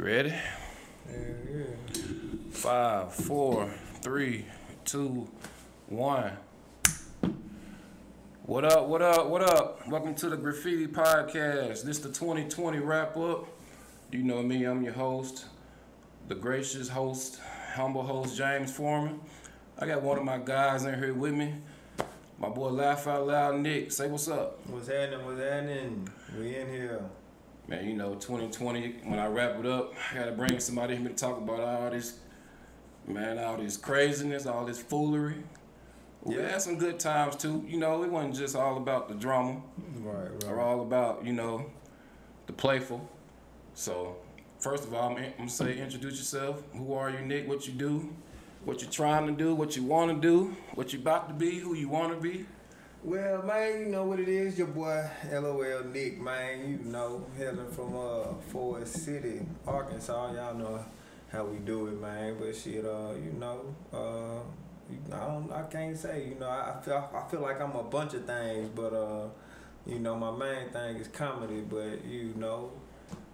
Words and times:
You 0.00 0.06
ready? 0.06 0.34
Yeah. 1.10 1.64
Five, 2.52 3.12
four, 3.12 3.70
three, 4.00 4.46
two, 4.86 5.28
one. 5.88 6.32
What 8.44 8.64
up, 8.64 8.86
what 8.86 9.02
up, 9.02 9.26
what 9.26 9.42
up? 9.42 9.86
Welcome 9.88 10.14
to 10.14 10.30
the 10.30 10.38
Graffiti 10.38 10.86
Podcast. 10.86 11.82
This 11.82 11.98
the 11.98 12.08
2020 12.08 12.78
wrap 12.78 13.14
up. 13.18 13.46
You 14.10 14.22
know 14.22 14.42
me, 14.42 14.64
I'm 14.64 14.82
your 14.82 14.94
host, 14.94 15.44
the 16.28 16.34
gracious 16.34 16.88
host, 16.88 17.38
humble 17.74 18.02
host, 18.02 18.38
James 18.38 18.72
Foreman. 18.74 19.20
I 19.78 19.86
got 19.86 20.00
one 20.00 20.16
of 20.16 20.24
my 20.24 20.38
guys 20.38 20.86
in 20.86 20.98
here 20.98 21.12
with 21.12 21.34
me. 21.34 21.56
My 22.38 22.48
boy 22.48 22.70
Laugh 22.70 23.06
Out 23.06 23.26
Loud 23.26 23.60
Nick. 23.60 23.92
Say 23.92 24.08
what's 24.08 24.28
up. 24.28 24.66
What's 24.66 24.88
happening? 24.88 25.26
What's 25.26 25.42
happening? 25.42 26.08
We 26.38 26.56
in 26.56 26.68
here. 26.68 27.02
Man, 27.70 27.86
you 27.86 27.94
know, 27.94 28.14
2020, 28.16 28.96
when 29.04 29.20
I 29.20 29.28
wrap 29.28 29.56
it 29.60 29.64
up, 29.66 29.94
I 30.12 30.18
gotta 30.18 30.32
bring 30.32 30.58
somebody 30.58 30.96
here 30.96 31.08
to 31.08 31.14
talk 31.14 31.38
about 31.38 31.60
all 31.60 31.88
this, 31.90 32.18
man, 33.06 33.38
all 33.38 33.56
this 33.58 33.76
craziness, 33.76 34.44
all 34.44 34.64
this 34.66 34.80
foolery. 34.82 35.36
We 36.24 36.36
Yeah. 36.36 36.48
had 36.50 36.60
some 36.62 36.78
good 36.78 36.98
times 36.98 37.36
too. 37.36 37.64
You 37.68 37.78
know, 37.78 38.02
it 38.02 38.10
wasn't 38.10 38.34
just 38.34 38.56
all 38.56 38.76
about 38.76 39.08
the 39.08 39.14
drama 39.14 39.62
Right, 40.02 40.32
right. 40.32 40.44
or 40.48 40.58
all 40.60 40.80
about, 40.80 41.24
you 41.24 41.32
know, 41.32 41.66
the 42.48 42.52
playful. 42.52 43.08
So, 43.74 44.16
first 44.58 44.82
of 44.84 44.92
all, 44.92 45.10
I'm, 45.10 45.16
I'm 45.22 45.32
gonna 45.38 45.48
say 45.48 45.78
introduce 45.78 46.18
yourself. 46.18 46.64
Who 46.74 46.92
are 46.94 47.08
you, 47.08 47.20
Nick? 47.20 47.48
What 47.48 47.68
you 47.68 47.72
do? 47.72 48.12
What 48.64 48.82
you 48.82 48.88
trying 48.88 49.26
to 49.28 49.32
do? 49.32 49.54
What 49.54 49.76
you 49.76 49.84
want 49.84 50.10
to 50.10 50.20
do? 50.20 50.56
What 50.74 50.92
you 50.92 50.98
about 50.98 51.28
to 51.28 51.34
be? 51.34 51.60
Who 51.60 51.74
you 51.74 51.88
want 51.88 52.12
to 52.14 52.20
be? 52.20 52.46
Well, 53.02 53.42
man, 53.44 53.80
you 53.80 53.86
know 53.86 54.04
what 54.04 54.20
it 54.20 54.28
is, 54.28 54.58
your 54.58 54.66
boy 54.66 55.08
LOL 55.32 55.84
Nick, 55.84 56.20
man. 56.20 56.68
You 56.68 56.90
know, 56.90 57.24
hailing 57.36 57.70
from 57.70 57.96
uh 57.96 58.34
Forest 58.52 59.04
City, 59.04 59.40
Arkansas. 59.66 60.34
Y'all 60.34 60.54
know 60.54 60.84
how 61.32 61.44
we 61.44 61.58
do 61.60 61.86
it, 61.86 61.98
man. 61.98 62.36
But 62.38 62.54
shit, 62.54 62.84
uh, 62.84 63.12
you 63.14 63.32
know, 63.38 63.74
uh, 63.90 64.40
I 65.16 65.26
don't, 65.26 65.50
I 65.50 65.62
can't 65.62 65.96
say. 65.96 66.28
You 66.28 66.40
know, 66.40 66.48
I, 66.48 66.74
I 66.76 66.82
feel, 66.82 67.10
I 67.14 67.30
feel 67.30 67.40
like 67.40 67.58
I'm 67.62 67.74
a 67.74 67.84
bunch 67.84 68.12
of 68.12 68.26
things, 68.26 68.68
but 68.74 68.92
uh, 68.92 69.28
you 69.86 69.98
know, 69.98 70.14
my 70.16 70.30
main 70.30 70.68
thing 70.68 70.96
is 70.96 71.08
comedy. 71.08 71.62
But 71.62 72.04
you 72.04 72.34
know, 72.36 72.70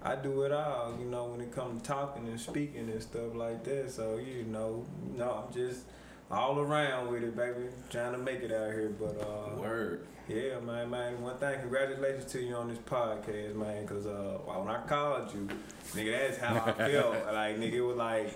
I 0.00 0.14
do 0.14 0.42
it 0.42 0.52
all. 0.52 0.96
You 0.96 1.06
know, 1.06 1.24
when 1.24 1.40
it 1.40 1.50
comes 1.50 1.82
to 1.82 1.88
talking 1.88 2.28
and 2.28 2.40
speaking 2.40 2.88
and 2.88 3.02
stuff 3.02 3.34
like 3.34 3.64
that. 3.64 3.90
So 3.90 4.18
you 4.18 4.44
know, 4.44 4.86
know, 5.16 5.44
I'm 5.44 5.52
just 5.52 5.80
all 6.30 6.58
around 6.58 7.10
with 7.12 7.22
it, 7.22 7.36
baby. 7.36 7.68
Trying 7.90 8.12
to 8.12 8.18
make 8.18 8.40
it 8.40 8.52
out 8.52 8.72
here, 8.72 8.92
but 8.98 9.20
uh, 9.20 9.56
Word. 9.60 10.06
yeah, 10.28 10.58
man, 10.60 10.90
man. 10.90 11.22
One 11.22 11.36
thing, 11.38 11.60
congratulations 11.60 12.30
to 12.32 12.40
you 12.42 12.54
on 12.56 12.68
this 12.68 12.78
podcast, 12.78 13.54
man. 13.54 13.86
Cause 13.86 14.06
uh, 14.06 14.38
when 14.44 14.68
I 14.68 14.80
called 14.86 15.32
you, 15.34 15.48
nigga, 15.94 16.18
that's 16.18 16.38
how 16.38 16.56
I 16.56 16.72
felt. 16.90 17.12
like, 17.32 17.58
nigga, 17.58 17.72
it 17.74 17.80
was 17.82 17.96
like, 17.96 18.34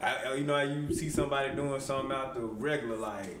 I, 0.00 0.34
you 0.34 0.44
know, 0.44 0.54
how 0.56 0.62
you 0.62 0.92
see 0.94 1.08
somebody 1.10 1.54
doing 1.54 1.80
something 1.80 2.12
out 2.12 2.34
the 2.34 2.40
regular, 2.40 2.96
like, 2.96 3.38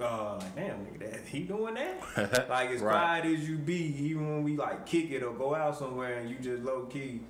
uh, 0.00 0.36
like, 0.36 0.56
damn, 0.56 0.78
nigga, 0.84 0.98
that 1.12 1.20
he 1.26 1.40
doing 1.40 1.74
that? 1.74 2.48
like, 2.50 2.70
as 2.70 2.80
Right. 2.80 2.92
quiet 2.92 3.24
as 3.26 3.48
you 3.48 3.56
be, 3.56 3.94
even 4.06 4.28
when 4.28 4.42
we 4.42 4.56
like 4.56 4.84
kick 4.86 5.10
it 5.10 5.22
or 5.22 5.32
go 5.32 5.54
out 5.54 5.78
somewhere 5.78 6.18
and 6.18 6.28
you 6.30 6.36
just 6.36 6.62
low 6.64 6.84
key. 6.86 7.20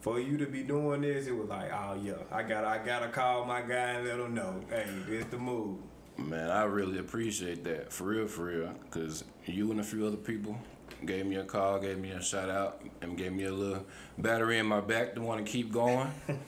For 0.00 0.18
you 0.18 0.38
to 0.38 0.46
be 0.46 0.62
doing 0.62 1.02
this, 1.02 1.26
it 1.26 1.36
was 1.36 1.48
like, 1.48 1.70
oh 1.72 1.98
yeah, 2.02 2.14
I 2.32 2.42
gotta, 2.42 2.66
I 2.66 2.78
gotta 2.78 3.08
call 3.08 3.44
my 3.44 3.60
guy 3.60 3.92
and 3.92 4.06
let 4.06 4.18
him 4.18 4.34
know, 4.34 4.60
hey, 4.70 4.86
this 5.06 5.26
the 5.26 5.38
move. 5.38 5.78
Man, 6.16 6.50
I 6.50 6.64
really 6.64 6.98
appreciate 6.98 7.64
that. 7.64 7.92
For 7.92 8.04
real, 8.04 8.26
for 8.26 8.44
real. 8.44 8.72
Because 8.84 9.24
you 9.46 9.70
and 9.70 9.80
a 9.80 9.82
few 9.82 10.06
other 10.06 10.16
people 10.16 10.58
gave 11.04 11.26
me 11.26 11.36
a 11.36 11.44
call, 11.44 11.78
gave 11.78 11.98
me 11.98 12.10
a 12.10 12.22
shout 12.22 12.50
out, 12.50 12.82
and 13.00 13.16
gave 13.16 13.32
me 13.32 13.44
a 13.44 13.52
little 13.52 13.84
battery 14.18 14.58
in 14.58 14.66
my 14.66 14.80
back 14.80 15.14
to 15.14 15.22
want 15.22 15.44
to 15.44 15.50
keep 15.50 15.72
going. 15.72 16.10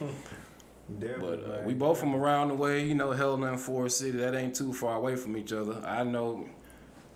But 0.88 1.44
uh, 1.44 1.62
we 1.64 1.74
both 1.74 1.98
from 2.00 2.14
around 2.14 2.48
the 2.48 2.54
way, 2.54 2.84
you 2.84 2.94
know, 2.94 3.12
Helena 3.12 3.52
and 3.52 3.60
Forest 3.60 3.98
City. 3.98 4.18
That 4.18 4.34
ain't 4.34 4.54
too 4.54 4.72
far 4.72 4.96
away 4.96 5.16
from 5.16 5.36
each 5.36 5.52
other. 5.52 5.80
I 5.86 6.02
know 6.04 6.46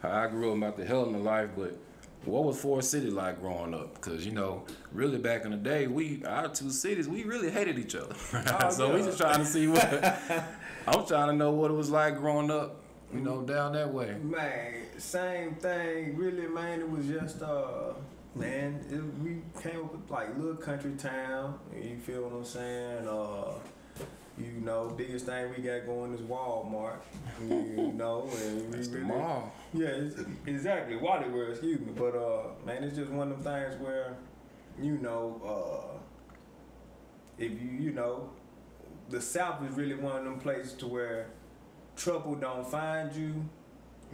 how 0.00 0.10
I 0.10 0.28
grew 0.28 0.52
up 0.52 0.56
about 0.56 0.76
the 0.76 0.84
Helena 0.86 1.18
life, 1.18 1.50
but 1.56 1.76
what 2.24 2.44
was 2.44 2.60
Forest 2.60 2.90
City 2.90 3.10
like 3.10 3.40
growing 3.40 3.74
up? 3.74 3.94
Because, 3.94 4.26
you 4.26 4.32
know, 4.32 4.64
really 4.92 5.18
back 5.18 5.44
in 5.44 5.52
the 5.52 5.56
day, 5.56 5.86
we, 5.86 6.24
our 6.24 6.48
two 6.48 6.70
cities, 6.70 7.08
we 7.08 7.24
really 7.24 7.50
hated 7.50 7.78
each 7.78 7.94
other. 7.94 8.14
Oh, 8.60 8.70
so 8.70 8.94
we 8.94 9.02
just 9.02 9.18
trying 9.18 9.38
to 9.38 9.44
see 9.44 9.68
what, 9.68 9.84
I'm 10.88 11.06
trying 11.06 11.28
to 11.28 11.34
know 11.34 11.52
what 11.52 11.70
it 11.70 11.74
was 11.74 11.90
like 11.90 12.16
growing 12.16 12.50
up, 12.50 12.80
you 13.14 13.20
know, 13.20 13.42
down 13.42 13.72
that 13.74 13.92
way. 13.92 14.16
Man, 14.22 14.74
same 14.98 15.54
thing. 15.54 16.16
Really, 16.16 16.48
man. 16.48 16.80
It 16.80 16.90
was 16.90 17.06
just 17.06 17.42
uh, 17.42 17.92
man. 18.34 18.84
It, 18.90 19.22
we 19.22 19.42
came 19.60 19.84
up 19.84 19.92
with 19.92 20.10
like 20.10 20.36
little 20.36 20.56
country 20.56 20.92
town. 20.98 21.58
You 21.74 21.98
feel 21.98 22.22
what 22.22 22.32
I'm 22.32 22.44
saying? 22.44 23.06
Uh, 23.08 23.52
you 24.38 24.60
know, 24.62 24.92
biggest 24.96 25.26
thing 25.26 25.50
we 25.56 25.62
got 25.62 25.86
going 25.86 26.12
is 26.14 26.20
Walmart. 26.20 26.98
You 27.40 27.92
know, 27.96 28.28
and 28.44 28.70
we 28.70 28.78
really, 28.78 29.00
mall. 29.00 29.52
yeah, 29.72 30.08
exactly. 30.46 30.96
Wally 30.96 31.28
World, 31.28 31.50
excuse 31.50 31.80
me. 31.80 31.92
But 31.96 32.14
uh, 32.14 32.48
man, 32.64 32.84
it's 32.84 32.96
just 32.96 33.10
one 33.10 33.30
of 33.32 33.42
them 33.42 33.62
things 33.62 33.80
where, 33.80 34.16
you 34.80 34.98
know, 34.98 35.40
uh, 35.44 35.98
if 37.38 37.50
you 37.50 37.68
you 37.68 37.92
know, 37.92 38.30
the 39.08 39.20
South 39.20 39.62
is 39.68 39.74
really 39.74 39.94
one 39.94 40.16
of 40.18 40.24
them 40.24 40.38
places 40.38 40.72
to 40.74 40.86
where 40.86 41.30
trouble 41.96 42.34
don't 42.34 42.66
find 42.66 43.14
you. 43.14 43.44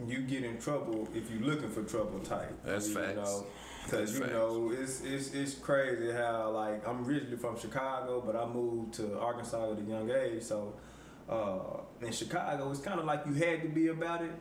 You 0.07 0.21
get 0.21 0.43
in 0.43 0.57
trouble 0.57 1.07
if 1.13 1.29
you're 1.29 1.43
looking 1.43 1.69
for 1.69 1.83
trouble 1.83 2.19
type. 2.19 2.57
That's 2.65 2.87
you 2.87 2.95
facts. 2.95 3.15
Know? 3.15 3.45
Cause 3.89 4.13
you 4.13 4.21
facts. 4.21 4.31
know 4.31 4.71
it's 4.71 5.01
it's 5.01 5.33
it's 5.33 5.53
crazy 5.55 6.11
how 6.11 6.51
like 6.51 6.87
I'm 6.87 7.05
originally 7.05 7.37
from 7.37 7.59
Chicago, 7.59 8.21
but 8.25 8.35
I 8.35 8.45
moved 8.45 8.93
to 8.95 9.19
Arkansas 9.19 9.73
at 9.73 9.79
a 9.79 9.81
young 9.81 10.09
age. 10.09 10.41
So 10.43 10.73
uh, 11.29 11.81
in 12.01 12.11
Chicago, 12.11 12.71
it's 12.71 12.79
kind 12.79 12.99
of 12.99 13.05
like 13.05 13.25
you 13.25 13.33
had 13.33 13.61
to 13.61 13.69
be 13.69 13.87
about 13.87 14.21
it. 14.23 14.31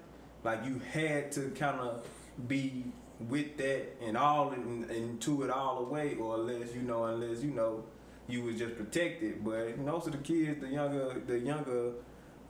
Like 0.44 0.64
you 0.64 0.80
had 0.92 1.32
to 1.32 1.50
kind 1.50 1.78
of 1.80 2.06
be 2.48 2.84
with 3.28 3.56
that 3.58 3.97
and 4.03 4.16
all 4.16 4.53
in, 4.53 4.84
into 4.91 5.42
it 5.42 5.50
all 5.50 5.84
the 5.84 5.91
way, 5.91 6.14
or 6.16 6.36
unless 6.36 6.74
you 6.74 6.82
know, 6.82 7.04
unless 7.04 7.42
you 7.42 7.50
know, 7.50 7.84
you 8.28 8.42
was 8.42 8.59
just 8.59 8.76
protected. 8.76 9.44
But 9.44 9.78
most 9.78 10.06
of 10.06 10.12
the 10.12 10.19
kids, 10.19 10.60
the 10.60 10.69
younger, 10.69 11.20
the 11.26 11.38
younger, 11.38 11.92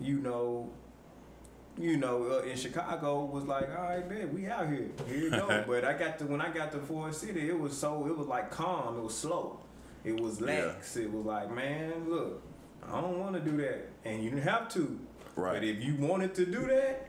you 0.00 0.18
know, 0.18 0.70
you 1.78 1.96
know, 1.96 2.24
uh, 2.30 2.42
in 2.48 2.56
Chicago 2.56 3.24
was 3.24 3.44
like, 3.44 3.68
all 3.76 3.84
right, 3.84 4.08
man, 4.08 4.32
we 4.34 4.46
out 4.46 4.68
here, 4.68 4.88
here 5.06 5.16
you 5.16 5.30
go. 5.30 5.64
but 5.66 5.84
I 5.84 5.94
got 5.94 6.18
to 6.18 6.26
when 6.26 6.40
I 6.40 6.50
got 6.50 6.70
to 6.72 6.78
Forest 6.78 7.20
City, 7.22 7.48
it 7.48 7.58
was 7.58 7.76
so 7.76 8.06
it 8.06 8.16
was 8.16 8.26
like 8.26 8.50
calm, 8.50 8.98
it 8.98 9.02
was 9.02 9.16
slow, 9.16 9.58
it 10.04 10.20
was 10.20 10.40
lax, 10.40 10.96
it 10.96 11.10
was 11.10 11.24
like, 11.24 11.50
man, 11.54 12.08
look, 12.08 12.42
I 12.86 13.00
don't 13.00 13.18
want 13.18 13.34
to 13.34 13.40
do 13.40 13.56
that, 13.58 13.88
and 14.04 14.22
you 14.22 14.30
didn't 14.30 14.44
have 14.44 14.68
to. 14.74 14.98
Right. 15.34 15.54
But 15.54 15.64
if 15.64 15.82
you 15.82 15.94
wanted 15.96 16.34
to 16.34 16.44
do 16.46 16.66
that, 16.66 17.08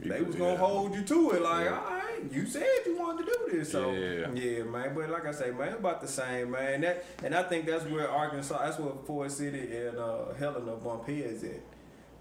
You 0.00 0.10
they 0.10 0.20
was 0.20 0.34
gonna 0.34 0.50
that. 0.52 0.58
hold 0.58 0.94
you 0.96 1.04
to 1.04 1.30
it. 1.30 1.42
Like, 1.42 1.66
Yeah. 1.66 1.78
all 1.78 1.90
right, 1.94 2.32
you 2.32 2.44
said 2.44 2.66
you 2.86 2.98
wanted 2.98 3.24
to 3.26 3.32
do 3.48 3.56
this, 3.58 3.70
so 3.70 3.92
Yeah. 3.92 4.64
man. 4.64 4.94
But 4.96 5.10
like 5.10 5.26
I 5.26 5.30
say, 5.32 5.52
man, 5.52 5.68
it's 5.68 5.76
about 5.78 6.00
the 6.00 6.08
same, 6.08 6.50
man. 6.50 6.80
That 6.80 7.04
and 7.22 7.36
I 7.36 7.44
think 7.44 7.66
that's 7.66 7.84
where 7.84 8.10
Arkansas, 8.10 8.64
that's 8.64 8.80
where 8.80 8.94
Forest 9.06 9.38
City 9.38 9.76
and 9.76 9.96
uh, 9.96 10.32
Helena 10.36 10.74
bump 10.74 11.06
heads 11.06 11.44
at 11.44 11.60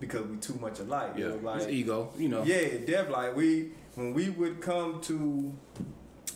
because 0.01 0.25
we 0.27 0.35
too 0.37 0.55
much 0.59 0.79
alike. 0.79 1.13
Yeah, 1.15 1.27
It 1.27 1.43
like, 1.43 1.61
it's 1.61 1.69
ego, 1.71 2.11
you 2.17 2.27
know. 2.27 2.43
yeah, 2.43 2.67
definitely. 2.85 3.11
Like 3.13 3.35
we 3.37 3.71
when 3.95 4.13
we 4.13 4.29
would 4.31 4.59
come 4.59 4.99
to 5.01 5.53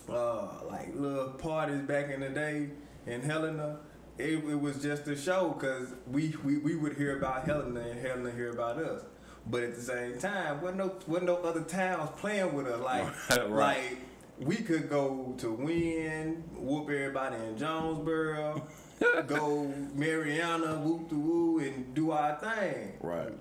uh 0.10 0.48
like 0.70 0.96
little 0.96 1.30
parties 1.30 1.82
back 1.82 2.10
in 2.10 2.22
the 2.22 2.30
day 2.30 2.70
in 3.08 3.22
Helena, 3.22 3.80
it, 4.18 4.36
it 4.36 4.60
was 4.60 4.82
just 4.82 5.08
a 5.08 5.16
show 5.18 5.50
because 5.50 5.90
we, 6.08 6.34
we 6.44 6.58
we 6.60 6.76
would 6.76 6.96
hear 6.96 7.18
about 7.18 7.46
Helena 7.46 7.82
and 7.82 8.00
Helena 8.00 8.32
hear 8.32 8.52
about 8.52 8.78
us. 8.78 9.02
But 9.48 9.62
at 9.64 9.76
the 9.76 9.82
same 9.82 10.18
time, 10.18 10.62
wasn't 10.62 10.78
no 10.80 10.94
wasn't 11.08 11.28
no 11.28 11.38
other 11.38 11.62
towns 11.62 12.10
playing 12.18 12.54
with 12.54 12.68
us. 12.68 12.80
Like 12.82 13.08
Right. 13.30 13.50
like 13.50 13.98
we 14.40 14.58
could 14.58 14.90
go 14.90 15.34
to 15.38 15.52
Wynne, 15.52 16.44
whoop 16.58 16.90
everybody 16.90 17.36
in 17.38 17.58
Jonesboro, 17.58 18.68
go 19.28 19.72
Marianna, 19.94 20.80
whoop 20.80 21.10
the 21.10 21.16
woo, 21.16 21.60
and 21.60 21.94
do 21.94 22.12
our 22.12 22.36
thing. 22.40 22.94
Right. 23.02 23.32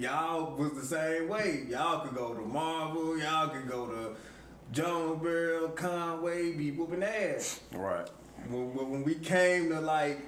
Y'all 0.00 0.54
was 0.56 0.72
the 0.72 0.84
same 0.84 1.28
way. 1.28 1.64
Y'all 1.68 2.00
could 2.06 2.14
go 2.16 2.34
to 2.34 2.40
Marvell. 2.42 3.18
Y'all 3.18 3.48
could 3.48 3.68
go 3.68 3.86
to 3.86 4.16
Jonesboro, 4.72 5.68
Conway, 5.70 6.52
be 6.52 6.70
whooping 6.72 7.02
ass. 7.02 7.60
Right. 7.72 8.08
When, 8.48 8.74
when 8.74 8.90
when 8.90 9.04
we 9.04 9.14
came 9.16 9.70
to 9.70 9.80
like 9.80 10.18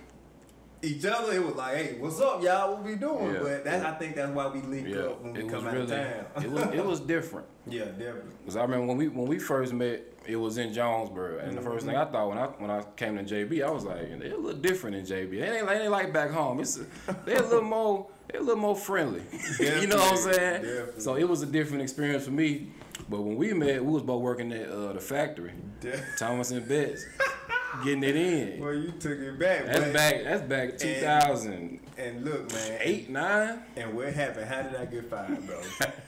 each 0.82 1.04
other, 1.04 1.32
it 1.32 1.44
was 1.44 1.54
like, 1.56 1.76
hey, 1.76 1.96
what's 1.98 2.20
up, 2.20 2.42
y'all? 2.42 2.74
What 2.74 2.84
we 2.84 2.94
doing? 2.94 3.34
Yeah. 3.34 3.40
But 3.42 3.64
that 3.64 3.84
I 3.84 3.92
think 3.98 4.14
that's 4.16 4.30
why 4.32 4.46
we 4.46 4.60
link 4.62 4.88
Yeah. 4.88 4.98
up 5.00 5.22
when 5.22 5.36
It 5.36 5.44
was 5.44 5.52
come 5.52 5.66
out 5.66 5.72
really, 5.74 5.84
of 5.84 5.90
town. 5.90 6.44
it 6.44 6.50
was 6.50 6.62
it 6.74 6.84
was 6.84 7.00
different. 7.14 7.46
yeah, 7.66 7.84
definitely. 7.86 8.32
Cause 8.46 8.56
I 8.56 8.62
remember 8.62 8.86
when 8.86 8.96
we 8.96 9.08
when 9.08 9.26
we 9.26 9.38
first 9.38 9.72
met, 9.72 10.02
it 10.28 10.36
was 10.36 10.58
in 10.58 10.72
Jonesboro, 10.72 11.38
and 11.38 11.56
the 11.56 11.62
first 11.62 11.86
thing 11.86 11.96
I 11.96 12.04
thought 12.04 12.28
when 12.28 12.38
I 12.38 12.46
when 12.46 12.70
I 12.70 12.82
came 12.96 13.16
to 13.16 13.24
JB, 13.24 13.64
I 13.66 13.70
was 13.70 13.84
like, 13.84 14.18
they're 14.20 14.34
a 14.34 14.36
little 14.36 14.60
different 14.60 14.96
in 14.96 15.04
JB. 15.04 15.30
They 15.40 15.58
ain't, 15.58 15.66
they 15.66 15.80
ain't 15.82 15.90
like 15.90 16.12
back 16.12 16.30
home. 16.30 16.60
It's 16.60 16.78
a, 16.78 16.86
they're 17.24 17.42
a 17.42 17.46
little 17.46 17.62
more 17.62 18.06
they're 18.30 18.40
a 18.40 18.44
little 18.44 18.60
more 18.60 18.76
friendly. 18.76 19.22
you 19.58 19.86
know 19.86 19.96
what 19.96 20.12
I'm 20.12 20.16
saying? 20.32 20.62
Definitely. 20.62 21.00
So 21.00 21.16
it 21.16 21.26
was 21.28 21.42
a 21.42 21.46
different 21.46 21.82
experience 21.82 22.24
for 22.26 22.30
me. 22.30 22.68
But 23.08 23.22
when 23.22 23.36
we 23.36 23.54
met, 23.54 23.82
we 23.82 23.90
was 23.90 24.02
both 24.02 24.20
working 24.20 24.52
at 24.52 24.68
uh, 24.68 24.92
the 24.92 25.00
factory, 25.00 25.52
De- 25.80 25.98
Thomas 26.18 26.50
and 26.50 26.68
Betts. 26.68 27.06
getting 27.84 28.02
it 28.02 28.16
in. 28.16 28.60
Well, 28.60 28.74
you 28.74 28.92
took 28.92 29.18
it 29.18 29.38
back. 29.38 29.64
That's 29.66 29.78
but- 29.80 29.92
back. 29.94 30.24
That's 30.24 30.42
back 30.42 30.78
2008, 30.78 31.80
And 31.96 32.24
look, 32.24 32.52
man. 32.52 32.78
eight 32.82 33.08
nine. 33.08 33.60
And 33.76 33.94
what 33.94 34.12
happened? 34.12 34.46
How 34.46 34.62
did 34.62 34.76
I 34.76 34.84
get 34.84 35.08
fired, 35.08 35.46
bro? 35.46 35.62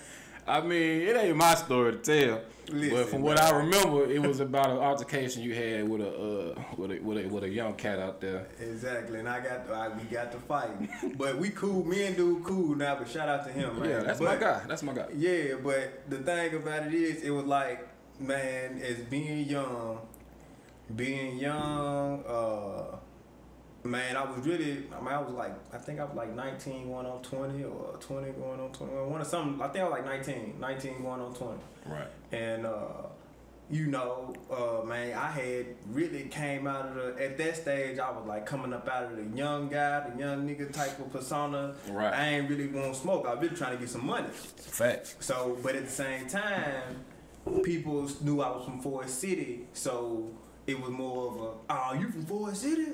I 0.46 0.60
mean, 0.60 1.02
it 1.02 1.16
ain't 1.16 1.37
my 1.37 1.54
story 1.56 1.93
to 1.93 1.98
tell, 1.98 2.40
but 2.70 3.08
from 3.08 3.22
what 3.22 3.37
bro. 3.37 3.46
I 3.46 3.50
remember, 3.58 4.10
it 4.10 4.22
was 4.22 4.40
about 4.48 4.70
an 4.70 4.78
altercation 4.78 5.43
you 5.43 5.54
had 5.54 5.88
with 5.88 6.00
a 6.00 6.08
uh, 6.08 6.62
with 6.76 6.93
a 6.93 7.00
with 7.00 7.19
a 7.19 7.28
with 7.28 7.44
a 7.44 7.48
young 7.48 7.75
cat 7.75 7.98
out 7.98 8.20
there. 8.20 8.46
exactly. 8.60 9.19
And 9.19 9.28
I 9.28 9.40
got 9.40 9.70
I, 9.70 9.88
we 9.88 10.04
got 10.04 10.31
to 10.32 10.38
fight, 10.38 10.70
but 11.19 11.37
we 11.38 11.50
cool. 11.50 11.84
Me 11.84 12.06
and 12.06 12.16
dude 12.16 12.44
cool 12.44 12.76
now. 12.76 12.96
But 12.96 13.08
shout 13.08 13.28
out 13.28 13.44
to 13.46 13.52
him, 13.52 13.81
man. 13.81 13.90
Yeah, 13.90 13.98
that's 14.00 14.20
but, 14.20 14.26
my 14.26 14.37
guy. 14.37 14.62
That's 14.69 14.82
my 14.82 14.93
guy. 14.93 15.08
Yeah, 15.16 15.54
but 15.62 16.08
the 16.08 16.19
thing 16.19 16.54
about 16.54 16.87
it 16.87 16.94
is, 16.94 17.22
it 17.22 17.31
was 17.31 17.46
like, 17.46 17.88
man, 18.20 18.81
as 18.82 18.98
being 18.98 19.48
young, 19.48 19.98
being 20.94 21.38
young, 21.38 22.25
uh, 22.25 22.96
man, 23.86 24.16
I 24.16 24.24
was 24.24 24.46
really, 24.46 24.84
I 24.92 25.00
mean, 25.00 25.08
I 25.08 25.20
was 25.20 25.32
like, 25.32 25.52
I 25.72 25.78
think 25.78 26.00
I 26.00 26.04
was 26.04 26.16
like 26.16 26.34
19 26.34 26.88
going 26.88 27.06
on 27.06 27.22
20 27.22 27.64
or 27.64 27.96
20 28.00 28.32
going 28.32 28.60
on 28.60 28.72
21, 28.72 29.10
one 29.10 29.20
or 29.20 29.24
something. 29.24 29.60
I 29.60 29.68
think 29.68 29.84
I 29.84 29.88
was 29.88 29.92
like 29.92 30.04
19, 30.04 30.54
19 30.60 31.02
going 31.02 31.20
on 31.20 31.34
20. 31.34 31.58
Right. 31.86 32.08
And, 32.32 32.66
uh, 32.66 33.06
you 33.68 33.86
know, 33.86 34.32
uh, 34.50 34.84
man, 34.84 35.16
I 35.18 35.30
had 35.30 35.66
really 35.90 36.24
came 36.24 36.66
out 36.66 36.86
of 36.86 36.94
the, 36.94 37.24
at 37.24 37.36
that 37.38 37.56
stage, 37.56 37.98
I 37.98 38.10
was 38.12 38.24
like 38.26 38.46
coming 38.46 38.72
up 38.72 38.88
out 38.88 39.04
of 39.04 39.16
the 39.16 39.36
young 39.36 39.68
guy, 39.68 40.08
the 40.08 40.18
young 40.18 40.48
nigga 40.48 40.72
type 40.72 40.98
of 41.00 41.12
persona. 41.12 41.74
Right. 41.88 42.12
I 42.12 42.28
ain't 42.28 42.48
really 42.48 42.68
want 42.68 42.94
to 42.94 43.00
smoke. 43.00 43.26
I 43.26 43.34
was 43.34 43.42
really 43.42 43.56
trying 43.56 43.72
to 43.72 43.78
get 43.78 43.88
some 43.88 44.06
money. 44.06 44.28
Facts. 44.30 45.16
So, 45.20 45.58
but 45.62 45.74
at 45.74 45.84
the 45.84 45.90
same 45.90 46.28
time, 46.28 47.04
people 47.64 48.08
knew 48.22 48.40
I 48.40 48.56
was 48.56 48.64
from 48.64 48.80
Forest 48.80 49.20
City, 49.20 49.66
so 49.72 50.30
it 50.66 50.80
was 50.80 50.90
more 50.90 51.32
of 51.32 51.40
a, 51.40 51.50
oh, 51.70 51.94
you 51.98 52.08
from 52.10 52.24
Forest 52.26 52.62
City? 52.62 52.92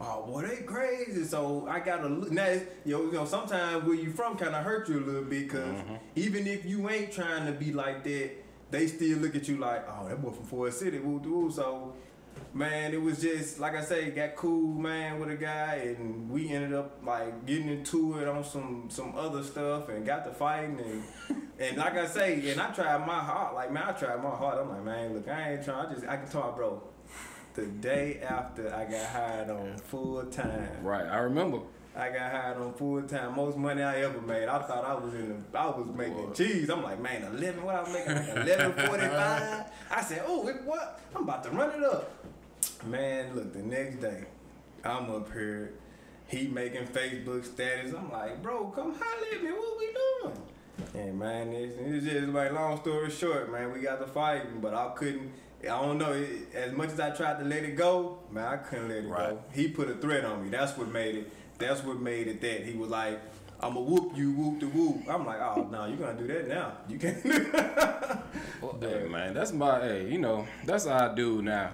Oh, 0.00 0.26
boy, 0.26 0.42
they 0.42 0.56
crazy. 0.62 1.24
So 1.24 1.66
I 1.68 1.80
got 1.80 1.98
to 1.98 2.08
look. 2.08 2.30
Now, 2.30 2.48
you 2.84 2.98
know, 2.98 3.04
you 3.04 3.12
know, 3.12 3.24
sometimes 3.24 3.84
where 3.84 3.94
you 3.94 4.10
from 4.10 4.36
kind 4.36 4.54
of 4.54 4.64
hurt 4.64 4.88
you 4.88 4.98
a 4.98 5.04
little 5.04 5.22
bit, 5.22 5.48
because 5.48 5.80
mm-hmm. 5.80 5.94
even 6.16 6.46
if 6.46 6.64
you 6.64 6.88
ain't 6.90 7.12
trying 7.12 7.46
to 7.46 7.52
be 7.52 7.72
like 7.72 8.02
that, 8.04 8.30
they 8.70 8.86
still 8.88 9.18
look 9.18 9.36
at 9.36 9.48
you 9.48 9.56
like, 9.56 9.86
oh, 9.88 10.08
that 10.08 10.20
boy 10.20 10.30
from 10.30 10.44
Forest 10.44 10.80
City, 10.80 10.98
woo 10.98 11.18
woo. 11.18 11.50
So, 11.50 11.94
man, 12.52 12.92
it 12.92 13.00
was 13.00 13.20
just 13.20 13.60
like 13.60 13.76
I 13.76 13.82
say, 13.82 14.10
got 14.10 14.34
cool, 14.34 14.74
man, 14.80 15.20
with 15.20 15.30
a 15.30 15.36
guy, 15.36 15.94
and 15.96 16.28
we 16.28 16.50
ended 16.50 16.74
up 16.74 16.98
like 17.04 17.46
getting 17.46 17.68
into 17.68 18.18
it 18.18 18.26
on 18.26 18.42
some 18.42 18.86
some 18.88 19.14
other 19.16 19.44
stuff, 19.44 19.88
and 19.90 20.04
got 20.04 20.24
to 20.24 20.32
fighting, 20.32 20.80
and 20.80 21.42
and 21.60 21.76
like 21.76 21.96
I 21.96 22.06
say, 22.06 22.50
and 22.50 22.60
I 22.60 22.72
tried 22.72 23.06
my 23.06 23.20
heart, 23.20 23.54
like 23.54 23.70
man, 23.70 23.84
I 23.84 23.92
tried 23.92 24.20
my 24.22 24.30
heart. 24.30 24.58
I'm 24.60 24.68
like, 24.70 24.84
man, 24.84 25.14
look, 25.14 25.28
I 25.28 25.52
ain't 25.52 25.64
trying. 25.64 25.86
I 25.86 25.94
just 25.94 26.06
I 26.06 26.16
can 26.16 26.28
talk, 26.28 26.56
bro. 26.56 26.82
The 27.54 27.66
day 27.66 28.20
after 28.20 28.74
I 28.74 28.84
got 28.84 29.06
hired 29.06 29.50
on 29.50 29.76
full 29.78 30.24
time, 30.24 30.68
Right. 30.82 31.06
I 31.06 31.18
remember. 31.18 31.58
I 31.96 32.08
got 32.10 32.32
hired 32.32 32.56
on 32.58 32.74
full 32.74 33.02
time. 33.02 33.36
Most 33.36 33.56
money 33.56 33.80
I 33.80 34.00
ever 34.02 34.20
made. 34.20 34.48
I 34.48 34.58
thought 34.62 34.84
I 34.84 34.94
was 34.94 35.14
in 35.14 35.28
the, 35.52 35.58
I 35.58 35.66
was 35.66 35.86
making 35.94 36.32
cheese. 36.34 36.68
I'm 36.68 36.82
like, 36.82 37.00
man, 37.00 37.22
eleven. 37.22 37.62
What 37.62 37.76
I 37.76 37.80
was 37.82 37.92
making? 37.92 38.14
Like 38.16 38.28
eleven 38.36 38.72
forty 38.86 39.06
five. 39.06 39.70
I 39.88 40.02
said, 40.02 40.24
oh, 40.26 40.48
it, 40.48 40.62
what? 40.64 41.00
I'm 41.14 41.22
about 41.22 41.44
to 41.44 41.50
run 41.50 41.70
it 41.70 41.84
up. 41.84 42.10
Man, 42.86 43.36
look, 43.36 43.52
the 43.52 43.62
next 43.62 44.00
day, 44.00 44.24
I'm 44.84 45.08
up 45.10 45.32
here. 45.32 45.74
He 46.26 46.48
making 46.48 46.86
Facebook 46.86 47.44
status. 47.44 47.94
I'm 47.96 48.10
like, 48.10 48.42
bro, 48.42 48.66
come 48.74 48.92
holler 48.98 49.26
at 49.32 49.42
me. 49.44 49.52
What 49.52 49.78
we 49.78 49.88
doing? 49.92 50.42
And 50.94 51.18
man, 51.20 51.52
it's, 51.52 51.74
it's 51.78 52.04
just 52.06 52.28
like 52.32 52.50
long 52.52 52.80
story 52.80 53.08
short, 53.10 53.52
man. 53.52 53.72
We 53.72 53.80
got 53.80 54.00
to 54.00 54.06
fighting, 54.08 54.58
but 54.60 54.74
I 54.74 54.88
couldn't. 54.96 55.30
I 55.68 55.80
don't 55.82 55.98
know. 55.98 56.12
It, 56.12 56.52
as 56.54 56.72
much 56.72 56.90
as 56.90 57.00
I 57.00 57.10
tried 57.10 57.38
to 57.38 57.44
let 57.44 57.64
it 57.64 57.76
go, 57.76 58.18
man, 58.30 58.44
I 58.46 58.56
couldn't 58.58 58.88
let 58.88 58.98
it 58.98 59.08
Right. 59.08 59.30
go. 59.30 59.38
He 59.52 59.68
put 59.68 59.88
a 59.88 59.94
threat 59.94 60.24
on 60.24 60.44
me. 60.44 60.48
That's 60.50 60.76
what 60.76 60.88
made 60.88 61.14
it. 61.16 61.32
That's 61.58 61.82
what 61.84 62.00
made 62.00 62.26
it 62.28 62.40
that. 62.40 62.64
He 62.66 62.74
was 62.74 62.90
like, 62.90 63.20
"I'ma 63.60 63.80
whoop 63.80 64.12
you, 64.16 64.32
whoop 64.32 64.60
the 64.60 64.66
whoop." 64.66 65.02
I'm 65.08 65.24
like, 65.24 65.40
"Oh 65.40 65.68
no, 65.70 65.86
you're 65.86 65.96
gonna 65.96 66.18
do 66.18 66.26
that 66.28 66.48
now? 66.48 66.72
You 66.88 66.98
can't." 66.98 67.24
Well, 68.60 68.78
hey, 68.80 69.06
man, 69.08 69.34
that's 69.34 69.52
my. 69.52 69.80
Hey, 69.80 70.10
you 70.10 70.18
know, 70.18 70.46
that's 70.64 70.86
how 70.86 71.10
I 71.10 71.14
do 71.14 71.42
now. 71.42 71.70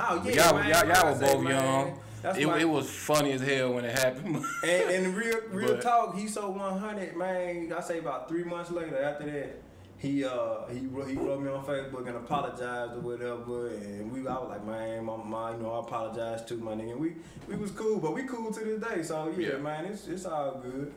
oh 0.00 0.22
yeah, 0.26 0.32
y'all, 0.46 0.54
man. 0.58 0.68
y'all, 0.70 0.86
y'all 0.86 0.96
I 1.06 1.12
were 1.12 1.18
both 1.18 1.42
man, 1.42 1.52
young. 1.64 1.98
That's 2.22 2.38
It, 2.38 2.46
my- 2.46 2.58
it 2.60 2.68
was 2.68 2.90
funny 2.90 3.32
as 3.32 3.40
hell 3.40 3.74
when 3.74 3.84
it 3.84 3.96
happened. 3.98 4.44
And, 4.64 4.90
and 4.90 5.16
real, 5.16 5.38
real 5.50 5.68
But- 5.74 5.82
talk, 5.82 6.16
he 6.16 6.26
sold 6.28 6.56
100, 6.56 7.16
man. 7.16 7.72
I 7.76 7.80
say 7.80 7.98
about 7.98 8.28
three 8.28 8.44
months 8.44 8.70
later. 8.70 9.00
After 9.02 9.24
that, 9.30 9.56
he 10.02 10.24
uh 10.24 10.66
he 10.72 10.80
wrote, 10.86 11.08
he 11.08 11.14
wrote 11.16 11.40
me 11.40 11.48
on 11.48 11.64
Facebook 11.64 12.06
and 12.08 12.16
apologized 12.16 12.94
or 12.94 13.00
whatever. 13.00 13.68
And 13.68 14.10
we, 14.10 14.20
I 14.26 14.32
was 14.34 14.48
like, 14.50 14.66
man, 14.66 15.04
my, 15.04 15.16
my 15.16 15.52
you 15.52 15.58
know, 15.62 15.72
I 15.74 15.78
apologize 15.78 16.44
too, 16.44 16.56
my 16.58 16.72
nigga. 16.72 16.92
And 16.92 17.00
we 17.00 17.12
we 17.46 17.54
was 17.54 17.70
cool, 17.70 17.98
but 18.00 18.12
we 18.12 18.24
cool 18.24 18.52
to 18.52 18.60
this 18.64 18.80
day. 18.82 19.02
So 19.04 19.32
yeah, 19.38 19.50
Yeah. 19.52 19.56
man, 19.58 19.84
it's 19.86 20.08
it's 20.08 20.26
all 20.26 20.60
good. 20.60 20.92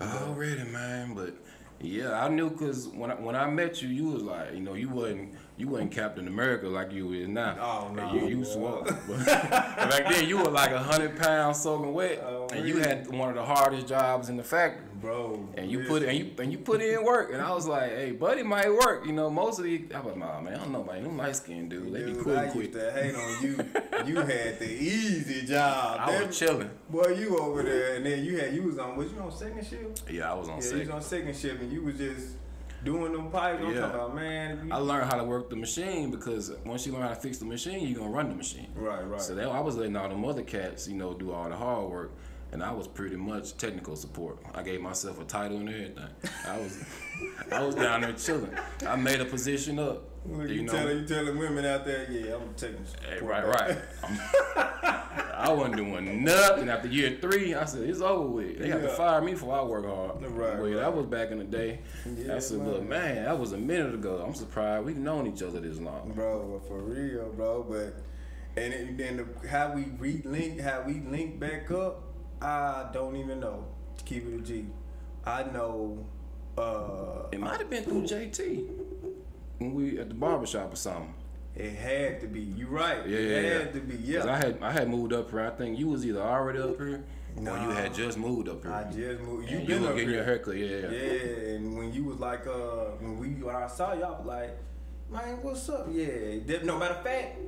Already, 0.00 0.64
man, 0.64 1.14
but 1.14 1.34
yeah, 1.80 2.20
I 2.24 2.28
knew 2.28 2.50
because 2.50 2.88
when 2.88 3.10
I, 3.10 3.14
when 3.14 3.36
I 3.36 3.48
met 3.50 3.82
you, 3.82 3.88
you 3.90 4.04
was 4.10 4.22
like, 4.22 4.54
you 4.54 4.60
know, 4.60 4.74
you 4.74 4.88
wasn't 4.88 5.34
you 5.56 5.68
wasn't 5.68 5.92
Captain 5.92 6.26
America 6.26 6.66
like 6.66 6.92
you 6.92 7.12
is 7.12 7.28
now. 7.28 7.56
Oh, 7.60 7.92
no, 7.94 8.12
you, 8.14 8.38
you 8.38 8.44
swole. 8.44 8.82
Back 9.26 10.08
then, 10.10 10.28
you 10.28 10.38
were 10.38 10.50
like 10.50 10.70
a 10.72 10.78
hundred 10.82 11.16
pounds 11.16 11.60
soaking 11.60 11.92
wet, 11.92 12.22
Oh, 12.26 12.43
and 12.56 12.66
you 12.68 12.78
had 12.78 13.06
one 13.08 13.28
of 13.30 13.34
the 13.34 13.44
hardest 13.44 13.86
jobs 13.88 14.28
in 14.28 14.36
the 14.36 14.42
factory. 14.42 14.82
Bro, 15.00 15.48
And 15.56 15.70
you 15.70 15.84
put 15.84 16.02
and 16.02 16.16
you 16.16 16.30
and 16.38 16.50
you 16.50 16.56
put 16.58 16.80
in 16.80 17.04
work, 17.04 17.30
and 17.32 17.42
I 17.42 17.52
was 17.52 17.66
like, 17.66 17.90
"Hey, 17.90 18.12
buddy, 18.12 18.42
might 18.42 18.72
work." 18.72 19.04
You 19.04 19.12
know, 19.12 19.28
most 19.28 19.58
of 19.58 19.64
the 19.66 19.84
I 19.94 19.98
was 20.00 20.06
like, 20.06 20.16
"Nah, 20.16 20.40
man, 20.40 20.54
I 20.54 20.56
don't 20.58 20.72
know, 20.72 20.82
man. 20.84 21.02
Them 21.02 21.18
light 21.18 21.36
skinned 21.36 21.68
dudes, 21.70 21.92
they 21.92 22.04
be 22.04 22.12
Dude, 22.12 22.24
cool 22.24 22.38
I 22.38 22.46
quick." 22.46 22.66
used 22.74 22.78
to 22.78 22.90
hate 22.92 23.14
on 23.14 23.42
you. 23.42 24.14
you 24.14 24.20
had 24.32 24.58
the 24.58 24.70
easy 24.70 25.46
job. 25.46 25.98
I 26.00 26.12
That- 26.12 26.26
was 26.28 26.38
chilling. 26.38 26.70
Boy, 26.88 27.08
you 27.18 27.38
over 27.38 27.62
there, 27.62 27.96
and 27.96 28.06
then 28.06 28.24
you 28.24 28.38
had 28.38 28.54
you 28.54 28.62
was 28.62 28.78
on. 28.78 28.96
Was 28.96 29.12
you 29.12 29.18
on 29.18 29.30
second 29.30 29.66
shift? 29.66 30.10
Yeah, 30.10 30.32
I 30.32 30.34
was 30.34 30.48
on 30.48 30.56
Yeah, 30.56 30.60
set. 30.62 30.72
you 30.74 30.80
was 30.80 30.88
on 30.90 31.02
second 31.02 31.36
shift, 31.36 31.60
and 31.60 31.70
you 31.72 31.82
was 31.82 31.96
just 31.98 32.28
doing 32.82 33.12
them 33.12 33.30
pipes. 33.30 33.62
I'm 33.62 33.74
Yeah. 33.74 33.80
talking 33.80 33.94
about, 33.96 34.14
man. 34.14 34.68
I 34.72 34.76
learned 34.78 35.10
how 35.10 35.16
to 35.18 35.24
work 35.24 35.50
the 35.50 35.56
machine 35.56 36.10
because 36.10 36.50
once 36.64 36.86
you 36.86 36.92
learn 36.92 37.02
how 37.02 37.08
to 37.08 37.14
fix 37.16 37.38
the 37.38 37.44
machine, 37.46 37.86
you're 37.86 37.98
gonna 37.98 38.10
run 38.10 38.28
the 38.30 38.34
machine. 38.34 38.68
right, 38.76 39.06
right. 39.06 39.20
So 39.20 39.34
that, 39.34 39.48
I 39.48 39.60
was 39.60 39.76
letting 39.76 39.96
all 39.96 40.08
them 40.08 40.24
other 40.24 40.42
cats, 40.42 40.86
you 40.88 40.94
know, 40.94 41.12
do 41.14 41.32
all 41.32 41.48
the 41.48 41.56
hard 41.56 41.90
work, 41.90 42.10
and 42.54 42.62
I 42.62 42.70
was 42.72 42.86
pretty 42.86 43.16
much 43.16 43.56
technical 43.56 43.96
support. 43.96 44.38
I 44.54 44.62
gave 44.62 44.80
myself 44.80 45.20
a 45.20 45.24
title 45.24 45.58
and 45.58 45.68
everything. 45.68 45.98
I 46.46 46.56
was, 46.56 46.84
I 47.52 47.62
was 47.64 47.74
down 47.74 48.02
there 48.02 48.12
chilling. 48.12 48.56
I 48.86 48.94
made 48.94 49.20
a 49.20 49.24
position 49.24 49.80
up. 49.80 50.04
Look, 50.24 50.48
you 50.48 50.54
you, 50.54 50.62
know, 50.62 50.72
telling 50.72 50.98
you 50.98 51.04
telling 51.06 51.36
women 51.36 51.66
out 51.66 51.84
there, 51.84 52.10
yeah, 52.10 52.36
I'm 52.36 52.54
taking. 52.54 52.86
Hey, 53.06 53.18
support 53.18 53.22
right, 53.22 53.44
right. 53.44 53.78
I'm- 54.56 54.94
wasn't 55.52 55.76
doing 55.76 56.24
nothing. 56.24 56.68
After 56.68 56.88
year 56.88 57.18
three, 57.20 57.54
I 57.54 57.64
said 57.64 57.82
it's 57.82 58.00
over 58.00 58.28
with. 58.28 58.58
They 58.58 58.68
got 58.68 58.82
to 58.82 58.88
fire 58.88 59.20
me 59.20 59.34
for 59.34 59.54
I 59.54 59.62
work 59.62 59.84
hard. 59.84 60.22
Right, 60.22 60.58
Well, 60.58 60.70
right. 60.70 60.76
that 60.76 60.96
was 60.96 61.06
back 61.06 61.32
in 61.32 61.38
the 61.38 61.44
day. 61.44 61.80
Yeah, 62.06 62.36
I 62.36 62.38
said, 62.38 62.58
man. 62.58 62.68
look, 62.68 62.88
man, 62.88 63.24
that 63.24 63.38
was 63.38 63.52
a 63.52 63.58
minute 63.58 63.94
ago. 63.94 64.24
I'm 64.26 64.34
surprised 64.34 64.86
we've 64.86 64.96
known 64.96 65.26
each 65.26 65.42
other 65.42 65.60
this 65.60 65.78
long. 65.78 66.12
bro, 66.14 66.62
for 66.68 66.78
real, 66.78 67.30
bro. 67.32 67.64
But 67.68 68.02
and 68.56 68.98
then 68.98 69.16
the, 69.16 69.48
how 69.48 69.72
we 69.72 69.82
relink, 69.82 70.60
how 70.60 70.84
we 70.86 71.00
link 71.00 71.40
back 71.40 71.70
up, 71.70 72.03
I 72.44 72.90
don't 72.92 73.16
even 73.16 73.40
know. 73.40 73.64
To 73.98 74.04
keep 74.04 74.26
it 74.26 74.34
a 74.34 74.42
G, 74.42 74.66
I 75.24 75.44
know. 75.44 76.04
Uh, 76.58 77.26
It 77.32 77.40
might 77.40 77.58
have 77.58 77.70
been 77.70 77.82
through 77.84 78.02
JT 78.02 78.68
when 79.58 79.74
we 79.74 79.98
at 79.98 80.08
the 80.08 80.14
barbershop 80.14 80.72
or 80.72 80.76
something. 80.76 81.14
it 81.56 81.72
had 81.72 82.20
to 82.20 82.26
be. 82.28 82.40
You 82.40 82.66
right. 82.68 83.06
Yeah, 83.06 83.18
it 83.18 83.30
yeah, 83.44 83.50
had 83.58 83.66
yeah. 83.66 83.72
to 83.72 83.80
be. 83.80 83.96
Yeah. 83.96 84.32
I 84.32 84.36
had 84.36 84.58
I 84.62 84.70
had 84.72 84.88
moved 84.88 85.12
up 85.12 85.30
here. 85.30 85.40
I 85.40 85.50
think 85.50 85.78
you 85.78 85.88
was 85.88 86.04
either 86.06 86.20
already 86.22 86.58
up 86.60 86.76
here 86.78 87.02
or 87.36 87.58
you 87.58 87.70
had 87.70 87.92
just 87.94 88.18
moved 88.18 88.48
up 88.48 88.62
here. 88.62 88.72
I 88.72 88.84
just 88.84 89.20
moved. 89.22 89.50
You 89.50 89.58
And 89.58 89.66
been 89.66 89.82
you 89.82 89.88
up 89.88 89.94
getting 89.94 90.08
here. 90.10 90.16
your 90.18 90.24
haircut, 90.24 90.56
yeah, 90.56 90.66
yeah. 90.66 90.90
Yeah, 90.90 91.54
and 91.54 91.76
when 91.78 91.92
you 91.92 92.04
was 92.04 92.18
like, 92.20 92.46
uh, 92.46 92.90
when 93.00 93.18
we 93.18 93.28
when 93.42 93.56
I 93.56 93.66
saw 93.66 93.92
y'all, 93.94 94.24
like, 94.24 94.56
man, 95.10 95.38
what's 95.42 95.68
up? 95.68 95.88
Yeah. 95.90 96.58
No 96.62 96.78
matter 96.78 96.94
of 96.94 97.02
fact, 97.02 97.38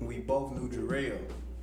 we 0.00 0.18
both 0.20 0.52
knew 0.52 0.68
Jarrell. 0.70 1.18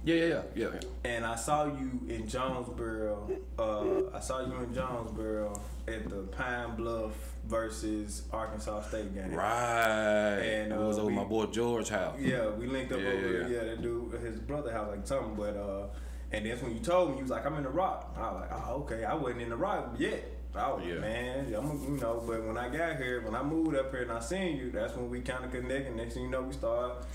Yeah, 0.06 0.16
yeah, 0.16 0.26
yeah, 0.26 0.42
yeah. 0.74 0.80
And 1.06 1.26
I 1.26 1.36
saw 1.36 1.66
you 1.66 2.02
in 2.10 2.28
Jonesboro. 2.28 3.30
Uh, 3.58 4.16
I 4.16 4.20
saw 4.20 4.46
you 4.46 4.54
in 4.62 4.74
Jonesboro 4.74 5.60
at 5.88 6.10
the 6.10 6.24
Pine 6.24 6.76
Bluff 6.76 7.14
versus 7.46 8.24
Arkansas 8.34 8.82
State 8.82 9.14
game. 9.16 9.34
Right. 9.34 10.40
And, 10.40 10.74
it 10.74 10.78
was 10.78 10.98
uh, 10.98 11.02
over 11.02 11.10
we- 11.10 11.16
my 11.16 11.24
boy 11.24 11.46
George 11.48 11.90
house. 11.90 12.18
Yeah, 12.20 12.50
we 12.50 12.68
linked 12.68 12.92
up 12.92 13.00
Yeah, 13.00 13.08
over 13.10 13.42
yeah, 13.42 13.48
yeah, 13.48 13.64
that 13.64 13.82
dude, 13.82 14.14
his 14.22 14.40
brother 14.40 14.72
house 14.74 14.90
like 14.96 15.08
something. 15.08 15.36
But 15.36 15.56
uh, 15.56 15.88
and 16.34 16.46
that's 16.46 16.62
when 16.62 16.74
you 16.74 16.80
told 16.80 17.12
me 17.12 17.16
you 17.18 17.22
was 17.22 17.32
like, 17.32 17.46
I'm 17.46 17.56
in 17.56 17.64
the 17.64 17.70
rock. 17.70 18.14
I 18.18 18.22
was 18.32 18.42
like, 18.50 18.62
oh 18.68 18.74
okay, 18.82 19.06
I 19.06 19.14
wasn't 19.14 19.42
in 19.44 19.50
the 19.50 19.56
rock 19.58 19.96
yet. 19.98 20.24
I 20.56 20.72
was 20.72 20.84
Yeah. 20.86 20.94
like, 20.96 21.02
man, 21.02 21.46
I'm 21.56 21.82
you 21.84 21.98
know. 22.02 22.22
But 22.28 22.44
when 22.46 22.58
I 22.58 22.68
got 22.70 22.98
here, 22.98 23.22
when 23.22 23.36
I 23.36 23.42
moved 23.42 23.76
up 23.78 23.90
here 23.92 24.02
and 24.04 24.12
I 24.12 24.20
seen 24.20 24.58
you, 24.58 24.70
that's 24.72 24.96
when 24.96 25.10
we 25.10 25.22
kind 25.22 25.46
of 25.46 25.52
connected. 25.52 25.96
Next 25.96 26.14
thing 26.16 26.24
you 26.24 26.30
know, 26.30 26.42
we 26.44 26.54
started 26.54 27.06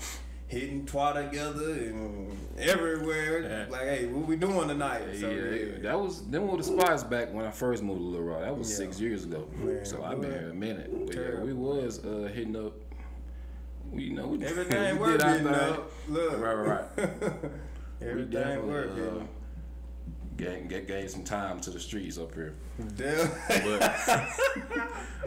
hitting 0.49 0.85
twat 0.85 1.29
together 1.29 1.71
and 1.71 2.37
everywhere. 2.57 3.41
Yeah. 3.41 3.65
Like, 3.69 3.81
hey, 3.83 4.05
what 4.07 4.27
we 4.27 4.35
doing 4.35 4.67
tonight? 4.67 5.03
Yeah, 5.13 5.19
So, 5.19 5.29
yeah, 5.29 5.77
that 5.83 5.99
was 5.99 6.27
them 6.27 6.47
were 6.47 6.57
the 6.57 6.63
spots 6.63 7.03
back 7.03 7.33
when 7.33 7.45
I 7.45 7.51
first 7.51 7.81
moved 7.81 8.01
to 8.01 8.03
Little 8.03 8.25
Rock. 8.25 8.41
That 8.41 8.57
was 8.57 8.75
six 8.75 8.99
years 8.99 9.23
ago. 9.23 9.47
Man, 9.55 9.85
so 9.85 10.03
I've 10.03 10.19
been 10.19 10.31
here 10.31 10.49
a 10.49 10.53
minute. 10.53 11.07
But 11.07 11.15
yeah, 11.15 11.39
we 11.39 11.53
was 11.53 12.03
uh, 12.03 12.29
hitting 12.33 12.55
up 12.57 12.73
we 13.91 14.03
you 14.03 14.13
know 14.13 14.27
we, 14.27 14.45
Everything 14.45 14.95
we 14.99 14.99
working 14.99 15.43
did 15.43 15.47
our 15.47 15.79
Look. 16.07 16.39
Right, 16.39 16.53
right, 16.53 16.85
right. 16.97 17.31
Everything 18.01 18.67
working. 18.67 19.03
Uh, 19.03 19.23
gave, 20.37 20.69
gave, 20.69 20.87
gave 20.87 21.11
some 21.11 21.23
time 21.23 21.59
to 21.61 21.69
the 21.69 21.79
streets 21.79 22.17
up 22.17 22.33
here. 22.33 22.53
Damn. 22.95 23.29
But 23.47 24.29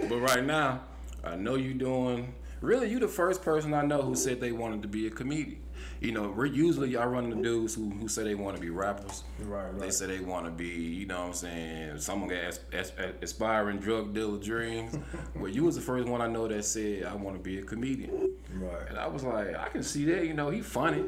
but 0.09 0.19
right 0.19 0.45
now, 0.45 0.83
I 1.23 1.37
know 1.37 1.57
you 1.57 1.75
doing. 1.75 2.35
Really, 2.63 2.89
you 2.89 3.01
the 3.01 3.09
first 3.09 3.43
person 3.43 3.75
I 3.75 3.83
know 3.83 4.03
who 4.03 4.15
said 4.15 4.41
they 4.41 4.53
wanted 4.53 4.83
to 4.83 4.89
be 4.89 5.09
a 5.09 5.11
comedian. 5.11 5.61
You 6.01 6.13
know, 6.13 6.33
we're 6.37 6.47
usually 6.47 6.97
I 6.97 7.05
run 7.07 7.25
into 7.25 7.43
dudes 7.43 7.75
who, 7.75 7.91
who 7.91 8.07
say 8.07 8.23
they 8.23 8.37
want 8.37 8.57
to 8.57 8.63
be 8.63 8.71
rappers. 8.71 9.25
Right, 9.41 9.65
right. 9.65 9.79
They 9.79 9.91
say 9.91 10.07
they 10.07 10.21
want 10.21 10.47
to 10.47 10.51
be, 10.53 10.69
you 10.69 11.07
know 11.07 11.21
what 11.21 11.27
I'm 11.29 11.35
saying, 11.35 11.99
someone 11.99 12.29
got 12.29 12.39
as, 12.39 12.61
as, 12.73 12.93
aspiring 13.21 13.79
drug 13.79 14.15
dealer 14.15 14.39
dreams. 14.39 14.97
well, 15.37 15.49
you 15.49 15.65
was 15.65 15.75
the 15.75 15.81
first 15.81 16.07
one 16.07 16.21
I 16.21 16.29
know 16.29 16.47
that 16.47 16.65
said 16.65 17.05
I 17.05 17.15
want 17.15 17.37
to 17.37 17.43
be 17.43 17.59
a 17.59 17.63
comedian. 17.63 18.33
Right. 18.55 18.89
And 18.89 18.99
I 18.99 19.09
was 19.09 19.25
like, 19.25 19.57
I 19.57 19.69
can 19.69 19.83
see 19.83 20.05
that, 20.07 20.25
you 20.25 20.35
know, 20.35 20.51
he 20.51 20.61
funny. 20.61 21.05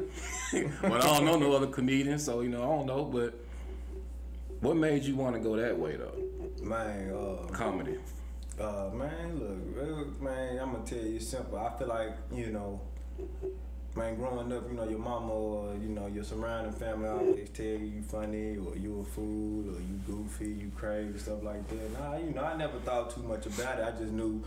but 0.81 1.03
I 1.03 1.07
don't 1.07 1.25
know 1.25 1.37
no 1.37 1.53
other 1.53 1.67
comedians, 1.67 2.23
so 2.23 2.41
you 2.41 2.49
know, 2.49 2.63
I 2.63 2.75
don't 2.75 2.85
know. 2.85 3.05
But 3.05 3.33
what 4.59 4.75
made 4.75 5.03
you 5.03 5.15
want 5.15 5.35
to 5.35 5.41
go 5.41 5.55
that 5.55 5.77
way 5.77 5.95
though? 5.95 6.21
Man, 6.61 7.13
uh, 7.13 7.47
Comedy. 7.47 7.97
Uh, 8.59 8.89
man, 8.93 9.37
look, 9.37 10.21
man, 10.21 10.57
I'm 10.59 10.71
gonna 10.71 10.85
tell 10.85 10.99
you 10.99 11.19
simple. 11.19 11.57
I 11.59 11.77
feel 11.77 11.87
like 11.87 12.15
you 12.33 12.47
know, 12.47 12.79
man, 13.95 14.15
growing 14.15 14.51
up, 14.53 14.69
you 14.69 14.75
know, 14.75 14.87
your 14.87 14.99
mama 14.99 15.33
or 15.33 15.73
you 15.73 15.89
know 15.89 16.07
your 16.07 16.23
surrounding 16.23 16.71
family 16.71 17.09
always 17.09 17.49
tell 17.49 17.65
you 17.65 17.77
you 17.77 18.01
funny 18.01 18.57
or 18.57 18.77
you 18.77 19.01
a 19.01 19.03
fool 19.03 19.69
or 19.75 19.79
you 19.79 19.99
goofy, 20.07 20.51
you 20.51 20.71
crazy, 20.77 21.17
stuff 21.17 21.43
like 21.43 21.67
that. 21.67 21.99
Nah, 21.99 22.17
you 22.17 22.31
know, 22.31 22.43
I 22.43 22.55
never 22.55 22.79
thought 22.79 23.13
too 23.13 23.23
much 23.23 23.45
about 23.45 23.79
it. 23.79 23.85
I 23.85 23.91
just 23.91 24.13
knew. 24.13 24.41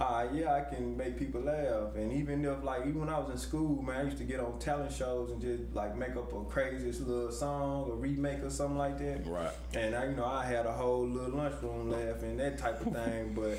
Uh, 0.00 0.26
yeah, 0.32 0.54
I 0.54 0.62
can 0.62 0.96
make 0.96 1.16
people 1.16 1.40
laugh, 1.42 1.94
and 1.94 2.12
even 2.12 2.44
if 2.44 2.64
like 2.64 2.80
even 2.80 3.00
when 3.00 3.08
I 3.08 3.18
was 3.20 3.30
in 3.30 3.38
school, 3.38 3.80
man, 3.80 4.00
I 4.00 4.02
used 4.02 4.18
to 4.18 4.24
get 4.24 4.40
on 4.40 4.58
talent 4.58 4.92
shows 4.92 5.30
and 5.30 5.40
just 5.40 5.72
like 5.72 5.96
make 5.96 6.16
up 6.16 6.32
a 6.32 6.44
craziest 6.44 7.02
little 7.02 7.30
song 7.30 7.88
or 7.88 7.94
remake 7.94 8.42
or 8.42 8.50
something 8.50 8.76
like 8.76 8.98
that. 8.98 9.24
Right. 9.24 9.52
And 9.72 9.94
I, 9.94 10.06
you 10.06 10.16
know, 10.16 10.24
I 10.24 10.44
had 10.46 10.66
a 10.66 10.72
whole 10.72 11.06
little 11.06 11.36
lunchroom 11.36 11.92
laugh 11.92 12.22
and 12.22 12.40
that 12.40 12.58
type 12.58 12.84
of 12.84 12.92
thing. 12.92 13.34
but 13.34 13.56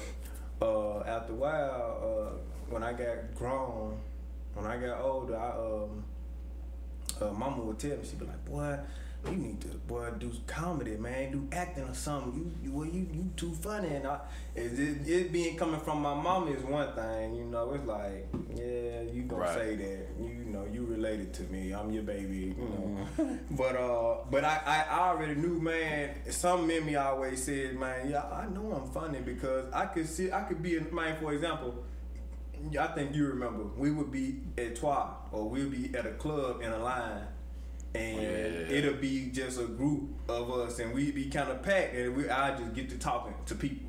uh, 0.62 1.00
after 1.08 1.32
a 1.32 1.36
while, 1.38 2.02
uh, 2.04 2.38
when 2.70 2.84
I 2.84 2.92
got 2.92 3.34
grown, 3.36 3.98
when 4.56 4.66
I 4.66 4.76
got 4.76 5.00
older, 5.00 5.38
I 5.38 5.52
um, 5.52 6.04
uh, 7.22 7.32
mama 7.32 7.64
would 7.64 7.80
tell 7.80 7.92
me, 7.92 8.04
she'd 8.04 8.20
be 8.20 8.26
like, 8.26 8.44
"Boy, 8.44 8.78
you 9.30 9.36
need 9.38 9.62
to, 9.62 9.68
boy, 9.88 10.10
do 10.20 10.32
comedy, 10.48 10.98
man, 10.98 11.32
do 11.32 11.48
acting 11.52 11.84
or 11.84 11.94
something. 11.94 12.34
You, 12.36 12.52
you, 12.70 12.72
well, 12.76 12.86
you, 12.88 13.08
you 13.14 13.32
too 13.36 13.52
funny." 13.54 13.90
And 13.90 14.08
I, 14.08 14.20
it, 14.56 14.80
it, 14.80 15.08
it 15.08 15.32
being 15.32 15.56
coming 15.58 15.80
from 15.80 16.02
my 16.02 16.14
mama 16.14 16.52
is 16.52 16.64
one 16.64 16.94
thing, 16.94 17.36
you 17.36 17.46
know. 17.46 17.74
It's 17.74 17.86
like, 17.86 18.28
yeah, 18.56 19.02
you 19.12 19.24
gonna 19.24 19.42
Right. 19.44 19.54
say 19.56 19.76
that, 19.76 20.08
you 20.20 20.46
know, 20.46 20.66
you 20.72 20.86
related 20.86 21.34
to 21.36 21.44
me. 21.44 21.72
I'm 21.74 21.92
your 21.92 22.04
baby, 22.04 22.56
you 22.58 22.70
know. 23.18 23.38
But 23.52 23.76
uh, 23.76 24.18
but 24.30 24.44
I, 24.44 24.86
I 24.90 25.00
already 25.10 25.36
knew, 25.36 25.60
man. 25.62 26.16
Something 26.30 26.78
in 26.78 26.86
me 26.86 26.96
always 26.96 27.44
said, 27.44 27.76
man, 27.78 28.10
yeah, 28.10 28.24
I 28.24 28.48
know 28.48 28.72
I'm 28.74 28.90
funny 28.92 29.20
because 29.20 29.72
I 29.74 29.86
could 29.88 30.08
see, 30.08 30.32
I 30.32 30.42
could 30.42 30.62
be, 30.62 30.78
in, 30.78 30.94
man. 30.94 31.18
For 31.22 31.34
example, 31.34 31.84
I 32.80 32.88
think 32.88 33.14
you 33.16 33.28
remember, 33.28 33.64
we 33.78 33.92
would 33.92 34.12
be 34.12 34.40
at 34.58 34.76
Twa 34.78 35.16
or 35.32 35.48
we'd 35.50 35.72
be 35.72 35.96
at 35.98 36.06
a 36.06 36.12
club 36.14 36.62
in 36.62 36.72
a 36.72 36.78
line. 36.80 37.22
And 37.96 38.22
Yeah. 38.70 38.76
it'll 38.78 38.96
be 38.96 39.30
just 39.32 39.60
a 39.60 39.66
group 39.66 40.10
of 40.28 40.52
us, 40.52 40.80
and 40.80 40.94
we'd 40.94 41.16
be 41.16 41.30
kind 41.30 41.50
of 41.50 41.62
packed, 41.64 41.96
and 41.96 42.16
we 42.16 42.30
I 42.30 42.58
just 42.58 42.74
get 42.74 42.90
to 42.90 42.98
talking 42.98 43.34
to 43.46 43.56
people 43.56 43.88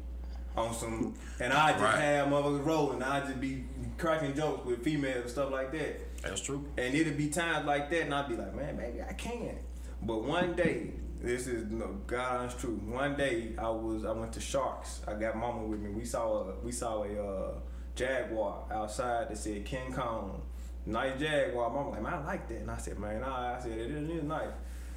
on 0.57 0.73
some, 0.73 1.15
and 1.41 1.53
I 1.53 1.73
just 1.73 1.83
Right. 1.83 1.99
have 1.99 2.29
motherfuckers 2.29 2.65
rolling. 2.65 3.03
I 3.03 3.21
just 3.21 3.41
be 3.41 3.65
cracking 3.99 4.35
jokes 4.35 4.65
with 4.65 4.83
females 4.83 5.23
and 5.23 5.31
stuff 5.31 5.51
like 5.51 5.73
that. 5.73 6.23
That's 6.23 6.41
true. 6.41 6.65
And 6.79 6.95
it'll 6.95 7.15
be 7.15 7.29
times 7.29 7.67
like 7.67 7.91
that, 7.91 8.03
and 8.03 8.15
I'd 8.15 8.29
be 8.29 8.37
like, 8.37 8.55
man, 8.55 8.77
maybe 8.77 9.03
I 9.03 9.13
can. 9.13 9.57
But 10.03 10.25
one 10.25 10.55
day, 10.55 10.93
this 11.21 11.47
is 11.47 11.71
no 11.71 11.99
God 12.07 12.41
honest 12.41 12.59
truth. 12.59 12.81
One 12.83 13.17
day, 13.17 13.53
I 13.59 13.69
was 13.71 14.05
I 14.05 14.13
went 14.13 14.33
to 14.35 14.41
Sharks. 14.41 15.01
I 15.09 15.15
got 15.15 15.37
Mama 15.37 15.65
with 15.65 15.81
me. 15.81 15.91
We 15.91 16.05
saw 16.05 16.45
a 16.49 16.55
we 16.63 16.71
saw 16.73 17.03
a 17.03 17.23
uh, 17.23 17.55
Jaguar 17.95 18.65
outside 18.71 19.29
that 19.31 19.39
said 19.39 19.65
King 19.65 19.93
Kong. 19.93 20.43
Nice 20.87 21.19
Jaguar. 21.19 21.71
Mama 21.71 21.91
like, 21.91 22.03
man, 22.03 22.15
I 22.15 22.25
like 22.25 22.49
that. 22.49 22.59
And 22.59 22.71
I 22.71 22.77
said, 22.77 22.99
man, 22.99 23.21
nah. 23.21 23.57
I 23.57 23.61
said 23.61 23.73
it 23.73 23.91
is 23.91 24.23
nice. 24.23 24.49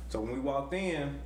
So 0.07 0.21
when 0.21 0.33
we 0.33 0.39
walked 0.39 0.73
in, 0.73 1.19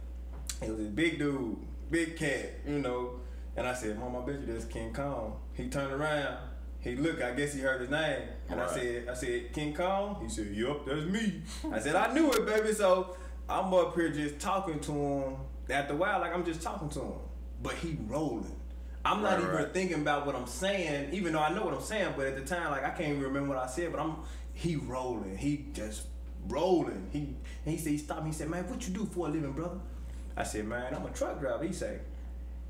it 0.61 0.69
was 0.69 0.77
this 0.77 0.87
big 0.87 1.19
dude, 1.19 1.57
big 1.91 2.15
cat, 2.17 2.51
you 2.67 2.79
know. 2.79 3.19
And 3.55 3.67
I 3.67 3.73
said, 3.73 3.99
Mom, 3.99 4.15
I 4.15 4.25
bet 4.25 4.41
you 4.41 4.51
that's 4.53 4.65
King 4.65 4.93
Kong. 4.93 5.37
He 5.53 5.67
turned 5.69 5.93
around. 5.93 6.37
He 6.79 6.95
looked, 6.95 7.21
I 7.21 7.31
guess 7.31 7.53
he 7.53 7.61
heard 7.61 7.81
his 7.81 7.89
name. 7.89 8.23
And 8.49 8.59
I 8.59 8.67
said, 8.67 9.07
I 9.07 9.13
said, 9.13 9.53
King 9.53 9.73
Kong? 9.73 10.19
He 10.21 10.29
said, 10.29 10.47
Yup, 10.47 10.85
that's 10.85 11.05
me. 11.05 11.41
I 11.71 11.79
said, 11.79 11.95
I 11.95 12.13
knew 12.13 12.31
it, 12.31 12.45
baby. 12.45 12.73
So 12.73 13.15
I'm 13.47 13.73
up 13.73 13.95
here 13.95 14.09
just 14.09 14.39
talking 14.39 14.79
to 14.81 14.91
him. 14.91 15.35
After 15.69 15.93
a 15.93 15.95
while, 15.95 16.19
like 16.19 16.33
I'm 16.33 16.43
just 16.43 16.61
talking 16.61 16.89
to 16.89 16.99
him. 16.99 17.13
But 17.61 17.75
he 17.75 17.97
rolling. 18.07 18.53
I'm 19.05 19.21
not 19.21 19.33
Right, 19.33 19.43
even 19.43 19.55
right. 19.55 19.73
thinking 19.73 20.01
about 20.01 20.25
what 20.25 20.35
I'm 20.35 20.47
saying, 20.47 21.13
even 21.13 21.33
though 21.33 21.39
I 21.41 21.53
know 21.53 21.63
what 21.65 21.73
I'm 21.73 21.81
saying, 21.81 22.13
but 22.17 22.25
at 22.25 22.35
the 22.35 22.43
time, 22.43 22.71
like 22.71 22.83
I 22.85 22.89
can't 22.89 23.09
even 23.11 23.21
remember 23.23 23.49
what 23.55 23.63
I 23.63 23.67
said, 23.67 23.91
but 23.91 23.99
I'm 24.01 24.15
he 24.53 24.75
rolling. 24.75 25.37
He 25.37 25.65
just 25.73 26.03
rolling. 26.47 27.07
He 27.11 27.35
and 27.65 27.75
he 27.75 27.77
said 27.77 27.91
he 27.91 27.97
stopped 27.97 28.23
me, 28.23 28.29
he 28.29 28.35
said, 28.35 28.49
Man, 28.49 28.67
what 28.69 28.87
you 28.87 28.93
do 28.93 29.05
for 29.05 29.27
a 29.27 29.31
living, 29.31 29.53
brother? 29.53 29.79
I 30.35 30.43
said, 30.43 30.65
Man, 30.65 30.93
I'm 30.93 31.05
a 31.05 31.09
truck 31.11 31.39
driver. 31.39 31.63
He 31.63 31.73
said, 31.73 32.01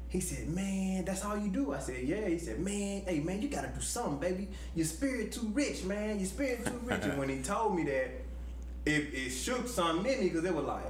he 0.10 0.20
said, 0.20 0.48
Man, 0.48 1.06
that's 1.06 1.26
all 1.26 1.38
you 1.38 1.50
do. 1.50 1.74
I 1.74 1.80
said, 1.80 2.04
Yeah. 2.04 2.28
He 2.28 2.38
said, 2.38 2.60
Man, 2.60 3.04
hey 3.08 3.20
man, 3.20 3.42
you 3.42 3.50
gotta 3.50 3.70
do 3.70 3.82
something, 3.82 4.20
baby. 4.20 4.48
Your 4.76 4.86
spirit 4.86 5.32
too 5.32 5.50
rich, 5.54 5.84
man. 5.84 6.20
Your 6.20 6.28
spirit 6.28 6.66
too 6.66 6.80
rich. 6.84 7.04
and 7.04 7.18
when 7.18 7.30
he 7.30 7.42
told 7.42 7.76
me 7.76 7.84
that, 7.86 8.12
it, 8.86 9.14
it 9.14 9.30
shook 9.32 9.68
something 9.68 10.12
in 10.12 10.20
me 10.20 10.30
because 10.30 10.46
it 10.46 10.54
was 10.54 10.66
like, 10.66 10.84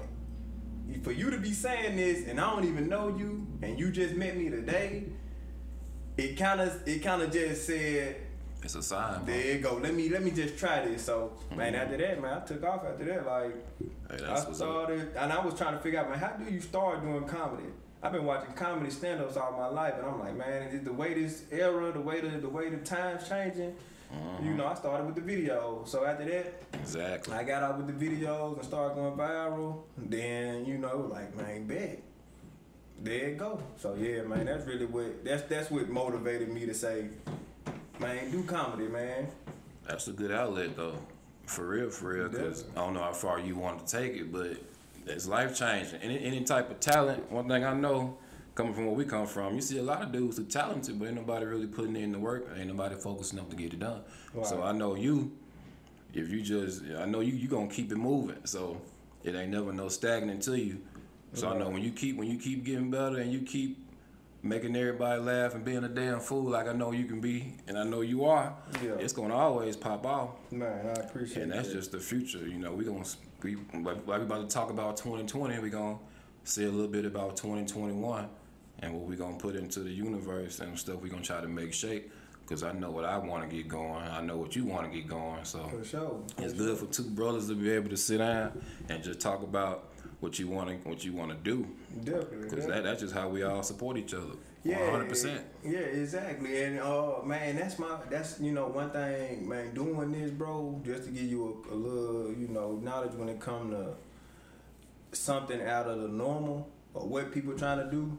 for 1.03 1.11
you 1.11 1.29
to 1.31 1.37
be 1.37 1.53
saying 1.53 1.95
this 1.95 2.27
and 2.27 2.39
I 2.39 2.49
don't 2.53 2.65
even 2.65 2.89
know 2.89 3.15
you 3.15 3.47
and 3.61 3.79
you 3.79 3.91
just 3.91 4.15
met 4.15 4.35
me 4.35 4.49
today, 4.49 5.05
it 6.17 6.37
kind 6.37 6.61
of 6.61 6.81
it 6.85 6.99
kind 6.99 7.21
of 7.21 7.31
just 7.31 7.65
said, 7.65 8.17
It's 8.63 8.75
a 8.75 8.81
sign. 8.83 9.25
there 9.25 9.55
you 9.55 9.59
go. 9.59 9.75
Let 9.75 9.93
me 9.93 10.09
let 10.09 10.23
me 10.23 10.31
just 10.31 10.57
try 10.57 10.85
this. 10.85 11.03
So 11.05 11.33
man, 11.55 11.75
after 11.75 11.97
that, 11.97 12.21
man, 12.21 12.41
I 12.41 12.45
took 12.45 12.63
off 12.63 12.85
after 12.85 13.05
that. 13.05 13.25
Like 13.25 13.55
Hey, 14.09 14.25
I 14.25 14.35
started, 14.53 15.11
and 15.17 15.33
I 15.33 15.43
was 15.43 15.55
trying 15.55 15.73
to 15.73 15.79
figure 15.79 15.99
out, 15.99 16.09
man, 16.09 16.19
how 16.19 16.29
do 16.29 16.51
you 16.51 16.61
start 16.61 17.01
doing 17.01 17.25
comedy? 17.25 17.69
I've 18.01 18.11
been 18.11 18.25
watching 18.25 18.53
comedy 18.53 18.91
stand-ups 18.91 19.37
all 19.37 19.53
my 19.53 19.67
life, 19.67 19.93
and 19.97 20.05
I'm 20.05 20.19
like, 20.19 20.35
man, 20.35 20.63
is 20.69 20.83
the 20.83 20.91
way 20.91 21.13
this 21.13 21.45
era, 21.51 21.91
the 21.91 22.01
way 22.01 22.19
the 22.21 22.29
the 22.29 22.49
way 22.49 22.69
the 22.69 22.77
times 22.77 23.27
changing. 23.27 23.75
Mm-hmm. 24.13 24.45
You 24.45 24.53
know, 24.53 24.67
I 24.67 24.75
started 24.75 25.05
with 25.05 25.15
the 25.15 25.21
video. 25.21 25.83
So 25.85 26.05
after 26.05 26.25
that, 26.25 26.61
Exactly. 26.73 27.33
I 27.33 27.43
got 27.43 27.63
out 27.63 27.77
with 27.77 27.87
the 27.87 28.05
videos 28.05 28.57
and 28.57 28.65
started 28.65 28.95
going 28.95 29.15
viral. 29.15 29.83
Then 29.97 30.65
you 30.65 30.77
know, 30.77 31.09
like 31.11 31.35
man, 31.35 31.65
bet. 31.65 32.01
There 33.01 33.29
it 33.29 33.37
go. 33.37 33.59
So 33.77 33.95
yeah, 33.95 34.21
man, 34.21 34.45
that's 34.45 34.65
really 34.67 34.85
what 34.85 35.25
that's 35.25 35.43
that's 35.43 35.71
what 35.71 35.89
motivated 35.89 36.49
me 36.49 36.65
to 36.67 36.73
say, 36.73 37.07
man, 37.99 38.31
do 38.31 38.43
comedy, 38.43 38.87
man. 38.87 39.27
That's 39.87 40.07
a 40.07 40.11
good 40.11 40.31
outlet 40.31 40.75
though. 40.75 40.97
For 41.45 41.67
real, 41.67 41.89
for 41.89 42.13
real. 42.13 42.29
Cause 42.29 42.65
I 42.75 42.79
don't 42.79 42.93
know 42.93 43.01
how 43.01 43.11
far 43.11 43.39
you 43.39 43.55
want 43.55 43.85
to 43.85 43.97
take 43.99 44.13
it, 44.13 44.31
but 44.31 44.57
it's 45.05 45.27
life 45.27 45.57
changing. 45.57 45.99
Any 46.01 46.23
any 46.23 46.43
type 46.43 46.71
of 46.71 46.79
talent. 46.79 47.29
One 47.31 47.47
thing 47.47 47.65
I 47.65 47.73
know, 47.73 48.17
coming 48.55 48.73
from 48.73 48.85
where 48.85 48.95
we 48.95 49.05
come 49.05 49.27
from, 49.27 49.55
you 49.55 49.61
see 49.61 49.77
a 49.77 49.83
lot 49.83 50.01
of 50.01 50.11
dudes 50.11 50.37
who 50.37 50.45
talented, 50.45 50.99
but 50.99 51.07
ain't 51.07 51.15
nobody 51.15 51.45
really 51.45 51.67
putting 51.67 51.95
in 51.95 52.11
the 52.11 52.19
work. 52.19 52.47
Ain't 52.57 52.67
nobody 52.67 52.95
focusing 52.95 53.39
up 53.39 53.49
to 53.49 53.55
get 53.55 53.73
it 53.73 53.79
done. 53.79 54.01
So 54.43 54.63
I 54.63 54.71
know 54.71 54.95
you. 54.95 55.31
If 56.13 56.29
you 56.29 56.41
just, 56.41 56.83
I 56.97 57.05
know 57.05 57.21
you. 57.21 57.33
You 57.33 57.47
gonna 57.47 57.67
keep 57.67 57.91
it 57.91 57.97
moving. 57.97 58.37
So 58.45 58.79
it 59.23 59.35
ain't 59.35 59.51
never 59.51 59.73
no 59.73 59.89
stagnant 59.89 60.43
to 60.43 60.57
you. 60.57 60.79
So 61.33 61.49
I 61.49 61.57
know 61.57 61.69
when 61.69 61.81
you 61.81 61.91
keep 61.91 62.15
when 62.15 62.29
you 62.29 62.37
keep 62.37 62.63
getting 62.63 62.91
better 62.91 63.17
and 63.17 63.33
you 63.33 63.41
keep 63.41 63.82
making 64.45 64.75
everybody 64.75 65.21
laugh 65.21 65.55
and 65.55 65.63
being 65.63 65.83
a 65.85 65.87
damn 65.89 66.19
fool 66.19 66.43
like 66.43 66.67
I 66.67 66.73
know 66.73 66.91
you 66.91 67.05
can 67.05 67.21
be 67.21 67.55
and 67.67 67.77
I 67.77 67.83
know 67.85 68.01
you 68.01 68.25
are, 68.25 68.53
Yeah. 68.83 68.91
it's 68.99 69.13
gonna 69.13 69.35
always 69.35 69.77
pop 69.77 70.05
off. 70.05 70.31
Man, 70.51 70.85
I 70.85 70.99
appreciate 70.99 71.37
it. 71.37 71.43
And 71.43 71.51
that's 71.53 71.69
that. 71.69 71.75
just 71.75 71.91
the 71.93 71.99
future. 71.99 72.45
You 72.47 72.59
know, 72.59 72.73
we 72.73 72.83
gonna 72.83 73.05
we 73.41 73.55
like 73.73 74.05
like 74.05 74.19
we 74.19 74.25
about 74.25 74.47
to 74.49 74.53
talk 74.53 74.69
about 74.69 74.97
2020. 74.97 75.59
We 75.59 75.69
gonna 75.69 75.97
say 76.43 76.65
a 76.65 76.69
little 76.69 76.91
bit 76.91 77.05
about 77.05 77.37
2021 77.37 78.27
and 78.79 78.93
what 78.93 79.07
we 79.07 79.15
gonna 79.15 79.37
put 79.37 79.55
into 79.55 79.79
the 79.79 79.91
universe 79.91 80.59
and 80.59 80.77
stuff. 80.77 80.99
We 81.01 81.09
gonna 81.09 81.21
try 81.23 81.39
to 81.41 81.47
make 81.47 81.73
shape. 81.73 82.11
Cause 82.45 82.61
I 82.61 82.73
know 82.73 82.91
what 82.91 83.05
I 83.05 83.17
want 83.17 83.49
to 83.49 83.55
get 83.55 83.69
going. 83.69 84.03
I 84.03 84.19
know 84.19 84.35
what 84.35 84.53
you 84.53 84.65
want 84.65 84.91
to 84.91 84.95
get 84.95 85.07
going. 85.07 85.45
So 85.45 85.63
for 85.69 85.83
sure. 85.85 86.19
it's 86.39 86.53
good 86.53 86.77
for 86.77 86.85
two 86.87 87.03
brothers 87.03 87.47
to 87.47 87.55
be 87.55 87.71
able 87.71 87.89
to 87.89 87.95
sit 87.95 88.17
down 88.17 88.61
and 88.89 89.01
just 89.01 89.21
talk 89.21 89.43
about 89.43 89.92
what 90.23 90.39
you 90.39 90.47
want 90.47 90.69
to 90.69 90.89
what 90.89 91.03
you 91.03 91.11
want 91.11 91.31
to 91.31 91.37
do. 91.37 91.67
Definitely. 92.03 92.49
Cause 92.49 92.65
that, 92.67 92.83
that's 92.83 93.01
just 93.01 93.13
how 93.13 93.27
we 93.27 93.43
all 93.43 93.61
support 93.61 93.97
each 93.97 94.13
other. 94.13 94.35
Yeah, 94.63 94.79
100. 94.79 95.09
percent 95.09 95.41
Yeah, 95.63 95.79
exactly. 95.79 96.63
And 96.63 96.79
uh, 96.79 97.21
man, 97.25 97.57
that's 97.57 97.77
my 97.77 97.97
that's 98.09 98.39
you 98.39 98.53
know 98.53 98.67
one 98.67 98.89
thing, 98.91 99.47
man. 99.47 99.73
Doing 99.73 100.13
this, 100.13 100.31
bro, 100.31 100.81
just 100.85 101.03
to 101.03 101.09
give 101.11 101.23
you 101.23 101.63
a, 101.69 101.73
a 101.73 101.75
little 101.75 102.33
you 102.33 102.47
know 102.47 102.79
knowledge 102.81 103.13
when 103.15 103.27
it 103.27 103.41
come 103.41 103.71
to 103.71 103.95
something 105.11 105.61
out 105.61 105.87
of 105.87 106.01
the 106.01 106.07
normal 106.07 106.69
or 106.93 107.05
what 107.05 107.33
people 107.33 107.55
trying 107.57 107.79
to 107.79 107.91
do. 107.91 108.17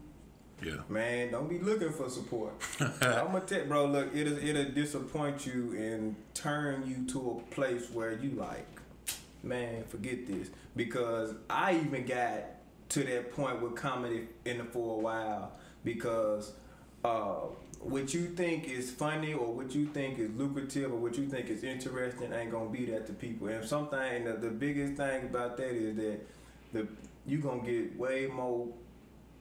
Yeah. 0.62 0.82
Man, 0.88 1.32
don't 1.32 1.48
be 1.48 1.58
looking 1.58 1.90
for 1.90 2.08
support. 2.10 2.52
I'm 2.80 3.32
gonna 3.32 3.40
tell 3.40 3.64
bro, 3.64 3.86
look, 3.86 4.14
it'll 4.14 4.38
it'll 4.38 4.72
disappoint 4.72 5.46
you 5.46 5.74
and 5.76 6.16
turn 6.34 6.86
you 6.86 7.06
to 7.12 7.30
a 7.42 7.54
place 7.54 7.90
where 7.90 8.12
you 8.12 8.30
like, 8.32 8.66
man, 9.44 9.84
forget 9.84 10.26
this. 10.26 10.50
Because 10.74 11.34
I 11.48 11.76
even 11.76 12.06
got 12.06 12.44
to 12.90 13.04
that 13.04 13.32
point 13.32 13.62
with 13.62 13.76
comedy 13.76 14.28
in 14.44 14.60
it 14.60 14.72
for 14.72 14.96
a 14.96 14.98
while 14.98 15.52
because 15.84 16.52
uh, 17.04 17.46
what 17.80 18.14
you 18.14 18.26
think 18.28 18.68
is 18.68 18.90
funny 18.90 19.34
or 19.34 19.52
what 19.52 19.74
you 19.74 19.86
think 19.86 20.18
is 20.18 20.30
lucrative 20.36 20.92
or 20.92 20.96
what 20.96 21.16
you 21.16 21.26
think 21.26 21.48
is 21.48 21.62
interesting 21.64 22.32
ain't 22.32 22.50
gonna 22.50 22.70
be 22.70 22.86
that 22.86 23.06
to 23.06 23.12
people. 23.12 23.48
And 23.48 23.66
something 23.66 24.24
the, 24.24 24.32
the 24.32 24.50
biggest 24.50 24.94
thing 24.94 25.24
about 25.24 25.56
that 25.58 25.70
is 25.70 25.96
that 25.96 26.20
the 26.72 26.88
you 27.26 27.38
gonna 27.38 27.62
get 27.62 27.96
way 27.98 28.26
more 28.26 28.68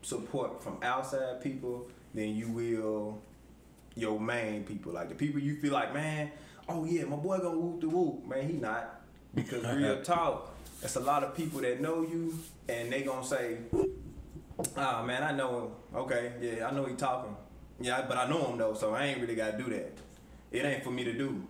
support 0.02 0.64
from 0.64 0.78
outside 0.82 1.42
people 1.42 1.88
than 2.14 2.36
you 2.36 2.50
will 2.50 3.22
your 3.96 4.20
main 4.20 4.64
people. 4.64 4.94
Like 4.94 5.10
the 5.10 5.16
people 5.16 5.40
you 5.40 5.56
feel 5.56 5.74
like, 5.74 5.94
man, 5.94 6.32
oh 6.68 6.86
yeah, 6.86 7.04
my 7.06 7.16
boy 7.16 7.38
gonna 7.38 7.58
whoop 7.58 7.82
the 7.82 7.90
whoop. 7.90 8.26
Man, 8.26 8.48
he 8.48 8.54
not. 8.54 9.02
Because 9.34 9.66
real 9.66 10.02
talk, 10.04 10.56
it's 10.82 10.96
a 10.96 11.00
lot 11.00 11.24
of 11.24 11.36
people 11.36 11.62
that 11.62 11.82
know 11.82 12.02
you 12.02 12.38
and 12.68 12.92
they 12.92 13.02
gonna 13.02 13.26
say, 13.26 13.58
ah 14.78 15.02
oh, 15.02 15.06
man, 15.06 15.24
I 15.24 15.32
know 15.32 15.60
him. 15.60 16.00
Okay, 16.02 16.34
yeah, 16.42 16.68
I 16.68 16.72
know 16.72 16.86
he 16.86 16.96
talking. 16.96 17.36
Yeah, 17.80 18.06
but 18.08 18.18
I 18.18 18.30
know 18.30 18.46
him 18.46 18.58
though, 18.58 18.74
so 18.74 18.94
I 18.94 19.06
ain't 19.06 19.20
really 19.20 19.36
gotta 19.36 19.58
do 19.58 19.70
that. 19.70 19.94
It 20.52 20.66
ain't 20.66 20.84
for 20.84 20.92
me 20.92 21.04
to 21.04 21.14
do. 21.14 21.48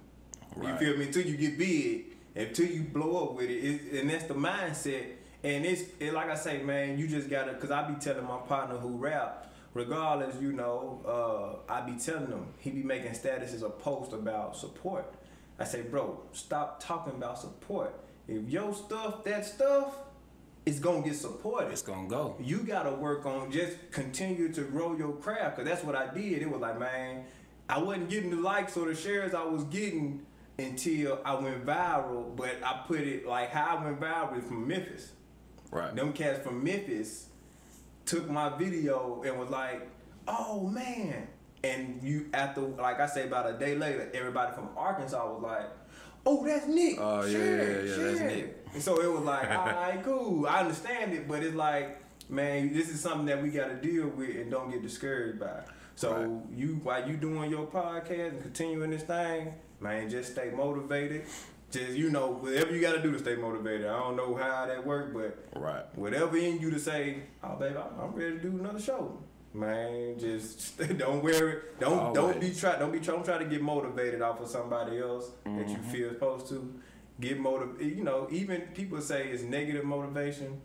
Right. 0.55 0.79
You 0.79 0.87
feel 0.87 0.97
me? 0.97 1.05
Until 1.07 1.25
you 1.25 1.37
get 1.37 1.57
big, 1.57 2.05
until 2.35 2.67
you 2.67 2.83
blow 2.83 3.25
up 3.25 3.35
with 3.35 3.49
it, 3.49 3.53
it 3.53 4.01
and 4.01 4.09
that's 4.09 4.25
the 4.25 4.33
mindset. 4.33 5.03
And 5.43 5.65
it's 5.65 5.83
it, 5.99 6.13
like 6.13 6.29
I 6.29 6.35
say, 6.35 6.63
man, 6.63 6.97
you 6.97 7.07
just 7.07 7.29
gotta. 7.29 7.53
Cause 7.55 7.71
I 7.71 7.87
be 7.87 7.95
telling 7.95 8.23
my 8.23 8.37
partner 8.37 8.77
who 8.77 8.97
rap, 8.97 9.53
regardless, 9.73 10.41
you 10.41 10.53
know, 10.53 11.61
uh, 11.67 11.71
I 11.71 11.81
be 11.81 11.93
telling 11.93 12.27
him 12.27 12.45
he 12.59 12.71
be 12.71 12.83
making 12.83 13.11
statuses 13.11 13.63
a 13.63 13.69
post 13.69 14.13
about 14.13 14.55
support. 14.55 15.13
I 15.59 15.65
say, 15.65 15.81
bro, 15.81 16.19
stop 16.31 16.81
talking 16.81 17.13
about 17.13 17.39
support. 17.39 17.93
If 18.27 18.49
your 18.49 18.73
stuff, 18.73 19.23
that 19.25 19.45
stuff, 19.45 19.95
it's 20.65 20.79
gonna 20.79 21.03
get 21.03 21.15
supported. 21.15 21.71
It's 21.71 21.81
gonna 21.81 22.07
go. 22.07 22.35
You 22.39 22.59
gotta 22.59 22.91
work 22.91 23.25
on 23.25 23.51
just 23.51 23.91
continue 23.91 24.51
to 24.53 24.61
grow 24.61 24.95
your 24.95 25.13
craft, 25.13 25.57
cause 25.57 25.65
that's 25.65 25.83
what 25.83 25.95
I 25.95 26.13
did. 26.13 26.41
It 26.41 26.49
was 26.49 26.61
like, 26.61 26.79
man, 26.79 27.25
I 27.69 27.79
wasn't 27.79 28.09
getting 28.09 28.29
the 28.29 28.37
likes 28.37 28.77
or 28.77 28.87
the 28.87 28.95
shares 28.95 29.33
I 29.33 29.43
was 29.43 29.65
getting 29.65 30.25
until 30.57 31.19
I 31.25 31.35
went 31.35 31.65
viral. 31.65 32.35
But 32.35 32.63
I 32.63 32.83
put 32.87 33.01
it 33.01 33.27
like 33.27 33.49
how 33.49 33.77
I 33.77 33.83
went 33.83 33.99
viral 33.99 34.41
from 34.43 34.67
Memphis. 34.67 35.11
Right. 35.69 35.93
Them 35.95 36.13
cats 36.13 36.43
from 36.43 36.63
Memphis 36.63 37.27
took 38.05 38.29
my 38.29 38.49
video 38.49 39.23
and 39.23 39.39
was 39.39 39.49
like, 39.49 39.89
"Oh 40.27 40.67
man." 40.67 41.27
And 41.63 41.99
you 42.03 42.27
after 42.33 42.61
like 42.61 42.99
I 42.99 43.07
say 43.07 43.25
about 43.25 43.49
a 43.49 43.57
day 43.57 43.75
later, 43.75 44.09
everybody 44.13 44.53
from 44.53 44.69
Arkansas 44.75 45.33
was 45.33 45.41
like, 45.41 45.69
"Oh, 46.25 46.45
that's 46.45 46.67
Nick." 46.67 46.97
Oh 46.99 47.25
yeah, 47.25 47.37
yeah, 47.37 47.81
yeah, 47.81 47.95
that's 47.97 48.19
Nick. 48.19 48.63
And 48.73 48.81
so 48.81 48.99
it 49.01 49.11
was 49.11 49.23
like, 49.23 49.49
all 49.51 49.65
right, 49.67 50.01
cool. 50.03 50.47
I 50.47 50.61
understand 50.61 51.13
it, 51.13 51.27
but 51.27 51.43
it's 51.43 51.55
like, 51.55 52.01
man, 52.29 52.73
this 52.73 52.89
is 52.89 52.99
something 52.99 53.27
that 53.27 53.41
we 53.41 53.49
got 53.49 53.67
to 53.67 53.75
deal 53.75 54.07
with 54.07 54.35
and 54.35 54.49
don't 54.49 54.71
get 54.71 54.81
discouraged 54.81 55.39
by. 55.39 55.61
So 55.95 56.13
right. 56.13 56.57
you, 56.57 56.79
while 56.83 57.07
you 57.07 57.17
doing 57.17 57.51
your 57.51 57.67
podcast 57.67 58.29
and 58.29 58.41
continuing 58.41 58.89
this 58.89 59.03
thing, 59.03 59.53
man, 59.79 60.09
just 60.09 60.31
stay 60.31 60.51
motivated. 60.55 61.25
Just 61.69 61.91
you 61.91 62.09
know, 62.09 62.31
whatever 62.31 62.73
you 62.73 62.81
got 62.81 62.93
to 62.93 63.01
do 63.01 63.11
to 63.11 63.19
stay 63.19 63.35
motivated. 63.35 63.87
I 63.87 63.99
don't 63.99 64.15
know 64.15 64.35
how 64.35 64.65
that 64.65 64.85
works, 64.85 65.11
but 65.13 65.59
right, 65.59 65.83
whatever 65.95 66.37
in 66.37 66.59
you 66.59 66.71
to 66.71 66.79
say, 66.79 67.23
oh 67.43 67.55
baby, 67.55 67.75
I'm 67.77 68.11
ready 68.13 68.37
to 68.37 68.39
do 68.39 68.49
another 68.59 68.79
show. 68.79 69.17
Man, 69.53 70.17
just 70.17 70.77
don't 70.97 71.23
wear 71.23 71.49
it. 71.49 71.79
Don't 71.79 71.99
Always. 71.99 72.15
don't 72.15 72.41
be 72.41 72.53
try 72.53 72.79
don't 72.79 72.91
be 72.91 72.99
try, 72.99 73.13
don't 73.13 73.25
try 73.25 73.37
to 73.37 73.45
get 73.45 73.61
motivated 73.61 74.21
off 74.21 74.39
of 74.39 74.47
somebody 74.47 74.99
else 74.99 75.29
mm-hmm. 75.45 75.57
that 75.57 75.69
you 75.69 75.77
mm-hmm. 75.77 75.91
feel 75.91 76.09
supposed 76.09 76.47
to 76.49 76.73
get 77.19 77.39
motive. 77.39 77.81
You 77.81 78.03
know, 78.03 78.27
even 78.31 78.61
people 78.73 78.99
say 79.01 79.27
it's 79.27 79.43
negative 79.43 79.85
motivation, 79.85 80.59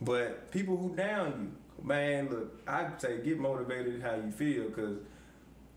but 0.00 0.50
people 0.50 0.76
who 0.76 0.96
down 0.96 1.52
you, 1.78 1.86
man, 1.86 2.30
look, 2.30 2.62
I 2.66 2.88
say 2.98 3.18
get 3.22 3.38
motivated 3.38 4.00
how 4.02 4.14
you 4.14 4.30
feel, 4.30 4.70
cause 4.70 4.96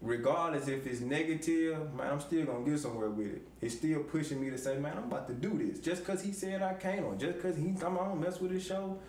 regardless 0.02 0.68
if 0.68 0.86
it's 0.88 1.02
negative, 1.02 1.94
man, 1.94 2.12
I'm 2.12 2.20
still 2.22 2.46
gonna 2.46 2.70
get 2.70 2.80
somewhere 2.80 3.10
with 3.10 3.28
it. 3.28 3.48
It's 3.62 3.76
still 3.76 4.04
pushing 4.04 4.40
me 4.40 4.50
to 4.50 4.58
say, 4.58 4.78
man, 4.78 4.98
I'm 4.98 5.06
about 5.06 5.28
to 5.28 5.34
do 5.34 5.58
this. 5.58 5.80
Just 5.80 6.06
cause 6.06 6.22
he 6.22 6.32
said 6.32 6.62
I 6.62 6.76
can't, 6.76 7.04
or 7.04 7.16
just 7.16 7.42
cause 7.42 7.58
he 7.58 7.76
I'm 7.86 7.98
on 7.98 8.22
mess 8.22 8.40
with 8.40 8.52
his 8.52 8.66
show, 8.66 9.00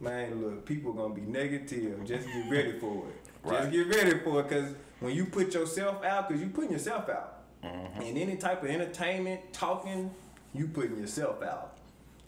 man, 0.00 0.42
look, 0.42 0.66
people 0.66 0.92
gonna 0.92 1.14
be 1.14 1.20
negative. 1.20 2.04
Just 2.04 2.26
get 2.26 2.50
ready 2.50 2.78
for 2.78 3.06
it. 3.08 3.14
Right. 3.42 3.62
Just 3.62 3.72
get 3.72 3.88
ready 3.88 4.18
for 4.18 4.40
it, 4.40 4.50
cause 4.50 4.74
when 5.00 5.14
you 5.14 5.24
put 5.24 5.54
yourself 5.54 6.04
out, 6.04 6.28
cause 6.28 6.38
you 6.38 6.48
putting 6.48 6.72
yourself 6.72 7.08
out. 7.08 7.38
Mm-hmm. 7.64 8.02
In 8.02 8.18
any 8.18 8.36
type 8.36 8.62
of 8.62 8.68
entertainment, 8.68 9.54
talking, 9.54 10.10
you 10.52 10.66
putting 10.68 10.98
yourself 10.98 11.42
out. 11.42 11.78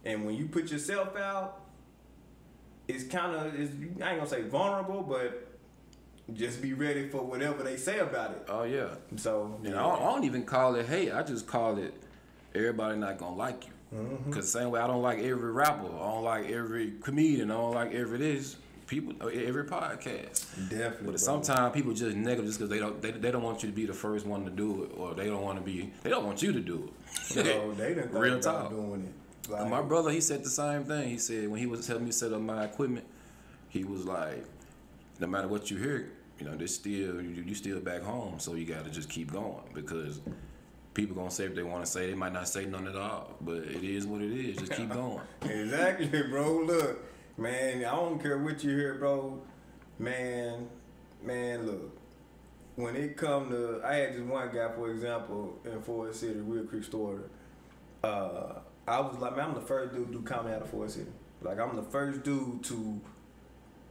And 0.06 0.24
when 0.24 0.36
you 0.36 0.46
put 0.46 0.70
yourself 0.70 1.14
out, 1.16 1.60
it's 2.88 3.04
kind 3.04 3.36
of, 3.36 3.54
I 3.54 3.58
ain't 3.58 3.98
gonna 3.98 4.26
say 4.26 4.40
vulnerable, 4.40 5.02
but 5.02 5.52
just 6.32 6.62
be 6.62 6.72
ready 6.72 7.08
for 7.08 7.22
whatever 7.22 7.62
they 7.62 7.76
say 7.76 7.98
about 7.98 8.30
it. 8.32 8.46
Oh 8.48 8.62
yeah. 8.62 8.88
So 9.16 9.58
yeah, 9.62 9.70
I, 9.70 9.74
don't, 9.74 10.02
I, 10.02 10.04
don't, 10.12 10.24
even 10.24 10.44
call 10.44 10.76
it 10.76 10.86
hate. 10.86 11.12
I 11.12 11.22
just 11.22 11.46
call 11.46 11.78
it 11.78 11.94
everybody 12.54 12.98
not 12.98 13.18
gonna 13.18 13.36
like 13.36 13.66
you. 13.66 13.72
Mm-hmm. 13.94 14.32
Cause 14.32 14.50
same 14.50 14.70
way 14.70 14.80
I 14.80 14.86
don't 14.86 15.02
like 15.02 15.18
every 15.18 15.52
rapper, 15.52 15.86
I 15.86 16.12
don't 16.12 16.24
like 16.24 16.50
every 16.50 16.94
comedian, 17.02 17.50
I 17.50 17.54
don't 17.54 17.74
like 17.74 17.92
every 17.92 18.18
this 18.18 18.56
people 18.86 19.14
every 19.28 19.64
podcast. 19.64 20.68
Definitely. 20.68 21.12
But 21.12 21.20
sometimes 21.20 21.74
people 21.74 21.92
just 21.94 22.16
negative 22.16 22.46
just 22.46 22.58
because 22.58 22.70
they 22.70 22.78
don't 22.78 23.00
they, 23.00 23.10
they 23.10 23.30
don't 23.30 23.42
want 23.42 23.62
you 23.62 23.68
to 23.68 23.74
be 23.74 23.86
the 23.86 23.92
first 23.92 24.26
one 24.26 24.44
to 24.44 24.50
do 24.50 24.84
it, 24.84 24.90
or 24.96 25.14
they 25.14 25.26
don't 25.26 25.42
want 25.42 25.58
to 25.58 25.64
be 25.64 25.92
they 26.02 26.10
don't 26.10 26.24
want 26.24 26.42
you 26.42 26.52
to 26.52 26.60
do 26.60 26.88
it. 26.88 26.92
No, 27.44 27.72
they 27.74 27.94
didn't 27.94 28.12
real 28.12 28.40
talk 28.40 28.70
doing 28.70 29.04
it. 29.04 29.50
Like, 29.50 29.68
my 29.68 29.82
brother, 29.82 30.10
he 30.10 30.20
said 30.20 30.44
the 30.44 30.50
same 30.50 30.84
thing. 30.84 31.08
He 31.08 31.18
said 31.18 31.48
when 31.48 31.60
he 31.60 31.66
was 31.66 31.86
helping 31.86 32.06
me 32.06 32.12
set 32.12 32.32
up 32.32 32.40
my 32.40 32.64
equipment, 32.64 33.06
he 33.68 33.84
was 33.84 34.04
like, 34.04 34.44
no 35.18 35.26
matter 35.26 35.48
what 35.48 35.70
you 35.70 35.78
hear, 35.78 36.10
you 36.38 36.46
know, 36.46 36.54
there's 36.56 36.74
still 36.74 37.20
you, 37.20 37.44
you 37.46 37.54
still 37.54 37.80
back 37.80 38.02
home, 38.02 38.38
so 38.38 38.54
you 38.54 38.64
got 38.64 38.84
to 38.84 38.90
just 38.90 39.08
keep 39.08 39.32
going 39.32 39.64
because 39.74 40.20
people 40.94 41.16
gonna 41.16 41.30
say 41.30 41.44
if 41.44 41.54
they 41.54 41.62
want 41.62 41.84
to 41.84 41.90
say. 41.90 42.06
They 42.08 42.14
might 42.14 42.32
not 42.32 42.48
say 42.48 42.66
none 42.66 42.86
at 42.86 42.96
all, 42.96 43.36
but 43.40 43.58
it 43.58 43.84
is 43.84 44.06
what 44.06 44.20
it 44.22 44.32
is. 44.32 44.56
Just 44.56 44.72
keep 44.72 44.88
going. 44.92 45.20
exactly, 45.42 46.22
bro. 46.22 46.60
Look, 46.60 47.04
Man, 47.38 47.78
I 47.78 47.90
don't 47.90 48.20
care 48.22 48.36
what 48.38 48.62
you 48.62 48.76
hear, 48.76 48.94
bro. 48.94 49.40
Man, 49.98 50.68
man, 51.22 51.66
look. 51.66 51.98
When 52.76 52.94
it 52.94 53.16
come 53.16 53.50
to, 53.50 53.80
I 53.84 53.94
had 53.96 54.12
just 54.14 54.24
one 54.24 54.48
guy, 54.54 54.70
for 54.72 54.90
example, 54.90 55.58
in 55.64 55.80
Forest 55.82 56.20
City, 56.20 56.40
Real 56.40 56.64
Creek 56.64 56.84
Store. 56.84 57.22
Uh, 58.04 58.60
I 58.86 59.00
was 59.00 59.18
like, 59.18 59.36
man, 59.36 59.48
I'm 59.48 59.54
the 59.54 59.60
first 59.60 59.94
dude 59.94 60.08
to 60.08 60.12
do 60.12 60.22
comedy 60.22 60.54
out 60.54 60.62
of 60.62 60.70
Forest 60.70 60.96
City. 60.96 61.10
Like, 61.40 61.58
I'm 61.58 61.74
the 61.74 61.82
first 61.82 62.22
dude 62.22 62.62
to 62.64 63.00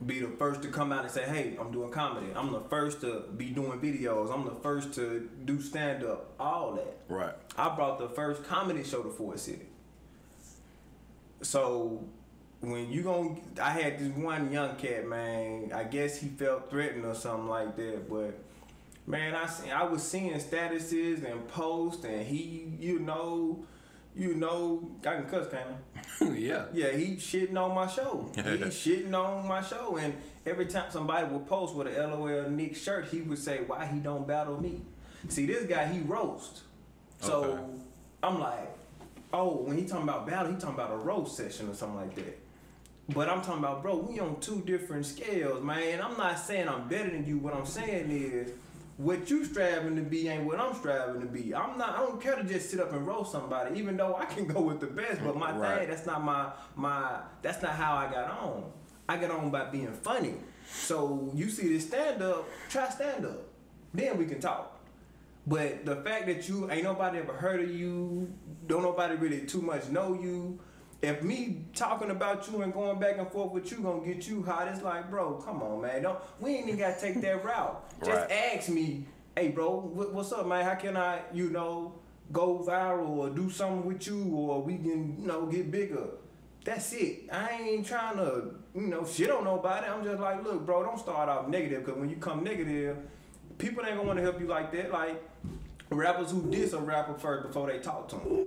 be 0.05 0.19
the 0.19 0.27
first 0.27 0.61
to 0.63 0.69
come 0.69 0.91
out 0.91 1.03
and 1.03 1.11
say, 1.11 1.23
hey, 1.23 1.57
I'm 1.59 1.71
doing 1.71 1.91
comedy. 1.91 2.27
I'm 2.35 2.51
the 2.51 2.61
first 2.61 3.01
to 3.01 3.25
be 3.37 3.49
doing 3.49 3.79
videos. 3.79 4.33
I'm 4.33 4.45
the 4.45 4.59
first 4.61 4.93
to 4.95 5.29
do 5.45 5.61
stand 5.61 6.03
up, 6.03 6.33
all 6.39 6.73
that. 6.73 6.97
Right. 7.07 7.33
I 7.57 7.75
brought 7.75 7.99
the 7.99 8.09
first 8.09 8.43
comedy 8.43 8.83
show 8.83 9.03
to 9.03 9.09
Fort 9.09 9.39
City. 9.39 9.67
So 11.41 12.03
when 12.61 12.91
you 12.91 13.01
going 13.01 13.41
I 13.61 13.71
had 13.71 13.99
this 13.99 14.09
one 14.15 14.51
young 14.51 14.75
cat, 14.75 15.07
man. 15.07 15.71
I 15.73 15.83
guess 15.83 16.17
he 16.17 16.29
felt 16.29 16.69
threatened 16.69 17.05
or 17.05 17.15
something 17.15 17.47
like 17.47 17.75
that, 17.75 18.09
but 18.09 18.39
man, 19.07 19.35
I 19.35 19.49
I 19.71 19.83
was 19.83 20.03
seeing 20.03 20.33
statuses 20.33 21.29
and 21.29 21.47
posts, 21.47 22.05
and 22.05 22.25
he, 22.25 22.73
you 22.79 22.99
know, 22.99 23.65
you 24.15 24.35
know, 24.35 24.91
I 25.01 25.15
can 25.15 25.25
cuss, 25.25 25.47
can 25.49 26.35
yeah. 26.35 26.65
Yeah, 26.73 26.91
he 26.91 27.15
shitting 27.15 27.57
on 27.57 27.73
my 27.73 27.87
show. 27.87 28.29
he 28.35 28.41
shitting 28.41 29.13
on 29.13 29.47
my 29.47 29.61
show, 29.61 29.97
and 29.97 30.13
every 30.45 30.65
time 30.65 30.91
somebody 30.91 31.27
would 31.27 31.47
post 31.47 31.75
with 31.75 31.87
a 31.87 32.07
LOL 32.07 32.49
Nick 32.49 32.75
shirt, 32.75 33.07
he 33.07 33.21
would 33.21 33.39
say, 33.39 33.61
"Why 33.65 33.85
he 33.85 33.99
don't 33.99 34.27
battle 34.27 34.61
me?" 34.61 34.81
See, 35.29 35.45
this 35.45 35.65
guy 35.65 35.87
he 35.87 35.99
roast. 36.01 36.61
So 37.19 37.43
okay. 37.43 37.63
I'm 38.23 38.39
like, 38.39 38.75
oh, 39.33 39.63
when 39.63 39.77
he 39.77 39.85
talking 39.85 40.03
about 40.03 40.27
battle, 40.27 40.51
he 40.51 40.57
talking 40.57 40.75
about 40.75 40.91
a 40.91 40.97
roast 40.97 41.37
session 41.37 41.69
or 41.69 41.73
something 41.73 41.97
like 41.97 42.15
that. 42.15 42.39
But 43.09 43.29
I'm 43.29 43.41
talking 43.41 43.59
about, 43.59 43.81
bro, 43.81 43.97
we 43.97 44.19
on 44.19 44.39
two 44.39 44.61
different 44.65 45.05
scales, 45.05 45.63
man. 45.63 46.01
I'm 46.01 46.17
not 46.17 46.39
saying 46.39 46.67
I'm 46.67 46.87
better 46.87 47.09
than 47.09 47.25
you. 47.25 47.37
What 47.39 47.53
I'm 47.53 47.65
saying 47.65 48.09
is, 48.09 48.51
what 48.97 49.29
you 49.29 49.45
striving 49.45 49.95
to 49.95 50.01
be 50.01 50.27
ain't 50.27 50.45
what 50.45 50.59
I'm 50.59 50.75
striving 50.75 51.21
to 51.21 51.27
be. 51.27 51.53
I'm 51.55 51.77
not. 51.77 51.95
I 51.95 51.97
don't 51.99 52.21
care 52.21 52.35
to 52.35 52.43
just 52.43 52.69
sit 52.69 52.79
up 52.79 52.93
and 52.93 53.05
roast 53.05 53.31
somebody, 53.31 53.79
even 53.79 53.97
though 53.97 54.15
I 54.15 54.25
can 54.25 54.45
go 54.45 54.61
with 54.61 54.79
the 54.79 54.87
best. 54.87 55.23
But 55.23 55.35
my 55.35 55.51
right. 55.51 55.79
thing, 55.79 55.89
that's 55.89 56.05
not 56.05 56.23
my 56.23 56.51
my. 56.75 57.19
That's 57.41 57.61
not 57.61 57.73
how 57.73 57.95
I 57.95 58.11
got 58.11 58.29
on. 58.29 58.71
I 59.09 59.17
got 59.17 59.31
on 59.31 59.49
by 59.49 59.65
being 59.65 59.91
funny. 59.91 60.35
So 60.71 61.31
you 61.33 61.49
see 61.49 61.69
this 61.69 61.87
stand 61.87 62.21
up, 62.21 62.47
try 62.69 62.89
stand 62.89 63.25
up. 63.25 63.47
Then 63.93 64.17
we 64.17 64.25
can 64.25 64.39
talk. 64.39 64.79
But 65.47 65.85
the 65.85 65.97
fact 65.97 66.27
that 66.27 66.47
you 66.47 66.69
ain't 66.69 66.83
nobody 66.83 67.17
ever 67.17 67.33
heard 67.33 67.61
of 67.61 67.71
you, 67.71 68.31
don't 68.67 68.83
nobody 68.83 69.15
really 69.15 69.41
too 69.45 69.61
much 69.61 69.89
know 69.89 70.13
you 70.13 70.59
if 71.01 71.23
me 71.23 71.65
talking 71.73 72.11
about 72.11 72.49
you 72.51 72.61
and 72.61 72.71
going 72.73 72.99
back 72.99 73.17
and 73.17 73.27
forth 73.31 73.51
with 73.51 73.71
you 73.71 73.77
gonna 73.79 74.05
get 74.05 74.27
you 74.27 74.43
hot, 74.43 74.67
it's 74.67 74.81
like, 74.83 75.09
bro, 75.09 75.33
come 75.35 75.61
on, 75.63 75.81
man. 75.81 76.03
Don't 76.03 76.19
we 76.39 76.51
ain't 76.55 76.67
even 76.67 76.79
gotta 76.79 76.99
take 76.99 77.21
that 77.21 77.43
route. 77.43 77.83
Just 78.03 78.09
Right. 78.29 78.31
ask 78.31 78.69
me, 78.69 79.05
hey, 79.35 79.49
bro, 79.49 79.79
what, 79.79 80.13
what's 80.13 80.31
up, 80.31 80.45
man? 80.47 80.63
How 80.63 80.75
can 80.75 80.95
I, 80.97 81.21
you 81.33 81.49
know, 81.49 81.95
go 82.31 82.59
viral 82.67 83.09
or 83.09 83.29
do 83.29 83.49
something 83.49 83.85
with 83.85 84.05
you, 84.07 84.23
or 84.33 84.61
we 84.61 84.77
can, 84.77 85.17
you 85.19 85.27
know, 85.27 85.45
get 85.47 85.71
bigger. 85.71 86.05
That's 86.63 86.93
it. 86.93 87.23
I 87.31 87.49
ain't 87.59 87.87
trying 87.87 88.17
to, 88.17 88.53
you 88.75 88.81
know, 88.81 89.03
shit 89.03 89.31
on 89.31 89.43
nobody. 89.43 89.87
I'm 89.87 90.03
just 90.03 90.19
like, 90.21 90.43
look, 90.43 90.63
bro, 90.65 90.83
don't 90.83 90.99
start 90.99 91.27
off 91.27 91.47
negative, 91.47 91.83
cause 91.83 91.95
when 91.95 92.09
you 92.09 92.17
come 92.17 92.43
negative, 92.43 92.97
people 93.57 93.83
ain't 93.83 93.95
gonna 93.95 94.07
want 94.07 94.17
to 94.17 94.23
help 94.23 94.39
you 94.39 94.45
like 94.47 94.71
that. 94.73 94.91
Like 94.91 95.21
rappers 95.89 96.29
who 96.29 96.49
diss 96.51 96.73
a 96.73 96.79
rapper 96.79 97.15
first 97.15 97.47
before 97.47 97.67
they 97.71 97.79
talk 97.79 98.07
to 98.09 98.15
him. 98.17 98.45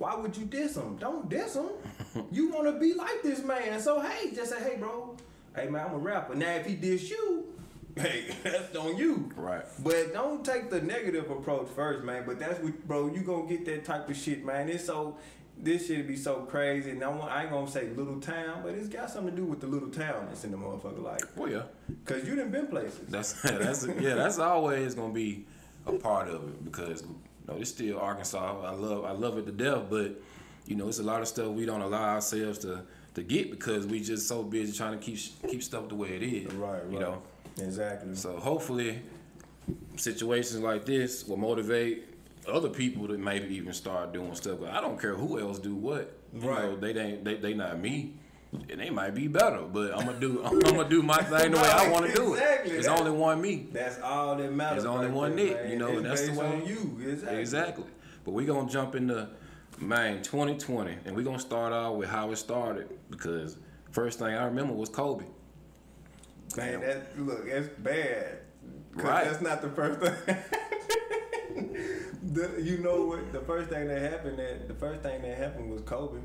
Why 0.00 0.14
would 0.14 0.34
you 0.34 0.46
diss 0.46 0.76
him? 0.78 0.96
Don't 0.96 1.28
diss 1.28 1.56
him. 1.56 1.68
you 2.32 2.48
want 2.48 2.64
to 2.64 2.80
be 2.80 2.94
like 2.94 3.22
this 3.22 3.44
man. 3.44 3.78
So 3.80 4.00
hey, 4.00 4.32
just 4.34 4.50
say, 4.50 4.58
hey, 4.62 4.76
bro. 4.78 5.14
Hey 5.54 5.68
man, 5.68 5.88
I'm 5.88 5.94
a 5.94 5.98
rapper. 5.98 6.34
Now 6.34 6.54
if 6.54 6.64
he 6.64 6.74
diss 6.74 7.10
you, 7.10 7.44
hey, 7.96 8.34
that's 8.42 8.74
on 8.74 8.96
you. 8.96 9.30
Right. 9.36 9.62
But 9.80 10.14
don't 10.14 10.42
take 10.42 10.70
the 10.70 10.80
negative 10.80 11.30
approach 11.30 11.68
first, 11.76 12.02
man. 12.02 12.22
But 12.26 12.38
that's 12.38 12.62
what, 12.62 12.88
bro. 12.88 13.12
You 13.12 13.20
gonna 13.20 13.46
get 13.46 13.66
that 13.66 13.84
type 13.84 14.08
of 14.08 14.16
shit, 14.16 14.42
man. 14.42 14.70
It's 14.70 14.86
so. 14.86 15.18
This 15.62 15.88
shit 15.88 16.08
be 16.08 16.16
so 16.16 16.36
crazy, 16.36 16.92
and 16.92 17.04
I, 17.04 17.08
want, 17.08 17.30
I 17.30 17.42
ain't 17.42 17.50
gonna 17.50 17.70
say 17.70 17.90
little 17.90 18.18
town, 18.18 18.62
but 18.62 18.72
it's 18.72 18.88
got 18.88 19.10
something 19.10 19.36
to 19.36 19.42
do 19.42 19.44
with 19.44 19.60
the 19.60 19.66
little 19.66 19.90
town 19.90 20.24
that's 20.28 20.42
in 20.44 20.52
the 20.52 20.56
motherfucker, 20.56 21.02
like, 21.02 21.20
Well, 21.36 21.50
yeah. 21.50 21.62
cause 22.06 22.26
you 22.26 22.34
done 22.34 22.50
been 22.50 22.66
places. 22.68 23.06
That's 23.08 23.34
that's 23.42 23.86
yeah. 24.00 24.14
That's 24.14 24.38
always 24.38 24.94
gonna 24.94 25.12
be 25.12 25.44
a 25.84 25.92
part 25.92 26.28
of 26.28 26.44
it 26.44 26.64
because 26.64 27.04
know 27.50 27.56
it's 27.60 27.70
still 27.70 27.98
Arkansas. 27.98 28.62
I 28.64 28.72
love 28.72 29.04
I 29.04 29.12
love 29.12 29.38
it 29.38 29.46
to 29.46 29.52
death, 29.52 29.84
but 29.90 30.20
you 30.66 30.76
know 30.76 30.88
it's 30.88 30.98
a 30.98 31.02
lot 31.02 31.20
of 31.22 31.28
stuff 31.28 31.48
we 31.48 31.66
don't 31.66 31.82
allow 31.82 32.14
ourselves 32.14 32.58
to 32.60 32.82
to 33.14 33.22
get 33.22 33.50
because 33.50 33.86
we 33.86 34.00
just 34.00 34.28
so 34.28 34.42
busy 34.42 34.76
trying 34.76 34.98
to 34.98 35.04
keep 35.04 35.18
keep 35.48 35.62
stuff 35.62 35.88
the 35.88 35.94
way 35.94 36.10
it 36.10 36.22
is. 36.22 36.52
Right, 36.54 36.82
You 36.90 37.00
know. 37.00 37.22
Exactly. 37.58 38.14
So 38.14 38.36
hopefully, 38.36 39.02
situations 39.96 40.62
like 40.62 40.84
this 40.86 41.26
will 41.26 41.36
motivate 41.36 42.06
other 42.48 42.68
people 42.68 43.06
to 43.08 43.18
maybe 43.18 43.54
even 43.56 43.72
start 43.72 44.12
doing 44.12 44.34
stuff. 44.34 44.58
But 44.60 44.70
I 44.70 44.80
don't 44.80 44.98
care 45.00 45.14
who 45.14 45.38
else 45.38 45.58
do 45.58 45.74
what. 45.74 46.16
You 46.32 46.48
Right. 46.48 46.62
know, 46.62 46.76
they 46.76 46.98
ain't 46.98 47.24
they, 47.24 47.34
they 47.36 47.54
not 47.54 47.78
me. 47.80 48.14
And 48.52 48.80
they 48.80 48.90
might 48.90 49.14
be 49.14 49.28
better, 49.28 49.60
but 49.62 49.92
I'm 49.96 50.06
gonna 50.06 50.18
do 50.20 50.42
I'm 50.44 50.58
gonna 50.58 50.88
do 50.88 51.02
my 51.02 51.18
thing 51.22 51.52
the 51.52 51.56
way 51.58 51.68
I 51.68 51.88
want 51.88 52.06
to 52.06 52.12
do 52.12 52.34
Exactly. 52.34 52.72
it. 52.72 52.78
It's 52.78 52.88
only 52.88 53.10
one 53.12 53.40
me. 53.40 53.68
That's 53.72 54.00
all 54.00 54.36
that 54.36 54.52
matters. 54.52 54.78
It's 54.78 54.86
only 54.86 55.06
right 55.06 55.14
one 55.14 55.36
Nick, 55.36 55.56
you 55.68 55.76
know, 55.76 55.88
It's 55.88 55.96
and 55.98 56.06
that's 56.06 56.28
the 56.28 56.32
way- 56.34 56.46
on 56.46 56.66
you. 56.66 56.98
Exactly. 57.08 57.38
Exactly. 57.40 57.84
But 58.24 58.32
we 58.32 58.44
gonna 58.44 58.68
jump 58.68 58.94
into 58.96 59.28
man 59.78 60.22
2020, 60.22 60.96
and 61.04 61.14
we 61.16 61.22
gonna 61.22 61.38
start 61.38 61.72
out 61.72 61.96
with 61.96 62.08
how 62.08 62.30
it 62.32 62.36
started 62.36 62.88
because 63.08 63.56
first 63.92 64.18
thing 64.18 64.34
I 64.34 64.44
remember 64.44 64.72
was 64.74 64.88
Kobe. 64.88 65.24
Man, 66.56 66.80
that 66.80 67.18
look, 67.18 67.46
that's 67.48 67.68
bad. 67.78 68.38
Right. 68.94 69.24
That's 69.24 69.40
not 69.40 69.62
the 69.62 69.68
first 69.70 70.00
thing. 70.00 70.36
the, 72.32 72.60
you 72.60 72.78
know 72.78 73.06
what? 73.06 73.32
The 73.32 73.40
first 73.40 73.70
thing 73.70 73.86
that 73.88 74.02
happened 74.02 74.38
that 74.38 74.66
the 74.68 74.74
first 74.74 75.02
thing 75.02 75.22
that 75.22 75.38
happened 75.38 75.70
was 75.70 75.82
Kobe. 75.82 76.18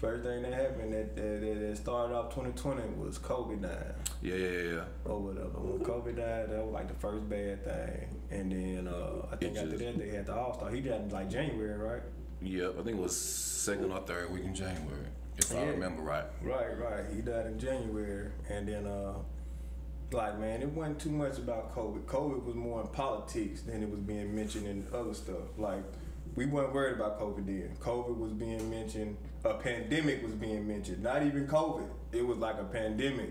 First 0.00 0.24
thing 0.24 0.42
that 0.42 0.54
happened 0.54 0.94
that 0.94 1.14
that, 1.14 1.40
that, 1.42 1.60
that 1.60 1.76
started 1.76 2.14
off 2.14 2.30
2020 2.34 2.80
was 2.98 3.18
Kobe 3.18 3.56
died 3.56 3.94
Yeah, 4.22 4.34
yeah, 4.34 4.48
yeah, 4.48 4.72
yeah. 4.76 4.84
or 5.04 5.18
whatever. 5.20 5.48
When 5.58 5.84
Kobe 5.84 6.12
died, 6.12 6.50
that 6.50 6.64
was 6.64 6.72
like 6.72 6.88
the 6.88 6.94
first 6.94 7.28
bad 7.28 7.62
thing. 7.64 8.08
And 8.30 8.50
then 8.50 8.88
uh, 8.88 9.26
I 9.30 9.36
think 9.36 9.56
It 9.56 9.58
after 9.58 9.70
just- 9.76 9.84
that 9.84 9.98
they 9.98 10.08
had 10.16 10.24
the 10.26 10.34
All 10.34 10.54
Star. 10.54 10.70
He 10.70 10.80
died 10.80 11.02
in 11.02 11.08
like 11.10 11.28
January, 11.28 11.76
right? 11.76 12.02
Yep, 12.40 12.76
I 12.80 12.82
think 12.82 12.96
it 12.96 13.02
was 13.02 13.14
second 13.14 13.92
or 13.92 14.00
third 14.00 14.32
week 14.32 14.44
in 14.44 14.54
January, 14.54 15.04
if 15.36 15.54
I 15.54 15.64
remember 15.66 16.00
right. 16.00 16.24
Right, 16.42 16.78
right. 16.78 17.04
He 17.14 17.20
died 17.20 17.44
in 17.48 17.58
January, 17.58 18.30
and 18.48 18.66
then 18.66 18.86
uh, 18.86 19.12
like 20.12 20.38
man, 20.40 20.62
it 20.62 20.68
wasn't 20.70 20.98
too 20.98 21.10
much 21.10 21.36
about 21.36 21.74
COVID. 21.74 22.04
COVID 22.06 22.42
was 22.44 22.54
more 22.54 22.80
in 22.80 22.86
politics 22.88 23.60
than 23.60 23.82
it 23.82 23.90
was 23.90 24.00
being 24.00 24.34
mentioned 24.34 24.66
in 24.66 24.86
other 24.94 25.12
stuff. 25.12 25.44
Like 25.58 25.82
we 26.34 26.46
weren't 26.46 26.72
worried 26.72 26.96
about 26.96 27.20
COVID 27.20 27.44
then. 27.44 27.76
COVID 27.78 28.16
was 28.16 28.32
being 28.32 28.70
mentioned. 28.70 29.18
A 29.44 29.54
pandemic 29.54 30.22
was 30.22 30.32
being 30.34 30.66
mentioned. 30.66 31.02
Not 31.02 31.22
even 31.22 31.46
COVID. 31.46 31.88
It 32.12 32.26
was 32.26 32.38
like 32.38 32.56
a 32.58 32.64
pandemic. 32.64 33.30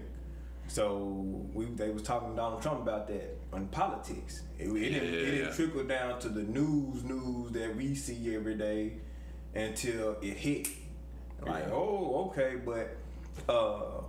So 0.67 0.97
we 1.53 1.65
they 1.65 1.89
was 1.89 2.03
talking 2.03 2.29
to 2.31 2.35
Donald 2.35 2.61
Trump 2.61 2.81
about 2.81 3.07
that 3.07 3.37
on 3.51 3.67
politics. 3.67 4.43
It, 4.57 4.67
it, 4.69 4.73
didn't, 4.89 5.13
it 5.13 5.25
didn't 5.25 5.53
trickle 5.55 5.83
down 5.83 6.19
to 6.19 6.29
the 6.29 6.43
news 6.43 7.03
news 7.03 7.51
that 7.53 7.75
we 7.75 7.95
see 7.95 8.35
every 8.35 8.55
day 8.55 8.93
until 9.55 10.17
it 10.21 10.37
hit. 10.37 10.67
Like, 11.41 11.65
Yeah. 11.67 11.73
oh, 11.73 12.29
okay, 12.31 12.55
but 12.63 12.97
uh, 13.51 14.01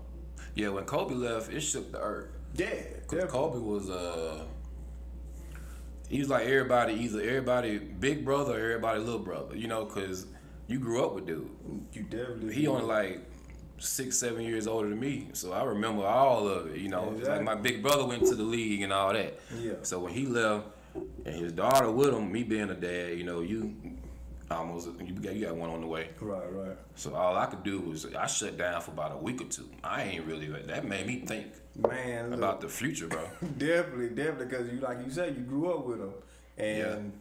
Yeah, 0.54 0.68
when 0.70 0.84
Kobe 0.84 1.14
left, 1.14 1.52
it 1.52 1.60
shook 1.60 1.92
the 1.92 2.00
earth. 2.00 2.28
yeah, 2.54 2.74
Cause. 3.06 3.24
Kobe 3.30 3.58
was 3.58 3.88
uh, 3.88 4.44
he 6.08 6.18
was 6.18 6.28
like 6.28 6.46
everybody, 6.46 6.94
either 6.94 7.20
everybody 7.20 7.78
big 7.78 8.24
brother 8.24 8.54
or 8.54 8.70
everybody 8.72 9.00
little 9.00 9.20
brother. 9.20 9.56
You 9.56 9.68
know, 9.68 9.86
cause 9.86 10.26
you 10.70 10.78
grew 10.78 11.04
up 11.04 11.14
with 11.14 11.26
dude. 11.26 11.50
you 11.92 12.02
definitely. 12.04 12.54
He 12.54 12.66
only 12.66 12.84
like 12.84 13.20
six, 13.78 14.18
seven 14.18 14.42
years 14.42 14.66
older 14.66 14.88
than 14.88 15.00
me, 15.00 15.28
so 15.32 15.52
I 15.52 15.64
remember 15.64 16.04
all 16.04 16.46
of 16.48 16.74
it. 16.74 16.78
You 16.78 16.88
know, 16.88 17.14
It's 17.18 17.28
like 17.28 17.42
my 17.42 17.54
big 17.54 17.82
brother 17.82 18.04
went 18.06 18.26
to 18.26 18.34
the 18.34 18.42
league 18.42 18.82
and 18.82 18.92
all 18.92 19.12
that. 19.12 19.38
Yeah. 19.58 19.72
So 19.82 19.98
when 19.98 20.12
he 20.12 20.26
left, 20.26 20.66
and 21.24 21.34
his 21.34 21.52
daughter 21.52 21.90
with 21.90 22.14
him, 22.14 22.30
me 22.32 22.42
being 22.42 22.70
a 22.70 22.74
dad, 22.74 23.16
you 23.16 23.24
know, 23.24 23.40
you 23.40 23.74
almost 24.50 24.88
you 25.00 25.14
got 25.14 25.34
you 25.34 25.46
got 25.46 25.56
one 25.56 25.70
on 25.70 25.80
the 25.80 25.86
way. 25.86 26.08
Right, 26.20 26.52
right. 26.52 26.76
So 26.94 27.14
all 27.14 27.36
I 27.36 27.46
could 27.46 27.62
do 27.62 27.80
was 27.80 28.06
I 28.14 28.26
shut 28.26 28.58
down 28.58 28.80
for 28.80 28.90
about 28.90 29.12
a 29.12 29.16
week 29.16 29.40
or 29.40 29.46
two. 29.46 29.68
I 29.82 30.02
ain't 30.02 30.26
really 30.26 30.48
that 30.48 30.84
made 30.84 31.06
me 31.06 31.20
think 31.20 31.46
Man, 31.76 32.30
look, 32.30 32.38
about 32.38 32.60
the 32.60 32.68
future, 32.68 33.06
bro. 33.06 33.24
definitely, 33.58 34.10
definitely, 34.10 34.46
because 34.46 34.72
you 34.72 34.80
like 34.80 34.98
you 35.04 35.10
said, 35.10 35.36
you 35.36 35.42
grew 35.42 35.72
up 35.72 35.86
with 35.86 36.00
him, 36.00 36.12
and 36.58 37.12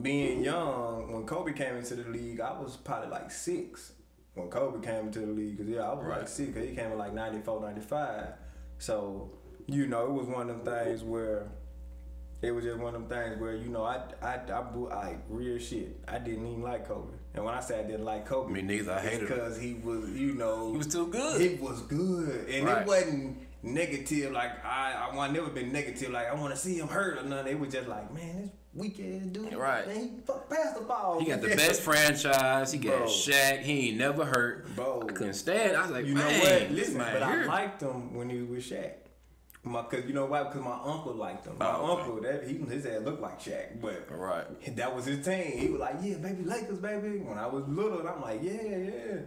being 0.00 0.42
young 0.42 1.12
when 1.12 1.24
Kobe 1.26 1.52
came 1.52 1.76
into 1.76 1.94
the 1.94 2.08
league, 2.10 2.40
I 2.40 2.52
was 2.58 2.76
probably 2.76 3.10
like 3.10 3.30
six 3.30 3.92
when 4.34 4.48
Kobe 4.48 4.84
came 4.84 5.06
into 5.06 5.20
the 5.20 5.26
league. 5.26 5.58
Cause 5.58 5.66
yeah, 5.68 5.80
I 5.82 5.92
was 5.94 6.06
like 6.06 6.18
Right. 6.20 6.28
six. 6.28 6.54
Cause 6.54 6.64
he 6.68 6.74
came 6.74 6.92
in 6.92 6.98
like 6.98 7.12
94, 7.12 7.60
95. 7.60 8.26
So 8.78 9.30
you 9.66 9.86
know, 9.86 10.06
it 10.06 10.12
was 10.12 10.26
one 10.26 10.50
of 10.50 10.64
them 10.64 10.74
things 10.84 11.02
where. 11.02 11.48
It 12.40 12.50
was 12.50 12.64
just 12.64 12.80
one 12.80 12.92
of 12.96 13.08
them 13.08 13.08
things 13.08 13.40
where 13.40 13.54
you 13.54 13.68
know 13.68 13.84
I 13.84 14.02
I 14.20 14.34
I, 14.52 14.62
boo- 14.62 14.90
I 14.90 15.16
real 15.28 15.60
shit. 15.60 16.00
I 16.08 16.18
didn't 16.18 16.44
even 16.44 16.60
like 16.60 16.88
Kobe, 16.88 17.12
and 17.34 17.44
when 17.44 17.54
I 17.54 17.60
say 17.60 17.78
I 17.78 17.84
didn't 17.84 18.04
like 18.04 18.26
Kobe, 18.26 18.52
Me 18.52 18.62
neither. 18.62 18.94
I 18.94 18.98
hated 18.98 19.20
him. 19.20 19.26
because 19.28 19.60
he 19.60 19.74
was 19.74 20.10
you 20.10 20.34
know 20.34 20.72
He 20.72 20.78
was 20.78 20.88
too 20.88 21.06
good. 21.06 21.40
He 21.40 21.54
was 21.54 21.82
good, 21.82 22.48
and 22.48 22.66
Right. 22.66 22.82
it 22.82 22.86
wasn't 22.88 23.36
negative. 23.62 24.32
Like 24.32 24.64
I, 24.64 25.08
I 25.08 25.14
want 25.14 25.32
never 25.34 25.50
been 25.50 25.70
negative. 25.70 26.10
Like 26.10 26.26
I 26.26 26.34
want 26.34 26.52
to 26.52 26.58
see 26.58 26.76
him 26.80 26.88
hurt 26.88 27.18
or 27.18 27.22
nothing. 27.22 27.52
It 27.52 27.60
was 27.60 27.72
just 27.72 27.86
like, 27.86 28.12
man, 28.12 28.38
this 28.42 28.50
weak 28.74 28.98
ass 29.00 29.26
dude. 29.26 29.54
Right. 29.54 29.86
Man, 29.86 29.96
he 29.96 30.10
fuck 30.26 30.48
pass 30.48 30.72
the 30.74 30.84
ball. 30.84 31.20
He 31.20 31.26
got 31.26 31.40
the 31.40 31.48
best 31.48 31.82
franchise. 31.82 32.72
He 32.72 32.78
got 32.78 32.98
Bro. 32.98 33.06
Shaq. 33.06 33.60
He 33.60 33.88
ain't 33.90 33.98
never 33.98 34.24
hurt. 34.24 34.74
Bro. 34.74 35.02
I 35.08 35.12
couldn't 35.12 35.34
stand. 35.34 35.76
I 35.76 35.82
was 35.82 35.90
like, 35.90 36.06
You 36.06 36.14
know 36.14 36.26
what? 36.26 36.70
Listen, 36.70 36.98
man 36.98 37.12
but 37.12 37.22
I 37.22 37.44
liked 37.44 37.82
him 37.82 38.14
when 38.14 38.30
he 38.30 38.40
was 38.40 38.48
with 38.48 38.64
Shaq. 38.70 38.92
My, 39.64 39.82
cause 39.84 40.02
you 40.08 40.12
know 40.12 40.26
why? 40.26 40.42
Because 40.42 40.60
my 40.60 40.76
uncle 40.82 41.14
liked 41.14 41.46
him. 41.46 41.56
My 41.60 41.70
Oh, 41.76 41.92
okay. 41.92 42.02
uncle, 42.02 42.20
that 42.22 42.48
he 42.48 42.54
his 42.58 42.84
ass 42.84 43.02
looked 43.04 43.22
like 43.22 43.38
Shaq, 43.40 43.80
but 43.80 44.08
Right. 44.10 44.76
that 44.76 44.92
was 44.96 45.04
his 45.04 45.24
team. 45.24 45.56
He 45.56 45.68
was 45.68 45.80
like, 45.80 45.96
yeah, 46.02 46.16
baby, 46.16 46.42
Lakers, 46.42 46.78
baby. 46.78 47.18
When 47.18 47.38
I 47.38 47.46
was 47.46 47.62
little, 47.68 48.00
and 48.00 48.08
I'm 48.08 48.20
like, 48.20 48.42
yeah, 48.42 48.50
yeah. 48.60 49.18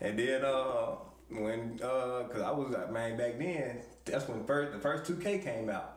And 0.00 0.18
then 0.18 0.44
uh, 0.44 0.96
when 1.28 1.78
uh, 1.80 2.24
cause 2.28 2.42
I 2.42 2.50
was 2.50 2.70
like, 2.70 2.90
man, 2.90 3.16
back 3.16 3.38
then, 3.38 3.82
that's 4.04 4.26
when 4.26 4.44
first 4.44 4.72
the 4.72 4.80
first 4.80 5.04
2K 5.10 5.44
came 5.44 5.70
out. 5.70 5.93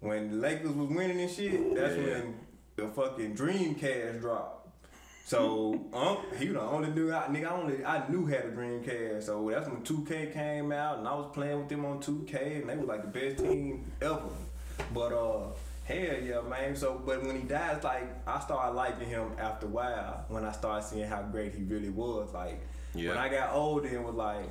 When 0.00 0.30
the 0.30 0.36
Lakers 0.36 0.70
was 0.72 0.88
winning 0.88 1.20
and 1.20 1.30
shit, 1.30 1.74
that's 1.74 1.96
Yeah. 1.96 2.02
when 2.04 2.34
the 2.76 2.88
fucking 2.88 3.34
Dreamcast 3.36 4.20
dropped. 4.20 4.54
So 5.24 5.78
um, 5.92 6.18
he 6.38 6.46
the 6.46 6.60
only 6.62 6.88
knew 6.90 7.12
I 7.12 7.24
nigga 7.28 7.46
I 7.50 7.60
only 7.60 7.84
I 7.84 8.08
knew 8.08 8.24
had 8.26 8.44
a 8.46 8.50
Dreamcast. 8.52 9.24
So 9.24 9.50
that's 9.50 9.68
when 9.68 9.82
2K 9.82 10.32
came 10.32 10.72
out 10.72 10.98
and 10.98 11.08
I 11.08 11.14
was 11.14 11.30
playing 11.34 11.58
with 11.58 11.68
them 11.68 11.84
on 11.84 12.00
2K 12.00 12.60
and 12.62 12.70
they 12.70 12.76
were 12.76 12.84
like 12.86 13.02
the 13.02 13.20
best 13.20 13.38
team 13.42 13.84
ever. 14.00 14.20
But 14.94 15.12
uh 15.12 15.48
hell 15.84 16.16
yeah 16.22 16.40
man. 16.48 16.74
So 16.76 17.02
but 17.04 17.22
when 17.26 17.36
he 17.36 17.42
died, 17.42 17.76
it's 17.76 17.84
like 17.84 18.06
I 18.26 18.40
started 18.40 18.72
liking 18.74 19.08
him 19.08 19.32
after 19.38 19.66
a 19.66 19.70
while 19.70 20.24
when 20.28 20.44
I 20.46 20.52
started 20.52 20.86
seeing 20.86 21.06
how 21.06 21.20
great 21.22 21.54
he 21.54 21.62
really 21.64 21.90
was. 21.90 22.32
Like 22.32 22.60
Yeah. 22.94 23.10
when 23.10 23.18
I 23.18 23.28
got 23.28 23.52
older 23.52 23.88
and 23.88 24.04
was 24.06 24.14
like, 24.14 24.48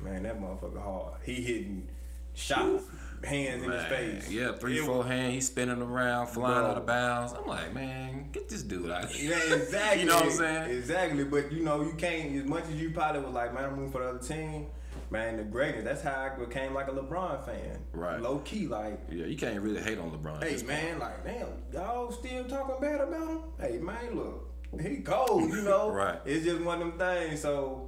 man, 0.00 0.22
that 0.24 0.40
motherfucker 0.40 0.80
hard. 0.80 1.14
He 1.24 1.34
hitting 1.42 1.88
shots, 2.34 2.84
hands 3.24 3.62
in 3.62 3.70
his 3.70 3.84
face. 3.84 4.30
Yeah, 4.30 4.52
three, 4.52 4.78
It 4.78 4.84
four 4.84 5.04
hands. 5.04 5.34
He's 5.34 5.46
spinning 5.46 5.82
around, 5.82 6.28
flying 6.28 6.60
Bro. 6.60 6.70
out 6.70 6.76
of 6.78 6.86
bounds. 6.86 7.32
I'm 7.32 7.46
like, 7.46 7.74
man, 7.74 8.28
get 8.32 8.48
this 8.48 8.62
dude 8.62 8.90
out 8.90 9.04
of 9.04 9.10
here. 9.10 9.30
Yeah, 9.48 9.54
exactly. 9.56 10.00
you 10.02 10.06
know 10.08 10.14
what 10.16 10.24
I'm 10.24 10.30
saying? 10.32 10.70
Exactly. 10.78 11.24
But 11.24 11.52
you 11.52 11.62
know, 11.62 11.82
you 11.82 11.94
can't 11.96 12.34
as 12.36 12.44
much 12.44 12.64
as 12.64 12.74
you 12.80 12.90
probably 12.90 13.22
was 13.22 13.32
like, 13.34 13.54
man, 13.54 13.64
I'm 13.64 13.76
rooting 13.76 13.92
for 13.92 14.02
the 14.02 14.08
other 14.10 14.18
team. 14.18 14.66
Man, 15.10 15.38
the 15.38 15.42
greatest. 15.44 15.84
That's 15.84 16.02
how 16.02 16.30
I 16.34 16.38
became 16.38 16.74
like 16.74 16.88
a 16.88 16.90
LeBron 16.92 17.44
fan. 17.46 17.78
Right. 17.92 18.20
Low 18.20 18.38
key, 18.40 18.66
like, 18.66 19.00
Yeah, 19.10 19.24
you 19.26 19.36
can't 19.36 19.58
really 19.60 19.80
hate 19.80 19.98
on 19.98 20.10
LeBron. 20.10 20.42
hey 20.44 20.62
man, 20.64 20.98
like, 20.98 21.24
damn, 21.24 21.46
y'all 21.72 22.10
still 22.12 22.44
talking 22.44 22.76
bad 22.80 23.00
about 23.00 23.28
him? 23.28 23.38
Hey 23.58 23.78
man, 23.78 24.14
look, 24.14 24.50
he 24.82 24.96
cold, 24.98 25.48
you 25.50 25.62
know. 25.62 25.90
Right. 25.92 26.18
It's 26.26 26.44
just 26.44 26.60
one 26.62 26.82
of 26.82 26.98
them 26.98 26.98
things. 26.98 27.40
So 27.40 27.87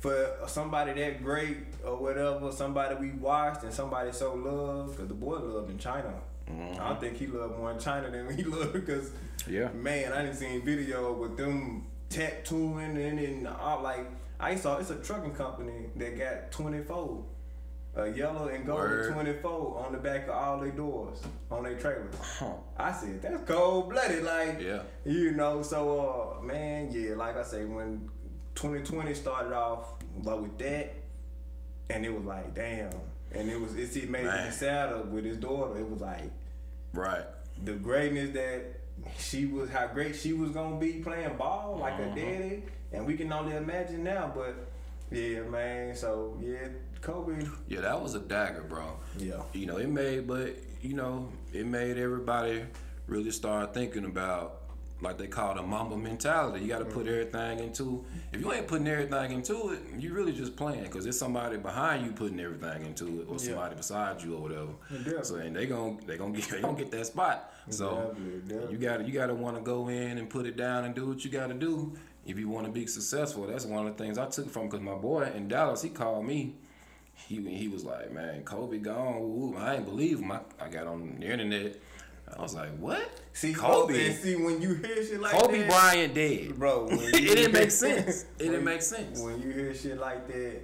for 0.00 0.34
somebody 0.46 0.92
that 0.94 1.22
great 1.22 1.58
or 1.84 1.96
whatever, 1.96 2.50
somebody 2.52 2.94
we 2.96 3.10
watched 3.12 3.62
and 3.62 3.72
somebody 3.72 4.12
so 4.12 4.34
loved, 4.34 4.92
because 4.92 5.08
the 5.08 5.14
boy 5.14 5.36
loved 5.38 5.70
in 5.70 5.78
China. 5.78 6.12
I 6.48 6.88
don't 6.88 7.00
think 7.00 7.16
he 7.16 7.26
loved 7.26 7.56
more 7.56 7.70
in 7.70 7.78
China 7.78 8.10
than 8.10 8.36
he 8.36 8.42
loved 8.56 8.72
because 8.74 9.10
Yeah. 9.48 9.68
man, 9.72 10.12
I 10.12 10.22
didn't 10.22 10.36
see 10.36 10.46
any 10.46 10.58
video 10.58 11.12
with 11.12 11.36
them 11.36 11.86
tattooing 12.10 12.96
and 12.98 13.18
then 13.18 13.46
all 13.46 13.80
like 13.82 14.06
I 14.38 14.56
saw 14.56 14.76
it's 14.78 14.90
a 14.90 14.96
trucking 14.96 15.34
company 15.34 15.86
that 15.96 16.18
got 16.18 16.50
24. 16.52 17.24
A 17.94 18.08
yellow 18.10 18.48
and 18.48 18.64
gold 18.66 18.80
Word. 18.80 19.12
24 19.12 19.84
on 19.86 19.92
the 19.92 19.98
back 19.98 20.24
of 20.24 20.30
all 20.30 20.58
their 20.60 20.70
doors, 20.70 21.20
on 21.50 21.62
their 21.62 21.76
trailers. 21.78 22.14
Huh. 22.38 22.52
I 22.78 22.90
said, 22.90 23.20
that's 23.20 23.44
cold 23.44 23.90
blooded. 23.90 24.24
Like, 24.24 24.60
Yeah. 24.62 24.80
you 25.04 25.32
know, 25.32 25.62
so, 25.62 26.36
uh, 26.40 26.42
man, 26.42 26.90
yeah, 26.90 27.14
like 27.16 27.36
I 27.36 27.42
say, 27.42 27.66
when 27.66 28.08
2020 28.54 29.14
started 29.14 29.52
off, 29.54 29.94
but 30.22 30.42
with 30.42 30.58
that, 30.58 30.94
and 31.90 32.04
it 32.04 32.12
was 32.14 32.24
like, 32.24 32.54
damn. 32.54 32.90
And 33.34 33.48
it 33.50 33.60
was, 33.60 33.74
it's, 33.76 33.96
it 33.96 34.10
made 34.10 34.24
Man. 34.24 34.46
me 34.46 34.50
sadder 34.50 34.98
with 35.02 35.24
his 35.24 35.38
daughter. 35.38 35.78
It 35.78 35.88
was 35.88 36.00
like, 36.00 36.30
Right. 36.92 37.24
the 37.64 37.72
greatness 37.72 38.30
that 38.34 38.64
she 39.18 39.46
was, 39.46 39.70
how 39.70 39.86
great 39.86 40.14
she 40.14 40.32
was 40.34 40.50
gonna 40.50 40.76
be 40.78 40.94
playing 40.94 41.36
ball 41.38 41.78
like 41.80 41.94
Uh-huh. 41.94 42.02
her 42.10 42.14
daddy, 42.14 42.62
and 42.92 43.06
we 43.06 43.16
can 43.16 43.32
only 43.32 43.56
imagine 43.56 44.04
now. 44.04 44.30
But 44.34 44.54
yeah, 45.10 45.40
man. 45.42 45.96
So 45.96 46.36
yeah, 46.42 46.68
Kobe. 47.00 47.46
Yeah, 47.68 47.80
that 47.80 48.00
was 48.02 48.14
a 48.14 48.20
dagger, 48.20 48.62
bro. 48.62 48.84
Yeah. 49.18 49.42
You 49.54 49.64
know, 49.66 49.78
it 49.78 49.88
made, 49.88 50.26
but 50.26 50.54
you 50.82 50.92
know, 50.94 51.30
it 51.54 51.64
made 51.66 51.96
everybody 51.96 52.64
really 53.06 53.30
start 53.30 53.72
thinking 53.72 54.04
about 54.04 54.61
like 55.02 55.18
they 55.18 55.26
call 55.26 55.52
it 55.52 55.58
a 55.58 55.62
mamba 55.62 55.96
mentality. 55.96 56.60
You 56.64 56.68
got 56.68 56.78
to 56.78 56.84
put 56.84 57.06
everything 57.06 57.58
into. 57.58 58.04
If 58.32 58.40
you 58.40 58.52
ain't 58.52 58.66
putting 58.68 58.86
everything 58.88 59.32
into 59.32 59.70
it, 59.70 59.80
you 59.98 60.14
really 60.14 60.32
just 60.32 60.56
playing 60.56 60.84
because 60.84 61.04
there's 61.04 61.18
somebody 61.18 61.56
behind 61.58 62.06
you 62.06 62.12
putting 62.12 62.38
everything 62.40 62.86
into 62.86 63.20
it, 63.20 63.26
or 63.28 63.32
Yeah. 63.34 63.38
somebody 63.38 63.74
beside 63.74 64.22
you, 64.22 64.36
or 64.36 64.40
whatever. 64.42 64.68
definitely. 64.90 65.24
So 65.24 65.34
and 65.36 65.56
they 65.56 65.66
gon' 65.66 66.00
they 66.06 66.16
gonna 66.16 66.32
get 66.32 66.48
they 66.50 66.60
gonna 66.60 66.78
get 66.78 66.90
that 66.92 67.06
spot. 67.06 67.52
So 67.70 67.90
Definitely, 68.14 68.40
definitely. 68.40 68.72
you 68.72 68.78
got 68.78 69.06
you 69.08 69.12
got 69.12 69.26
to 69.26 69.34
want 69.34 69.56
to 69.56 69.62
go 69.62 69.88
in 69.88 70.18
and 70.18 70.30
put 70.30 70.46
it 70.46 70.56
down 70.56 70.84
and 70.84 70.94
do 70.94 71.06
what 71.08 71.24
you 71.24 71.30
got 71.30 71.48
to 71.48 71.54
do 71.54 71.92
if 72.24 72.38
you 72.38 72.48
want 72.48 72.66
to 72.66 72.72
be 72.72 72.86
successful. 72.86 73.46
That's 73.46 73.66
one 73.66 73.86
of 73.86 73.96
the 73.96 74.02
things 74.02 74.16
I 74.18 74.26
took 74.26 74.50
from 74.50 74.66
because 74.68 74.80
my 74.80 74.94
boy 74.94 75.30
in 75.34 75.48
Dallas 75.48 75.82
he 75.82 75.90
called 75.90 76.24
me. 76.24 76.54
He 77.14 77.36
he 77.54 77.68
was 77.68 77.84
like, 77.84 78.12
man, 78.12 78.42
Kobe 78.44 78.78
gone. 78.78 79.18
Ooh, 79.18 79.56
I 79.58 79.76
ain't 79.76 79.84
believe 79.84 80.18
him. 80.20 80.32
I, 80.32 80.40
I 80.60 80.68
got 80.68 80.86
on 80.86 81.16
the 81.20 81.26
internet. 81.26 81.76
I 82.38 82.42
was 82.42 82.54
like, 82.54 82.70
what? 82.78 83.08
See 83.32 83.52
Kobe. 83.52 84.06
And 84.06 84.14
see 84.16 84.36
when 84.36 84.60
you 84.60 84.74
hear 84.74 84.96
shit 85.04 85.20
like 85.20 85.32
Kobe 85.32 85.58
that, 85.60 85.68
Bryant 85.68 86.14
dead. 86.14 86.58
bro. 86.58 86.86
when 86.86 86.98
it 86.98 87.12
didn't 87.12 87.52
make 87.52 87.70
sense. 87.70 88.24
It 88.38 88.44
when- 88.44 88.50
didn't 88.52 88.64
make 88.64 88.82
sense. 88.82 89.20
When 89.20 89.40
you 89.42 89.50
hear 89.52 89.74
shit 89.74 89.98
like 89.98 90.26
that, 90.28 90.60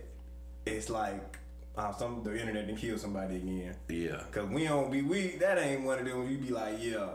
it's 0.67 0.91
like 0.91 1.39
uh, 1.77 1.93
some 1.93 2.23
the 2.25 2.39
internet 2.39 2.67
done 2.67 2.77
kill 2.77 2.99
somebody 2.99 3.37
again. 3.37 3.75
Yeah. 3.89 4.23
Cause 4.33 4.49
we 4.49 4.65
don't 4.65 4.91
be 4.91 5.03
we 5.03 5.37
that 5.37 5.59
ain't 5.59 5.83
one 5.85 5.99
of 6.01 6.05
them. 6.05 6.29
You 6.29 6.39
be 6.39 6.49
like 6.51 6.77
yeah, 6.81 7.07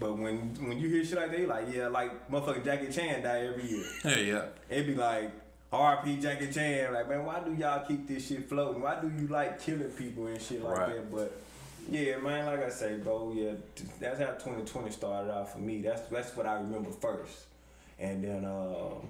but 0.00 0.16
when 0.16 0.54
when 0.66 0.78
you 0.78 0.88
hear 0.88 1.04
shit 1.04 1.16
like 1.18 1.30
that, 1.30 1.38
you 1.40 1.46
like 1.46 1.66
yeah, 1.72 1.88
like 1.88 2.30
motherfucking 2.30 2.64
Jackie 2.64 2.90
Chan 2.90 3.22
die 3.22 3.46
every 3.46 3.66
year. 3.68 3.84
Hey, 4.02 4.24
yeah. 4.32 4.44
It'd 4.70 4.86
be 4.86 4.94
like 4.94 5.30
R.P. 5.70 6.16
Jackie 6.16 6.50
Chan. 6.50 6.92
Like 6.94 7.08
man, 7.08 7.24
why 7.24 7.40
do 7.40 7.52
y'all 7.54 7.86
keep 7.86 8.08
this 8.08 8.26
shit 8.28 8.48
floating? 8.48 8.80
Why 8.82 8.98
do 9.00 9.08
you 9.20 9.28
like 9.28 9.60
killing 9.60 9.90
people 9.90 10.26
and 10.28 10.40
shit 10.40 10.62
like 10.64 10.78
Right. 10.78 10.94
that? 10.96 11.12
But 11.14 11.40
yeah, 11.90 12.18
man, 12.18 12.46
like 12.46 12.64
I 12.64 12.68
say, 12.68 12.96
bro, 12.98 13.32
yeah, 13.34 13.52
that's 13.98 14.18
how 14.18 14.32
2020 14.32 14.90
started 14.90 15.32
out 15.32 15.52
for 15.52 15.58
me. 15.58 15.80
That's 15.80 16.02
that's 16.02 16.36
what 16.36 16.46
I 16.46 16.54
remember 16.54 16.90
first, 16.90 17.46
and 17.98 18.22
then 18.22 18.44
um, 18.44 19.08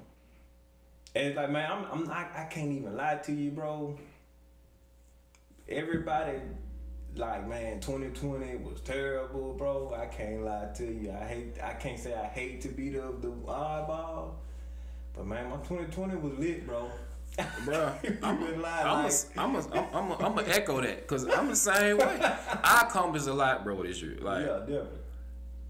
and 1.15 1.27
it's 1.27 1.37
like 1.37 1.51
man, 1.51 1.71
I'm 1.71 1.85
I'm 1.91 2.05
not 2.05 2.31
I 2.37 2.45
can't 2.45 2.71
even 2.71 2.97
lie 2.97 3.17
to 3.17 3.33
you, 3.33 3.51
bro. 3.51 3.99
Everybody. 5.69 6.39
Like 7.17 7.49
man, 7.49 7.81
2020 7.81 8.57
was 8.57 8.81
terrible, 8.83 9.55
bro. 9.55 9.93
I 9.99 10.07
can't 10.07 10.45
lie 10.45 10.69
to 10.77 10.85
you. 10.85 11.11
I 11.11 11.25
hate. 11.25 11.55
I 11.61 11.73
can't 11.73 11.99
say 11.99 12.15
I 12.15 12.27
hate 12.27 12.61
to 12.61 12.69
be 12.69 12.91
the 12.91 13.13
the 13.21 13.33
oddball, 13.47 14.33
but 15.15 15.27
man, 15.27 15.51
my 15.51 15.57
2020 15.57 16.15
was 16.17 16.39
lit, 16.39 16.67
bro. 16.67 16.89
Bro, 17.65 17.95
I'm 18.23 18.63
lying, 18.63 19.13
I'm 19.37 19.55
a, 19.55 19.59
I'm 19.73 20.11
a, 20.11 20.17
I'm 20.17 20.39
a, 20.39 20.43
gonna 20.43 20.49
echo 20.49 20.81
that 20.81 21.03
because 21.03 21.27
I'm 21.29 21.49
the 21.49 21.57
same 21.57 21.99
way. 21.99 22.19
I 22.21 22.87
accomplished 22.89 23.27
a 23.27 23.33
lot, 23.33 23.65
bro, 23.65 23.83
this 23.83 24.03
year. 24.03 24.19
Like 24.21 24.47
yeah, 24.47 24.59
definitely. 24.61 24.99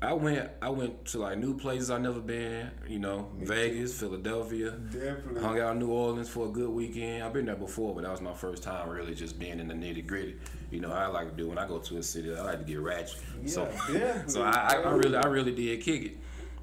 I 0.01 0.13
went, 0.13 0.49
I 0.63 0.69
went 0.71 1.07
to 1.07 1.19
like 1.19 1.39
new 1.39 1.57
places 1.57 1.91
I've 1.91 2.01
never 2.01 2.21
been. 2.21 2.71
You 2.87 3.01
know, 3.01 3.31
Vegas, 3.39 3.99
Philadelphia. 3.99 4.71
Definitely. 4.71 5.41
Hung 5.41 5.59
out 5.59 5.73
in 5.73 5.81
New 5.81 5.91
Orleans 5.91 6.29
for 6.29 6.47
a 6.47 6.51
good 6.51 6.71
weekend. 6.71 7.25
I've 7.25 7.33
been 7.33 7.47
there 7.47 7.57
before, 7.57 7.95
but 7.95 8.05
that 8.05 8.13
was 8.13 8.21
my 8.21 8.33
first 8.33 8.63
time 8.63 8.89
really 8.89 9.15
just 9.15 9.41
being 9.41 9.59
in 9.59 9.67
the 9.67 9.75
nitty 9.75 10.07
gritty. 10.07 10.37
You 10.71 10.81
know, 10.81 10.93
I 10.93 11.09
like 11.09 11.31
to 11.31 11.37
do 11.37 11.49
when 11.49 11.59
I 11.59 11.67
go 11.67 11.79
to 11.79 11.99
a 11.99 12.03
city, 12.03 12.33
I 12.35 12.43
like 12.43 12.59
to 12.61 12.65
get 12.65 12.79
ratchet. 12.81 13.21
Yeah, 13.43 13.49
so, 13.49 13.69
Yeah, 13.93 14.23
so 14.27 14.43
I, 14.43 14.51
I, 14.51 14.83
I 14.83 14.91
really, 14.93 15.17
I 15.17 15.27
really 15.27 15.53
did 15.53 15.83
kick 15.83 16.03
it. 16.03 16.17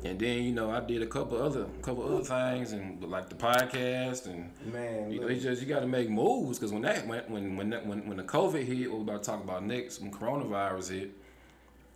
And 0.06 0.20
then 0.20 0.44
you 0.44 0.52
know, 0.52 0.70
I 0.70 0.82
did 0.82 1.02
a 1.02 1.08
couple 1.08 1.42
other, 1.42 1.66
couple 1.82 2.04
other 2.06 2.24
things, 2.24 2.74
and 2.74 3.04
like 3.04 3.30
the 3.30 3.36
podcast, 3.36 4.28
and 4.28 4.52
Man, 4.72 5.12
you 5.12 5.20
know, 5.20 5.28
it's 5.28 5.44
just 5.44 5.62
you 5.62 5.68
got 5.68 5.80
to 5.80 5.88
make 5.88 6.10
moves 6.10 6.60
because 6.60 6.72
when 6.72 6.84
that 6.84 7.08
when 7.08 7.24
when 7.28 7.58
when 7.58 7.70
that, 7.72 7.86
when 7.86 8.08
when 8.08 8.18
the 8.18 8.24
COVID 8.24 8.64
hit, 8.64 8.92
what 8.92 9.00
we 9.00 9.04
about 9.04 9.24
to 9.24 9.32
talk 9.32 9.44
about 9.44 9.66
next, 9.66 10.02
when 10.02 10.12
coronavirus 10.12 10.92
hit, 10.92 11.12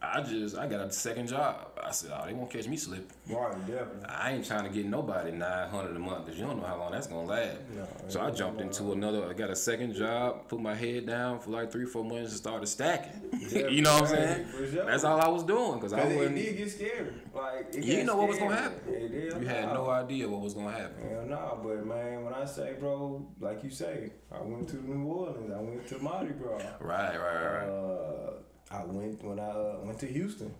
I 0.01 0.21
just 0.21 0.57
I 0.57 0.65
got 0.67 0.88
a 0.88 0.91
second 0.91 1.27
job. 1.27 1.67
I 1.83 1.91
said, 1.91 2.12
oh, 2.13 2.25
they 2.25 2.33
won't 2.33 2.49
catch 2.49 2.67
me 2.67 2.77
slipping. 2.77 3.07
Right, 3.27 3.51
definitely. 3.67 4.05
I 4.07 4.31
ain't 4.31 4.45
trying 4.45 4.63
to 4.63 4.69
get 4.69 4.85
nobody 4.85 5.31
nine 5.31 5.69
hundred 5.69 5.95
a 5.95 5.99
month 5.99 6.25
because 6.25 6.39
you 6.39 6.45
don't 6.45 6.57
know 6.57 6.65
how 6.65 6.77
long 6.77 6.91
that's 6.91 7.07
gonna 7.07 7.27
last. 7.27 7.57
No, 7.75 7.88
so 8.07 8.21
I 8.21 8.31
jumped 8.31 8.62
into 8.62 8.93
another. 8.93 9.27
I 9.27 9.33
got 9.33 9.49
a 9.49 9.55
second 9.55 9.95
job, 9.95 10.47
put 10.47 10.62
my 10.62 10.73
head 10.73 11.05
down 11.05 11.39
for 11.39 11.49
like 11.49 11.71
three, 11.71 11.85
four 11.85 12.05
months, 12.05 12.31
and 12.31 12.39
started 12.39 12.67
stacking. 12.67 13.29
you 13.69 13.81
know 13.81 13.93
what 13.95 14.03
I'm 14.03 14.07
saying? 14.07 14.47
sure. 14.71 14.85
That's 14.85 15.03
all 15.03 15.19
I 15.19 15.27
was 15.27 15.43
doing 15.43 15.75
because 15.75 15.91
I 15.91 16.03
Cause 16.03 16.12
it, 16.13 16.35
did 16.35 16.57
get 16.57 16.71
scary. 16.71 17.13
Like 17.33 17.75
it 17.75 17.83
You 17.83 18.03
know 18.05 18.15
what 18.15 18.29
was 18.29 18.38
gonna 18.38 18.55
happen. 18.55 18.93
It 18.93 19.09
did. 19.09 19.41
You 19.41 19.47
had 19.47 19.73
no 19.73 19.89
idea 19.89 20.29
what 20.29 20.39
was 20.39 20.53
gonna 20.53 20.71
happen. 20.71 21.09
Hell 21.09 21.25
nah, 21.25 21.55
but 21.55 21.85
man, 21.85 22.23
when 22.23 22.33
I 22.33 22.45
say 22.45 22.75
bro, 22.79 23.27
like 23.41 23.65
you 23.65 23.69
say, 23.69 24.12
I 24.31 24.41
went 24.41 24.69
to 24.69 24.77
New 24.77 25.05
Orleans, 25.07 25.51
I 25.53 25.59
went 25.59 25.88
to 25.88 25.99
Mardi 25.99 26.31
Gras. 26.31 26.62
Right, 26.79 27.17
right, 27.17 27.19
right. 27.19 27.57
right. 27.57 27.67
Uh, 27.67 28.31
I 28.71 28.84
went 28.86 29.23
when 29.23 29.39
I 29.39 29.49
uh, 29.49 29.77
went 29.84 29.99
to 29.99 30.05
Houston. 30.08 30.53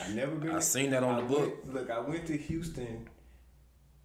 I 0.00 0.08
never 0.10 0.36
been. 0.36 0.54
I 0.54 0.60
seen 0.60 0.90
that 0.90 1.02
on 1.02 1.14
I 1.16 1.20
the 1.22 1.26
book. 1.26 1.64
went- 1.64 1.74
look, 1.74 1.90
I 1.90 2.00
went 2.00 2.26
to 2.26 2.36
Houston. 2.36 3.08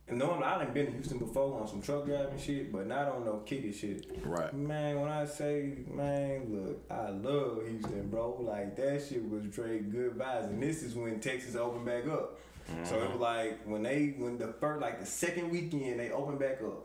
And 0.05 0.17
normally 0.19 0.43
I 0.43 0.57
done 0.61 0.73
been 0.73 0.87
to 0.87 0.91
Houston 0.91 1.17
before 1.17 1.61
on 1.61 1.67
some 1.67 1.81
truck 1.81 2.05
driving 2.05 2.37
shit, 2.37 2.73
but 2.73 2.87
not 2.87 3.07
on 3.07 3.23
no 3.23 3.37
kicking 3.45 3.71
shit. 3.71 4.05
Right. 4.25 4.53
Man, 4.53 4.99
when 4.99 5.09
I 5.09 5.25
say, 5.25 5.75
man, 5.89 6.47
look, 6.49 6.83
I 6.91 7.09
love 7.11 7.61
Houston, 7.65 8.09
bro. 8.09 8.35
Like 8.41 8.75
that 8.75 9.01
shit 9.07 9.23
was 9.29 9.45
straight 9.53 9.89
good 9.93 10.17
vibes, 10.17 10.45
and 10.49 10.61
this 10.61 10.83
is 10.83 10.93
when 10.95 11.21
Texas 11.21 11.55
opened 11.55 11.85
back 11.85 12.05
up. 12.07 12.37
So 12.83 13.01
it 13.01 13.11
was 13.11 13.19
like 13.19 13.61
when 13.65 13.83
they, 13.83 14.13
when 14.17 14.37
the 14.37 14.53
first, 14.59 14.81
like 14.81 14.99
the 14.99 15.05
second 15.05 15.51
weekend 15.51 15.99
they 15.99 16.11
opened 16.11 16.39
back 16.39 16.61
up, 16.61 16.83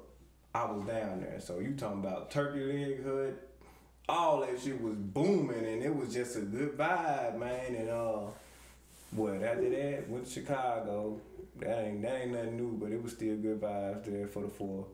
I 0.54 0.70
was 0.70 0.84
down 0.86 1.20
there. 1.20 1.40
So 1.40 1.58
you 1.58 1.74
talking 1.74 1.98
about 2.00 2.30
Turkey 2.30 2.60
Leg 2.72 3.04
Hut, 3.04 3.47
all 4.08 4.40
that 4.40 4.60
shit 4.60 4.80
was 4.80 4.94
booming, 4.94 5.64
and 5.66 5.82
it 5.82 5.94
was 5.94 6.12
just 6.12 6.36
a 6.36 6.40
good 6.40 6.76
vibe, 6.76 7.38
man. 7.38 7.74
And 7.74 7.90
uh, 7.90 8.20
what 9.12 9.42
after 9.42 9.68
that 9.70 10.08
went 10.08 10.26
to 10.26 10.32
Chicago. 10.32 11.20
That 11.60 11.86
ain't 11.86 12.02
that 12.02 12.20
ain't 12.22 12.30
nothing 12.32 12.56
new, 12.56 12.76
but 12.80 12.92
it 12.92 13.02
was 13.02 13.12
still 13.14 13.36
good 13.36 13.60
vibes 13.60 14.04
there 14.04 14.28
for 14.28 14.42
the 14.42 14.48
fourth. 14.48 14.86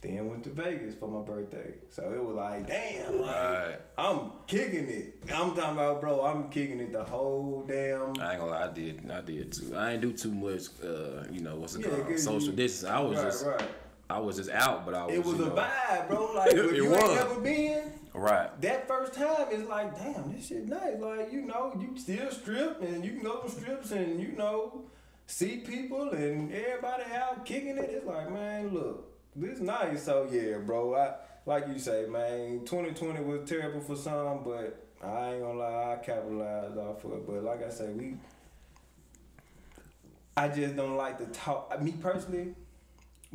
Then 0.00 0.28
went 0.28 0.44
to 0.44 0.50
Vegas 0.50 0.94
for 0.94 1.08
my 1.08 1.22
birthday. 1.26 1.72
So 1.90 2.12
it 2.12 2.22
was 2.22 2.36
like, 2.36 2.68
damn, 2.68 3.20
like, 3.20 3.34
Right. 3.34 3.76
I'm 3.98 4.30
kicking 4.46 4.86
it. 4.88 5.14
I'm 5.34 5.56
talking 5.56 5.72
about, 5.72 6.00
bro. 6.00 6.22
I'm 6.24 6.50
kicking 6.50 6.78
it 6.78 6.92
the 6.92 7.02
whole 7.02 7.64
damn. 7.66 8.10
I 8.20 8.32
ain't 8.32 8.40
gonna 8.40 8.46
lie, 8.46 8.64
I 8.66 8.72
did, 8.72 9.10
I 9.10 9.22
did 9.22 9.50
too. 9.52 9.74
I 9.74 9.92
ain't 9.94 10.02
do 10.02 10.12
too 10.12 10.30
much, 10.30 10.62
uh, 10.84 11.24
you 11.32 11.40
know, 11.40 11.56
what's 11.56 11.74
it 11.74 11.80
Yeah, 11.86 11.96
called, 12.04 12.18
social 12.20 12.52
distance. 12.52 12.88
I 12.92 13.00
was 13.00 13.16
right, 13.16 13.24
just, 13.24 13.46
right. 13.46 13.68
I 14.10 14.18
was 14.20 14.36
just 14.36 14.50
out, 14.50 14.84
but 14.86 14.94
I 14.94 15.06
was. 15.06 15.14
It 15.16 15.24
was 15.24 15.40
a 15.40 15.46
know, 15.46 15.50
vibe, 15.50 16.08
bro. 16.08 16.30
Like 16.36 16.52
if 16.52 16.76
you 16.76 16.90
was. 16.90 17.02
ain't 17.02 17.14
never 17.14 17.40
been, 17.40 17.92
Right. 18.14 18.60
that 18.60 18.86
first 18.86 19.14
time 19.14 19.48
is 19.50 19.64
like, 19.64 19.96
damn, 19.96 20.32
this 20.32 20.46
shit 20.46 20.68
nice. 20.68 21.00
Like 21.00 21.32
you 21.32 21.42
know, 21.42 21.76
you 21.80 21.98
still 21.98 22.30
strip 22.30 22.80
and 22.80 23.04
you 23.04 23.12
can 23.12 23.24
go 23.24 23.40
to 23.40 23.50
strips 23.50 23.90
and 23.90 24.20
you 24.20 24.32
know 24.36 24.84
see 25.26 25.58
people 25.58 26.10
and 26.10 26.52
everybody 26.52 27.02
out 27.12 27.44
kicking 27.44 27.76
it. 27.76 27.90
It's 27.90 28.06
like, 28.06 28.30
man, 28.30 28.72
look, 28.72 29.12
this 29.34 29.58
nice. 29.58 30.04
So 30.04 30.28
yeah, 30.30 30.58
bro. 30.58 30.94
I 30.94 31.14
like 31.44 31.66
you 31.68 31.78
say, 31.78 32.06
man. 32.06 32.60
2020 32.64 33.20
was 33.24 33.48
terrible 33.48 33.80
for 33.80 33.96
some, 33.96 34.44
but 34.44 34.86
I 35.02 35.34
ain't 35.34 35.42
gonna 35.42 35.58
lie, 35.58 35.92
I 35.92 35.96
capitalized 35.96 36.78
off 36.78 37.04
of 37.04 37.12
it. 37.12 37.26
But 37.26 37.42
like 37.42 37.64
I 37.64 37.70
say, 37.70 37.88
we. 37.88 38.14
I 40.36 40.48
just 40.48 40.74
don't 40.74 40.96
like 40.96 41.18
to 41.18 41.26
talk. 41.26 41.80
Me 41.80 41.92
personally, 42.00 42.54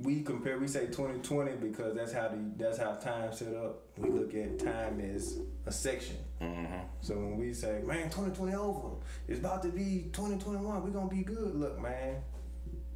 we 0.03 0.21
compare 0.21 0.57
we 0.57 0.67
say 0.67 0.87
2020 0.87 1.57
because 1.57 1.95
that's 1.95 2.11
how 2.11 2.27
the 2.29 2.37
that's 2.57 2.77
how 2.77 2.93
time 2.93 3.31
set 3.33 3.53
up. 3.55 3.81
We 3.97 4.09
look 4.09 4.33
at 4.33 4.59
time 4.59 4.99
as 5.01 5.39
a 5.65 5.71
section. 5.71 6.17
Mm-hmm. 6.41 6.77
So 7.01 7.15
when 7.15 7.37
we 7.37 7.53
say, 7.53 7.81
man, 7.83 8.09
2020 8.09 8.55
over, 8.55 8.95
it's 9.27 9.39
about 9.39 9.61
to 9.63 9.69
be 9.69 10.09
2021, 10.13 10.83
we're 10.83 10.89
gonna 10.89 11.07
be 11.07 11.23
good. 11.23 11.55
Look, 11.55 11.79
man, 11.81 12.17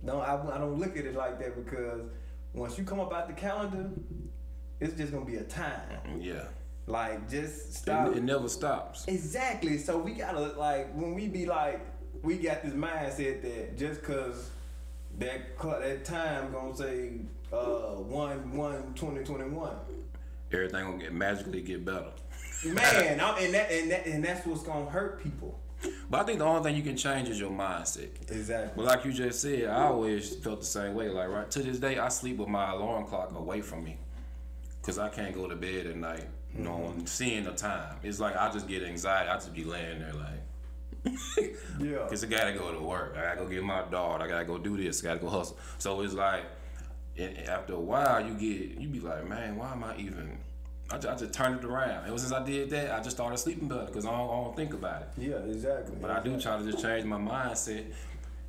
don't 0.06 0.22
I, 0.22 0.34
I 0.34 0.58
don't 0.58 0.80
look 0.80 0.98
at 0.98 1.06
it 1.06 1.16
like 1.16 1.40
that 1.40 1.56
because 1.56 2.02
once 2.54 2.78
you 2.78 2.84
come 2.84 3.00
up 3.00 3.14
out 3.14 3.28
the 3.28 3.34
calendar, 3.34 3.90
it's 4.80 4.96
just 4.96 5.12
gonna 5.12 5.26
be 5.26 5.38
a 5.38 5.44
time. 5.44 6.20
Yeah. 6.20 6.46
Like 6.86 7.30
just 7.30 7.74
stop. 7.74 8.10
It, 8.10 8.18
it 8.18 8.24
never 8.24 8.50
stops. 8.50 9.06
Exactly. 9.08 9.78
So 9.78 9.98
we 9.98 10.14
gotta 10.14 10.40
like 10.40 10.94
when 10.94 11.14
we 11.14 11.28
be 11.28 11.46
like 11.46 11.86
we 12.22 12.38
got 12.38 12.64
this 12.64 12.74
mindset 12.74 13.42
that 13.42 13.78
just 13.78 14.04
cause 14.04 14.50
that 15.20 15.42
cl- 15.62 15.80
that 15.80 16.06
time 16.06 16.52
gonna 16.52 16.76
say 16.76 17.12
uh 17.52 17.96
one 17.96 18.56
one 18.56 18.94
twenty 18.96 19.24
twenty 19.24 19.50
one. 19.50 19.76
Everything 20.52 20.86
gonna 20.86 20.98
get 20.98 21.14
magically 21.14 21.62
get 21.62 21.84
better. 21.86 22.12
Man, 22.66 23.20
I'm, 23.20 23.44
and 23.44 23.54
that 23.54 23.72
and 23.72 23.92
that 23.92 24.06
and 24.06 24.24
that's 24.24 24.46
what's 24.46 24.64
gonna 24.64 24.90
hurt 24.90 25.22
people. 25.24 25.60
But 26.10 26.22
I 26.22 26.24
think 26.24 26.40
the 26.40 26.46
only 26.46 26.64
thing 26.64 26.78
you 26.78 26.84
can 26.84 26.96
change 26.96 27.28
is 27.28 27.40
your 27.40 27.50
mindset. 27.50 28.10
Exactly. 28.32 28.72
But 28.76 28.86
like 28.86 29.04
you 29.04 29.12
just 29.12 29.42
said, 29.42 29.66
I 29.66 29.84
always 29.84 30.36
felt 30.38 30.62
the 30.62 30.66
same 30.66 30.94
way. 30.94 31.10
Like 31.10 31.28
right 31.28 31.50
to 31.52 31.60
this 31.62 31.80
day, 31.80 31.98
I 31.98 32.08
sleep 32.10 32.38
with 32.38 32.48
my 32.48 32.72
alarm 32.72 33.06
clock 33.06 33.36
away 33.36 33.62
from 33.62 33.84
me, 33.84 33.98
cause 34.82 34.98
I 34.98 35.10
can't 35.10 35.36
go 35.36 35.48
to 35.48 35.56
bed 35.56 35.88
at 35.88 35.98
night 35.98 36.26
knowing 36.54 37.06
seeing 37.06 37.44
the 37.44 37.52
time. 37.52 37.98
It's 38.04 38.20
like 38.20 38.38
I 38.38 38.52
just 38.52 38.68
get 38.68 38.84
anxiety. 38.84 39.30
I 39.30 39.36
just 39.36 39.54
be 39.54 39.64
laying 39.64 40.00
there 40.00 40.14
like. 40.14 40.43
Yeah. 41.80 42.06
Cause 42.08 42.24
I 42.24 42.28
gotta 42.28 42.54
go 42.54 42.72
to 42.72 42.80
work. 42.80 43.16
I 43.18 43.22
gotta 43.22 43.42
go 43.42 43.48
get 43.48 43.64
my 43.64 43.84
dog. 43.90 44.22
I 44.22 44.28
gotta 44.28 44.46
go 44.46 44.58
do 44.58 44.78
this. 44.78 45.04
I 45.04 45.08
gotta 45.08 45.20
go 45.20 45.28
hustle. 45.28 45.58
So 45.80 46.02
it's 46.02 46.14
like, 46.14 46.44
and 47.18 47.38
after 47.40 47.74
a 47.74 47.80
while, 47.80 48.26
you 48.26 48.34
get 48.36 48.80
you 48.80 48.88
be 48.88 49.00
like, 49.00 49.28
man, 49.28 49.56
why 49.58 49.72
am 49.72 49.84
I 49.84 49.98
even? 49.98 50.38
I 50.92 50.98
just, 50.98 51.08
I 51.08 51.16
just 51.16 51.34
turned 51.34 51.60
it 51.60 51.66
around. 51.66 52.08
Ever 52.08 52.18
since 52.18 52.32
I 52.32 52.44
did 52.46 52.70
that, 52.70 52.92
I 52.92 53.02
just 53.02 53.16
started 53.16 53.38
sleeping 53.38 53.68
better 53.68 53.86
because 53.86 54.06
I 54.06 54.12
don't, 54.12 54.30
I 54.30 54.44
don't 54.44 54.56
think 54.56 54.74
about 54.74 55.02
it. 55.02 55.10
Yeah, 55.18 55.38
exactly. 55.38 55.96
But 56.00 56.12
I 56.12 56.22
do 56.22 56.40
try 56.40 56.58
to 56.58 56.64
just 56.72 56.84
change 56.84 57.06
my 57.06 57.18
mindset, 57.18 57.86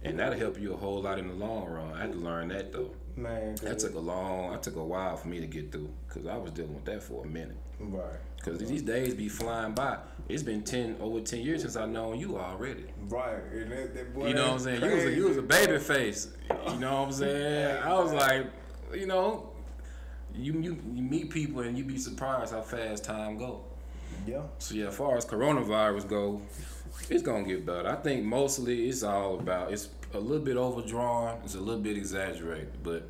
and 0.03 0.19
that'll 0.19 0.39
help 0.39 0.61
you 0.61 0.75
a 0.75 0.77
whole 0.77 1.01
lot 1.01 1.19
in 1.19 1.29
the 1.29 1.35
long 1.35 1.67
run. 1.67 1.93
I 1.95 2.01
had 2.03 2.13
to 2.13 2.19
learn 2.19 2.49
that 2.49 2.73
though. 2.73 2.91
Man, 3.17 3.55
That 3.63 3.79
took 3.79 3.95
a 3.95 3.99
long, 3.99 4.51
that 4.53 4.63
took 4.63 4.77
a 4.77 4.85
while 4.85 5.17
for 5.17 5.29
me 5.29 5.41
to 5.41 5.47
get 5.47 5.73
through, 5.73 5.89
cause 6.09 6.27
I 6.27 6.37
was 6.37 6.51
dealing 6.51 6.75
with 6.75 6.85
that 6.87 7.03
for 7.03 7.25
a 7.25 7.29
minute. 7.29 7.57
right. 7.81 8.19
Cause 8.43 8.59
these 8.59 8.83
days 8.83 9.15
be 9.15 9.29
flying 9.31 9.73
by. 9.73 9.97
It's 10.29 10.43
been 10.43 10.63
ten 10.63 10.97
over 11.01 11.21
ten 11.21 11.41
years 11.41 11.63
since 11.63 11.77
I 11.77 11.87
known 11.87 12.19
you 12.19 12.39
already. 12.39 12.85
Right. 13.09 13.69
That, 13.69 13.95
that 13.95 14.15
boy, 14.15 14.29
You 14.29 14.35
know 14.35 14.53
what 14.53 14.53
I'm 14.53 14.59
saying? 14.61 14.83
You 14.83 14.91
was 14.95 15.05
a, 15.05 15.13
you 15.13 15.29
was 15.29 15.37
a 15.37 15.43
baby 15.43 15.79
face. 15.79 16.29
You 16.51 16.79
know 16.79 17.01
what 17.01 17.09
I'm 17.09 17.13
saying? 17.13 17.83
I 17.83 17.93
was 17.95 18.13
like, 18.25 18.47
you 18.95 19.07
know, 19.07 19.51
you, 20.35 20.55
you 20.55 20.79
you 20.95 21.03
meet 21.03 21.31
people 21.31 21.61
and 21.61 21.77
you 21.77 21.85
be 21.85 21.99
surprised 21.99 22.53
how 22.53 22.63
fast 22.63 23.05
time 23.05 23.37
go. 23.37 23.65
Yeah. 24.27 24.43
So 24.59 24.75
yeah, 24.75 24.87
as 24.87 24.97
far 24.97 25.17
as 25.17 25.27
coronavirus 25.27 26.09
go, 26.09 26.41
it's 27.11 27.23
gonna 27.23 27.45
get 27.45 27.67
better. 27.67 27.89
I 27.89 27.97
think 27.97 28.25
mostly 28.25 28.89
it's 28.89 29.03
all 29.03 29.39
about 29.39 29.73
it's 29.73 29.89
a 30.15 30.19
little 30.19 30.45
bit 30.45 30.57
overdrawn, 30.57 31.41
it's 31.45 31.55
a 31.55 31.61
little 31.61 31.83
bit 31.83 31.97
exaggerated, 31.97 32.83
but 32.83 33.09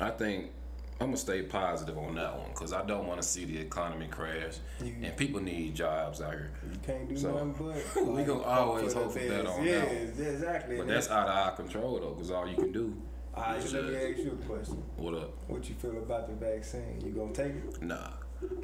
I 0.00 0.10
think 0.10 0.52
I'm 1.00 1.06
gonna 1.06 1.16
stay 1.16 1.40
positive 1.42 1.96
on 1.96 2.14
that 2.16 2.36
one 2.38 2.50
because 2.50 2.74
I 2.74 2.84
don't 2.84 3.06
want 3.06 3.22
to 3.22 3.26
see 3.26 3.46
the 3.46 3.58
economy 3.58 4.06
crash, 4.08 4.58
You- 4.84 4.94
and 5.02 5.16
people 5.16 5.40
need 5.40 5.74
jobs 5.74 6.20
out 6.20 6.32
here. 6.32 6.50
You 6.70 6.78
can't 6.86 7.08
do 7.08 7.16
So, 7.16 7.32
nothing 7.32 7.52
but. 7.58 7.96
we 8.06 8.12
like, 8.18 8.26
gonna 8.26 8.42
always 8.42 8.92
hope 8.92 9.12
for 9.12 9.18
that 9.18 9.46
on 9.46 9.64
yeah, 9.64 9.80
that 9.80 9.92
Yeah, 10.18 10.24
exactly. 10.26 10.76
But 10.76 10.82
And 10.82 10.90
that's 10.90 11.08
out 11.08 11.26
of 11.26 11.34
our 11.34 11.52
control 11.52 11.98
though, 12.00 12.10
because 12.10 12.30
all 12.30 12.46
you 12.46 12.54
can 12.56 12.70
do. 12.70 12.94
All 13.34 13.44
right, 13.44 13.72
let 13.72 13.84
me 13.86 13.96
ask 13.96 14.18
you 14.18 14.38
a 14.42 14.46
question. 14.46 14.82
What 14.96 15.14
up? 15.14 15.32
What 15.48 15.66
you 15.70 15.74
feel 15.76 15.96
about 15.96 16.28
the 16.28 16.34
vaccine? 16.34 17.00
You 17.02 17.12
gonna 17.12 17.32
take 17.32 17.54
it? 17.54 17.80
Nah, 17.82 18.10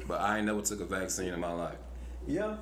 but 0.07 0.21
I 0.21 0.37
ain't 0.37 0.45
never 0.45 0.61
took 0.61 0.81
a 0.81 0.85
vaccine 0.85 1.33
in 1.33 1.39
my 1.39 1.53
life. 1.53 1.77
Yeah. 2.27 2.57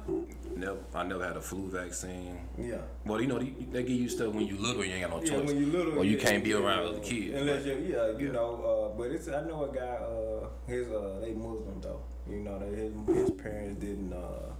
Never, 0.55 0.77
I 0.93 1.03
never 1.03 1.25
had 1.25 1.37
a 1.37 1.41
flu 1.41 1.69
vaccine. 1.69 2.37
Yeah. 2.57 2.75
Well, 3.05 3.19
you 3.19 3.27
know, 3.27 3.39
they, 3.39 3.49
they 3.71 3.81
give 3.83 3.99
you 3.99 4.07
stuff 4.09 4.33
when 4.33 4.45
you 4.45 4.57
little, 4.57 4.85
you 4.85 4.93
ain't 4.93 5.09
got 5.09 5.17
no 5.17 5.23
Yeah, 5.23 5.37
choice. 5.39 5.47
when 5.47 5.57
you 5.57 5.65
little, 5.71 5.97
or 5.99 6.05
you 6.05 6.17
yeah, 6.17 6.23
can't 6.23 6.43
be 6.43 6.53
around 6.53 6.83
yeah. 6.83 6.89
other 6.89 6.99
kids. 6.99 7.35
Unless 7.41 7.65
you, 7.65 7.73
yeah, 7.73 8.17
you 8.17 8.27
Yeah. 8.27 8.31
know. 8.31 8.91
Uh, 8.93 8.97
but 8.97 9.11
it's 9.11 9.27
I 9.27 9.41
know 9.41 9.65
a 9.69 9.75
guy. 9.75 9.81
Uh, 9.81 10.47
his 10.67 10.87
uh, 10.91 11.19
they 11.21 11.33
Muslim 11.33 11.81
though. 11.81 12.01
You 12.29 12.37
know, 12.41 12.59
that 12.59 12.69
his 12.73 12.93
his 13.17 13.31
parents 13.31 13.81
didn't 13.81 14.13
uh, 14.13 14.53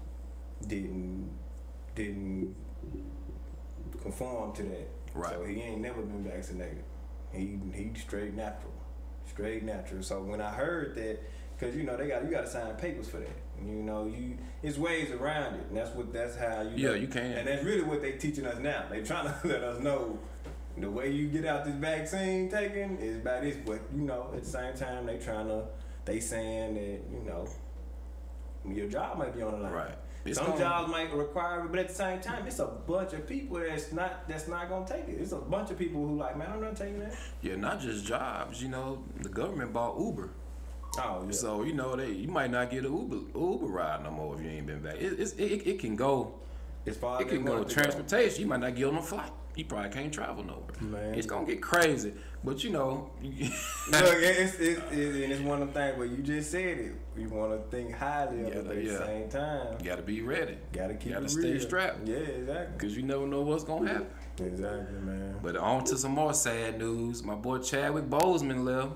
didn't 0.68 1.30
didn't 1.96 2.56
conform 4.02 4.54
to 4.56 4.64
that. 4.64 4.88
Right. 5.14 5.34
So 5.34 5.44
he 5.46 5.62
ain't 5.62 5.82
never 5.82 6.02
been 6.02 6.24
vaccinated. 6.24 6.84
He 7.32 7.60
he 7.74 7.92
straight 7.96 8.34
natural, 8.34 8.74
straight 9.28 9.64
natural. 9.64 10.02
So 10.04 10.22
when 10.24 10.42
I 10.42 10.50
heard 10.52 10.96
that, 10.96 11.20
because 11.58 11.76
you 11.76 11.84
know 11.84 11.96
they 11.96 12.08
got 12.08 12.24
you 12.24 12.32
got 12.32 12.42
to 12.42 12.50
sign 12.50 12.76
papers 12.76 13.08
for 13.08 13.18
that. 13.18 13.30
You 13.64 13.82
know 13.84 14.06
you 14.06 14.38
it's 14.64 14.78
ways 14.78 15.12
around 15.12 15.56
it, 15.56 15.66
and 15.70 15.78
that's 15.78 15.92
what 15.96 16.12
that's 16.14 16.36
how 16.36 16.62
you. 16.62 16.72
Yeah, 16.76 16.90
know- 16.90 16.94
you 16.96 17.08
can. 17.08 17.32
And 17.34 17.48
that's 17.48 17.64
really 17.64 17.84
what 17.84 18.02
they're 18.02 18.18
teaching 18.18 18.46
us 18.46 18.60
now. 18.60 18.86
They're 18.90 19.04
trying 19.04 19.26
to 19.42 19.48
let 19.48 19.64
us 19.64 19.82
know 19.82 20.20
the 20.78 20.90
way 20.92 21.10
you 21.12 21.28
get 21.30 21.46
out 21.46 21.64
this 21.66 21.76
vaccine 21.76 22.50
taken 22.50 22.98
is 22.98 23.18
by 23.20 23.40
this, 23.42 23.56
but 23.66 23.80
you 23.96 24.02
know 24.04 24.30
at 24.36 24.44
the 24.44 24.50
same 24.50 24.76
time 24.76 25.06
they 25.06 25.18
trying 25.18 25.48
to 25.48 25.64
they 26.04 26.20
saying 26.20 26.74
that 26.76 27.02
you 27.16 27.24
know 27.26 27.48
your 28.68 28.88
job 28.88 29.18
might 29.18 29.34
be 29.36 29.42
on 29.42 29.52
the 29.52 29.58
line. 29.60 29.72
Right. 29.72 29.96
It's 30.26 30.38
Some 30.40 30.48
gonna- 30.48 30.60
jobs 30.60 30.92
might 30.92 31.14
require 31.14 31.62
it, 31.66 31.70
but 31.72 31.80
at 31.80 31.90
the 31.90 31.94
same 31.94 32.20
time, 32.20 32.48
it's 32.48 32.58
a 32.58 32.66
bunch 32.66 33.14
of 33.14 33.28
people 33.28 33.60
that's 33.60 33.92
not 33.94 34.28
that's 34.28 34.48
not 34.48 34.70
gonna 34.70 34.88
take 34.88 35.08
it. 35.08 35.22
It's 35.22 35.32
a 35.34 35.38
bunch 35.38 35.70
of 35.70 35.78
people 35.78 36.06
who 36.06 36.18
like, 36.18 36.36
man, 36.36 36.50
I'm 36.52 36.62
not 36.62 36.76
taking 36.76 37.00
that. 37.00 37.16
Yeah, 37.44 37.56
not 37.58 37.80
just 37.80 38.06
jobs. 38.06 38.62
You 38.62 38.70
know, 38.70 39.04
the 39.22 39.30
government 39.30 39.72
bought 39.72 40.00
Uber, 40.00 40.32
Oh 41.00 41.24
yeah. 41.26 41.32
so 41.32 41.64
you 41.64 41.74
know 41.74 41.96
they 41.96 42.12
you 42.12 42.28
might 42.28 42.52
not 42.52 42.70
get 42.72 42.86
an 42.86 42.96
Uber 42.96 43.38
Uber 43.38 43.66
ride 43.66 44.04
no 44.04 44.12
more 44.12 44.36
if 44.36 44.42
you 44.42 44.50
ain't 44.50 44.68
been 44.68 44.82
back. 44.82 44.96
It, 44.96 45.20
it's, 45.20 45.34
it, 45.34 45.68
it 45.68 45.80
can 45.80 45.96
go. 45.96 46.34
as 46.86 46.98
far 46.98 47.22
It 47.22 47.30
can 47.30 47.44
go 47.44 47.62
it 47.62 47.68
to 47.70 47.74
transportation. 47.74 48.42
You 48.42 48.48
might 48.48 48.60
not 48.62 48.76
get 48.76 48.86
on 48.88 48.96
a 48.96 49.02
flight. 49.02 49.32
You 49.56 49.64
probably 49.64 49.90
can't 49.90 50.14
travel 50.14 50.44
nowhere. 50.44 50.64
Man. 50.82 51.14
It's 51.16 51.28
gonna 51.28 51.46
get 51.46 51.62
crazy. 51.62 52.14
But 52.44 52.64
you 52.64 52.72
know, 52.72 53.10
Look, 53.24 53.34
it's, 53.92 54.56
it's, 54.60 54.60
it's, 54.60 54.92
and 54.92 55.32
it's 55.32 55.42
one 55.42 55.62
of 55.62 55.74
the 55.74 55.80
things 55.80 55.98
where 55.98 56.06
you 56.08 56.18
just 56.18 56.52
said 56.52 56.78
it. 56.78 56.92
You 57.18 57.30
want 57.30 57.52
to 57.54 57.76
think 57.76 57.94
highly 57.96 58.42
of 58.42 58.48
it, 58.48 58.68
at 58.68 58.84
yeah. 58.84 58.92
the 58.92 59.06
same 59.06 59.30
time, 59.30 59.78
you 59.80 59.86
gotta 59.86 60.02
be 60.02 60.22
ready. 60.22 60.58
gotta 60.74 60.94
keep 60.96 61.14
Gotta 61.14 61.26
it 61.26 61.30
stay 61.30 61.54
real. 61.54 61.62
strapped. 61.62 62.06
Yeah, 62.06 62.18
exactly. 62.18 62.78
Cause 62.78 62.98
you 62.98 63.04
never 63.04 63.26
know 63.26 63.42
what's 63.42 63.64
gonna 63.64 63.88
happen. 63.88 64.08
Exactly, 64.40 65.00
man. 65.00 65.38
But 65.42 65.56
on 65.56 65.86
to 65.86 65.98
some 65.98 66.12
more 66.12 66.34
sad 66.34 66.78
news. 66.78 67.24
My 67.24 67.36
boy 67.36 67.60
Chadwick 67.60 68.10
Boseman 68.10 68.66
left. 68.66 68.92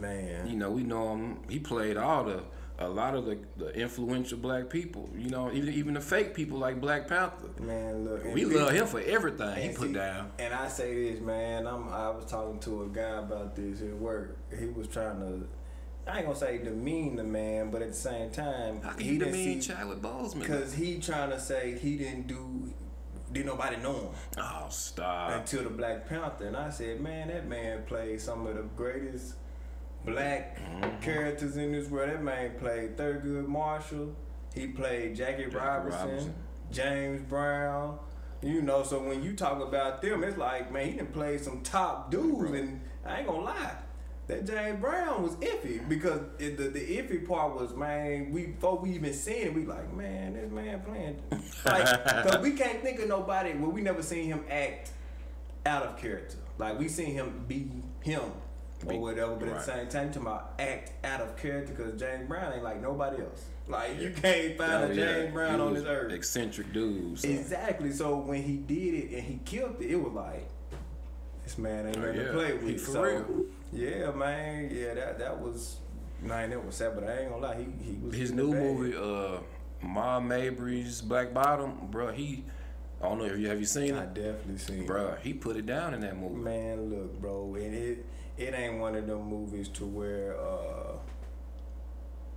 Man. 0.00 0.46
You 0.48 0.56
know, 0.56 0.70
we 0.70 0.82
know 0.82 1.14
him. 1.14 1.38
He 1.48 1.58
played 1.58 1.96
all 1.96 2.24
the 2.24 2.42
a 2.78 2.88
lot 2.88 3.14
of 3.14 3.26
the, 3.26 3.38
the 3.56 3.70
influential 3.74 4.38
black 4.38 4.68
people. 4.70 5.08
You 5.16 5.30
know, 5.30 5.52
even 5.52 5.72
even 5.74 5.94
the 5.94 6.00
fake 6.00 6.34
people 6.34 6.58
like 6.58 6.80
Black 6.80 7.08
Panther. 7.08 7.48
Man, 7.60 8.04
look. 8.04 8.24
We 8.24 8.44
love 8.44 8.72
him 8.72 8.86
for 8.86 9.00
everything 9.00 9.70
he 9.70 9.76
put 9.76 9.88
see, 9.88 9.94
down. 9.94 10.32
And 10.38 10.52
I 10.52 10.68
say 10.68 11.10
this, 11.10 11.20
man. 11.20 11.66
I'm. 11.66 11.88
I 11.88 12.10
was 12.10 12.24
talking 12.26 12.58
to 12.60 12.84
a 12.84 12.88
guy 12.88 13.18
about 13.18 13.54
this 13.54 13.82
at 13.82 13.96
work. 13.96 14.38
He 14.58 14.66
was 14.66 14.88
trying 14.88 15.20
to. 15.20 15.46
I 16.10 16.16
ain't 16.18 16.26
gonna 16.26 16.38
say 16.38 16.58
demean 16.58 17.14
the 17.16 17.22
man, 17.24 17.70
but 17.70 17.80
at 17.80 17.88
the 17.90 17.94
same 17.94 18.30
time, 18.30 18.80
How 18.82 18.90
can 18.90 19.06
he 19.06 19.18
demean 19.18 19.62
see 19.62 19.68
Chadwick 19.68 20.00
Boseman? 20.00 20.40
because 20.40 20.74
he 20.74 20.98
trying 20.98 21.30
to 21.30 21.38
say 21.38 21.78
he 21.78 21.96
didn't 21.96 22.26
do. 22.26 22.72
Did 23.30 23.46
nobody 23.46 23.76
know 23.76 23.94
him 23.94 24.08
Oh, 24.36 24.66
stop. 24.68 25.30
until 25.30 25.62
the 25.62 25.70
Black 25.70 26.06
Panther? 26.06 26.44
And 26.46 26.56
I 26.56 26.68
said, 26.68 27.00
man, 27.00 27.28
that 27.28 27.48
man 27.48 27.82
played 27.84 28.20
some 28.20 28.46
of 28.46 28.56
the 28.56 28.62
greatest 28.76 29.36
black 30.04 30.58
Mm-hmm. 30.58 31.00
characters 31.00 31.56
in 31.56 31.70
this 31.72 31.88
world. 31.88 32.10
That 32.10 32.22
man 32.24 32.52
played 32.58 32.96
Thurgood 32.96 33.46
Marshall. 33.46 34.16
He 34.54 34.66
played 34.68 35.14
Jackie, 35.14 35.44
Jackie 35.44 35.56
Robinson, 35.56 36.00
Robinson. 36.00 36.34
James 36.70 37.22
Brown. 37.22 37.98
You 38.42 38.62
know, 38.62 38.82
so 38.82 39.00
when 39.00 39.22
you 39.22 39.34
talk 39.36 39.62
about 39.62 40.02
them, 40.02 40.24
it's 40.24 40.36
like, 40.36 40.72
man, 40.72 40.90
he 40.90 40.96
done 40.96 41.06
played 41.08 41.40
some 41.40 41.60
top 41.60 42.10
dudes, 42.10 42.50
and 42.52 42.80
I 43.06 43.18
ain't 43.18 43.28
gonna 43.28 43.44
lie, 43.44 43.76
that 44.26 44.44
James 44.46 44.80
Brown 44.80 45.22
was 45.22 45.36
iffy 45.36 45.88
because 45.88 46.20
it, 46.40 46.56
the 46.56 46.64
the 46.64 46.80
iffy 46.80 47.24
part 47.28 47.54
was, 47.54 47.72
man, 47.76 48.32
we 48.32 48.46
before 48.46 48.78
we 48.78 48.90
even 48.94 49.12
seen 49.12 49.46
it, 49.46 49.54
we 49.54 49.64
like, 49.64 49.92
man, 49.94 50.32
this 50.34 50.50
man 50.50 50.80
playing, 50.80 51.22
like, 51.64 52.04
cause 52.24 52.38
we 52.42 52.52
can't 52.52 52.82
think 52.82 52.98
of 52.98 53.08
nobody. 53.08 53.52
Well, 53.52 53.70
we 53.70 53.80
never 53.82 54.02
seen 54.02 54.24
him 54.24 54.44
act 54.50 54.90
out 55.64 55.84
of 55.84 55.96
character. 55.98 56.38
Like 56.58 56.78
we 56.80 56.88
seen 56.88 57.12
him 57.12 57.44
be 57.46 57.70
him 58.00 58.22
or 58.86 58.98
whatever, 59.00 59.36
but 59.36 59.48
at 59.48 59.54
the 59.58 59.62
same 59.62 59.88
time, 59.88 60.08
talking 60.12 60.22
about 60.22 60.52
act 60.58 60.92
out 61.04 61.20
of 61.20 61.36
character 61.36 61.72
because 61.74 61.98
James 62.00 62.26
Brown 62.28 62.52
ain't 62.54 62.62
like 62.64 62.80
nobody 62.82 63.22
else. 63.22 63.44
Like 63.68 64.00
you 64.00 64.10
can't 64.10 64.58
find 64.58 64.72
Oh, 64.72 64.84
a 64.86 64.88
yeah. 64.94 65.04
James 65.04 65.32
Brown 65.32 65.54
He 65.54 65.60
on 65.60 65.74
this 65.74 65.84
earth. 65.84 66.12
Eccentric 66.12 66.72
dude. 66.72 67.18
so- 67.18 67.28
Exactly. 67.28 67.92
So 67.92 68.16
when 68.16 68.42
he 68.42 68.56
did 68.56 68.94
it 68.94 69.12
and 69.14 69.22
he 69.22 69.40
killed 69.44 69.76
it, 69.80 69.90
it 69.90 69.96
was 69.96 70.12
like 70.12 70.48
this 71.44 71.58
man 71.58 71.86
ain't 71.86 71.96
Oh, 71.98 72.06
yeah. 72.10 72.22
to 72.24 72.32
play 72.32 72.52
with. 72.54 72.62
He 72.68 72.76
for 72.76 72.90
so 72.90 73.02
real. 73.02 73.44
yeah, 73.72 74.10
man, 74.12 74.70
yeah, 74.72 74.94
that 74.94 75.18
that 75.18 75.40
was 75.40 75.76
man, 76.20 76.50
that 76.50 76.64
was 76.64 76.76
sad, 76.76 76.94
but 76.94 77.04
I 77.08 77.20
ain't 77.20 77.30
gonna 77.30 77.42
lie, 77.42 77.56
he 77.56 77.66
he 77.84 77.96
was 78.04 78.14
His 78.14 78.32
new 78.32 78.52
movie, 78.52 78.96
uh, 78.96 79.38
Ma 79.86 80.18
Rainey's 80.18 81.00
Black 81.00 81.32
Bottom, 81.34 81.88
bro. 81.90 82.12
He, 82.12 82.44
I 83.00 83.08
don't 83.08 83.18
know 83.18 83.24
if 83.24 83.38
you 83.38 83.48
have 83.48 83.58
you 83.58 83.66
seen 83.66 83.94
it. 83.94 84.00
I 84.00 84.06
definitely 84.06 84.58
seen. 84.58 84.80
it. 84.82 84.86
bro. 84.86 85.16
He 85.22 85.34
put 85.34 85.56
it 85.56 85.66
down 85.66 85.94
in 85.94 86.00
that 86.02 86.16
movie. 86.16 86.36
Man, 86.36 86.90
look, 86.90 87.20
bro, 87.20 87.54
and 87.56 87.74
it 87.74 88.06
it 88.48 88.54
ain't 88.54 88.78
one 88.78 88.94
of 88.94 89.06
them 89.06 89.22
movies 89.22 89.68
to 89.68 89.84
where 89.84 90.36
uh 90.40 90.96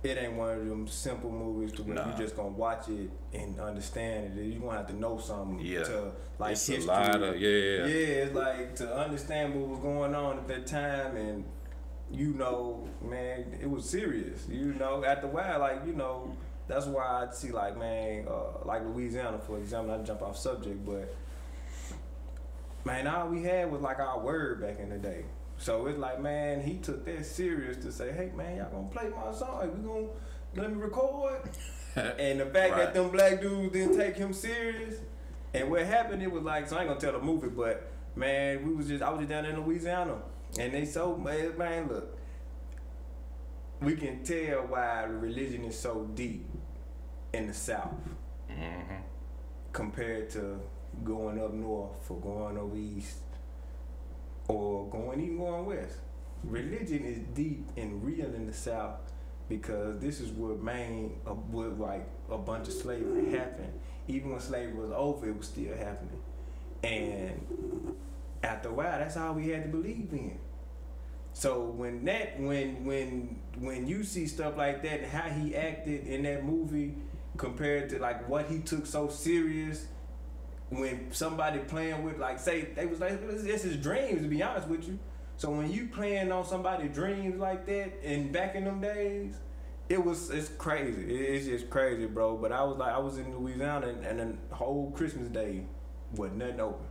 it 0.02 0.16
ain't 0.18 0.34
one 0.34 0.50
of 0.50 0.66
them 0.66 0.86
simple 0.86 1.30
movies 1.30 1.72
to 1.72 1.82
where 1.82 1.96
Nah. 1.96 2.12
you 2.12 2.16
just 2.22 2.36
gonna 2.36 2.48
watch 2.50 2.88
it 2.88 3.10
and 3.32 3.58
understand 3.58 4.38
it. 4.38 4.44
You 4.44 4.60
gonna 4.60 4.76
have 4.76 4.86
to 4.88 4.94
know 4.96 5.18
something 5.18 5.58
Yeah. 5.64 5.82
to 5.84 6.12
like 6.38 6.52
it's 6.52 6.66
history. 6.66 6.92
a 6.94 7.10
of 7.22 7.40
yeah. 7.40 7.86
yeah, 7.86 8.24
it's 8.24 8.34
like 8.34 8.76
to 8.76 8.94
understand 8.96 9.54
what 9.54 9.68
was 9.68 9.78
going 9.80 10.14
on 10.14 10.38
at 10.38 10.46
that 10.48 10.66
time 10.66 11.16
and 11.16 11.44
you 12.08 12.34
know, 12.34 12.88
man, 13.02 13.58
it 13.60 13.68
was 13.68 13.88
serious. 13.90 14.46
You 14.48 14.74
know, 14.74 15.02
at 15.02 15.22
the 15.22 15.26
while, 15.26 15.58
like, 15.58 15.80
you 15.84 15.92
know, 15.92 16.36
that's 16.68 16.86
why 16.86 17.02
I 17.26 17.32
see 17.32 17.50
like, 17.50 17.76
man, 17.76 18.28
uh, 18.28 18.64
like 18.64 18.84
Louisiana, 18.84 19.40
for 19.40 19.58
example, 19.58 19.92
I 19.92 19.98
jump 20.04 20.22
off 20.22 20.36
subject, 20.38 20.86
but 20.86 21.12
man, 22.84 23.08
all 23.08 23.26
we 23.28 23.42
had 23.42 23.72
was 23.72 23.80
like 23.80 23.98
our 23.98 24.20
word 24.20 24.60
back 24.60 24.78
in 24.78 24.88
the 24.90 24.98
day. 24.98 25.24
So 25.58 25.86
it's 25.86 25.98
like, 25.98 26.20
man, 26.20 26.60
he 26.60 26.76
took 26.78 27.04
that 27.06 27.24
serious 27.24 27.78
to 27.78 27.90
say, 27.92 28.12
hey, 28.12 28.30
man, 28.36 28.58
y'all 28.58 28.70
gonna 28.70 28.88
play 28.88 29.08
my 29.08 29.32
song. 29.32 29.70
We 29.76 29.88
gonna 29.88 30.06
let 30.54 30.70
me 30.74 30.82
record. 30.82 31.48
and 31.96 32.40
the 32.40 32.46
fact 32.46 32.72
Right. 32.72 32.76
that 32.76 32.94
them 32.94 33.10
black 33.10 33.40
dudes 33.40 33.72
didn't 33.72 33.96
take 33.96 34.16
him 34.16 34.32
serious, 34.32 34.96
and 35.54 35.70
what 35.70 35.84
happened, 35.86 36.22
it 36.22 36.30
was 36.30 36.42
like, 36.42 36.68
so 36.68 36.76
I 36.76 36.80
ain't 36.80 36.88
gonna 36.88 37.00
tell 37.00 37.12
the 37.12 37.20
movie, 37.24 37.48
but 37.48 37.88
man, 38.14 38.66
we 38.66 38.74
was 38.74 38.86
just, 38.88 39.02
I 39.02 39.08
was 39.10 39.20
just 39.20 39.30
down 39.30 39.46
in 39.46 39.58
Louisiana, 39.62 40.18
and 40.58 40.74
they 40.74 40.84
so, 40.84 41.16
man, 41.16 41.56
man, 41.56 41.88
look, 41.88 42.18
we 43.80 43.94
can 43.96 44.22
tell 44.22 44.62
why 44.66 45.04
religion 45.04 45.64
is 45.64 45.78
so 45.78 46.04
deep 46.14 46.46
in 47.32 47.46
the 47.46 47.54
South 47.54 47.92
hmm 48.48 48.94
compared 49.72 50.30
to 50.30 50.58
going 51.04 51.38
up 51.38 51.52
north 51.52 52.10
or 52.10 52.16
going 52.18 52.56
over 52.56 52.74
east 52.76 53.18
or 54.48 54.88
going 54.90 55.20
even 55.20 55.38
going 55.38 55.66
west. 55.66 55.98
Religion 56.44 57.04
is 57.04 57.18
deep 57.34 57.66
and 57.76 58.04
real 58.04 58.26
in 58.26 58.46
the 58.46 58.52
South 58.52 59.00
because 59.48 59.98
this 60.00 60.20
is 60.20 60.30
where 60.30 60.56
main 60.56 61.18
uh, 61.26 61.30
where 61.30 61.68
like 61.68 62.08
a 62.30 62.38
bunch 62.38 62.68
of 62.68 62.74
slavery 62.74 63.30
happened. 63.30 63.72
Even 64.08 64.30
when 64.30 64.40
slavery 64.40 64.74
was 64.74 64.92
over, 64.94 65.28
it 65.28 65.36
was 65.36 65.46
still 65.46 65.76
happening. 65.76 66.22
And 66.82 67.96
after 68.42 68.68
a 68.68 68.72
while, 68.72 68.98
that's 68.98 69.16
all 69.16 69.34
we 69.34 69.48
had 69.48 69.64
to 69.64 69.68
believe 69.68 70.08
in. 70.12 70.38
So 71.32 71.64
when 71.64 72.04
that 72.06 72.40
when 72.40 72.84
when 72.84 73.38
when 73.58 73.86
you 73.86 74.04
see 74.04 74.26
stuff 74.26 74.56
like 74.56 74.82
that 74.84 75.00
and 75.00 75.10
how 75.10 75.28
he 75.28 75.54
acted 75.54 76.06
in 76.06 76.22
that 76.22 76.44
movie 76.44 76.94
compared 77.36 77.90
to 77.90 77.98
like 77.98 78.26
what 78.28 78.46
he 78.46 78.60
took 78.60 78.86
so 78.86 79.08
serious 79.08 79.86
when 80.70 81.12
somebody 81.12 81.60
playing 81.60 82.02
with 82.02 82.18
like 82.18 82.38
say 82.38 82.62
they 82.74 82.86
was 82.86 83.00
like 83.00 83.18
it's 83.22 83.62
his 83.62 83.76
dreams 83.76 84.22
to 84.22 84.28
be 84.28 84.42
honest 84.42 84.68
with 84.68 84.86
you. 84.86 84.98
So 85.36 85.50
when 85.50 85.70
you 85.70 85.88
playing 85.88 86.32
on 86.32 86.44
somebody's 86.44 86.94
dreams 86.94 87.38
like 87.38 87.66
that 87.66 88.02
and 88.02 88.32
back 88.32 88.54
in 88.54 88.64
them 88.64 88.80
days, 88.80 89.38
it 89.88 90.02
was 90.02 90.30
it's 90.30 90.48
crazy. 90.48 91.02
It's 91.02 91.46
just 91.46 91.70
crazy, 91.70 92.06
bro. 92.06 92.36
But 92.36 92.52
I 92.52 92.62
was 92.64 92.78
like 92.78 92.92
I 92.92 92.98
was 92.98 93.18
in 93.18 93.36
Louisiana 93.36 93.88
and, 93.88 94.04
and 94.04 94.38
the 94.48 94.54
whole 94.54 94.90
Christmas 94.92 95.28
day 95.28 95.64
was 96.14 96.32
nothing 96.32 96.60
open. 96.60 96.86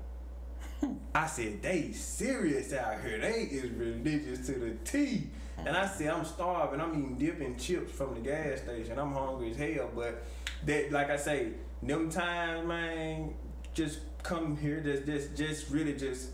I 1.16 1.28
said, 1.28 1.62
they 1.62 1.92
serious 1.92 2.74
out 2.74 3.02
here. 3.02 3.20
They 3.20 3.44
is 3.44 3.72
religious 3.72 4.46
to 4.48 4.54
the 4.54 4.72
T. 4.84 5.28
And 5.58 5.76
I 5.76 5.88
said, 5.88 6.10
I'm 6.10 6.26
starving. 6.26 6.82
I'm 6.82 6.92
eating 6.92 7.18
dipping 7.18 7.58
chips 7.58 7.92
from 7.92 8.14
the 8.14 8.20
gas 8.20 8.60
station. 8.60 9.00
I'm 9.00 9.14
hungry 9.14 9.52
as 9.52 9.58
hell. 9.58 9.90
But 9.96 10.24
that, 10.66 10.92
like 10.92 11.10
I 11.10 11.16
say, 11.16 11.52
them 11.82 12.10
times, 12.10 12.68
man, 12.68 13.34
just 13.76 14.00
come 14.24 14.58
here. 14.58 14.80
Just, 14.82 15.06
just, 15.06 15.36
just 15.36 15.70
really 15.70 15.94
just 15.94 16.30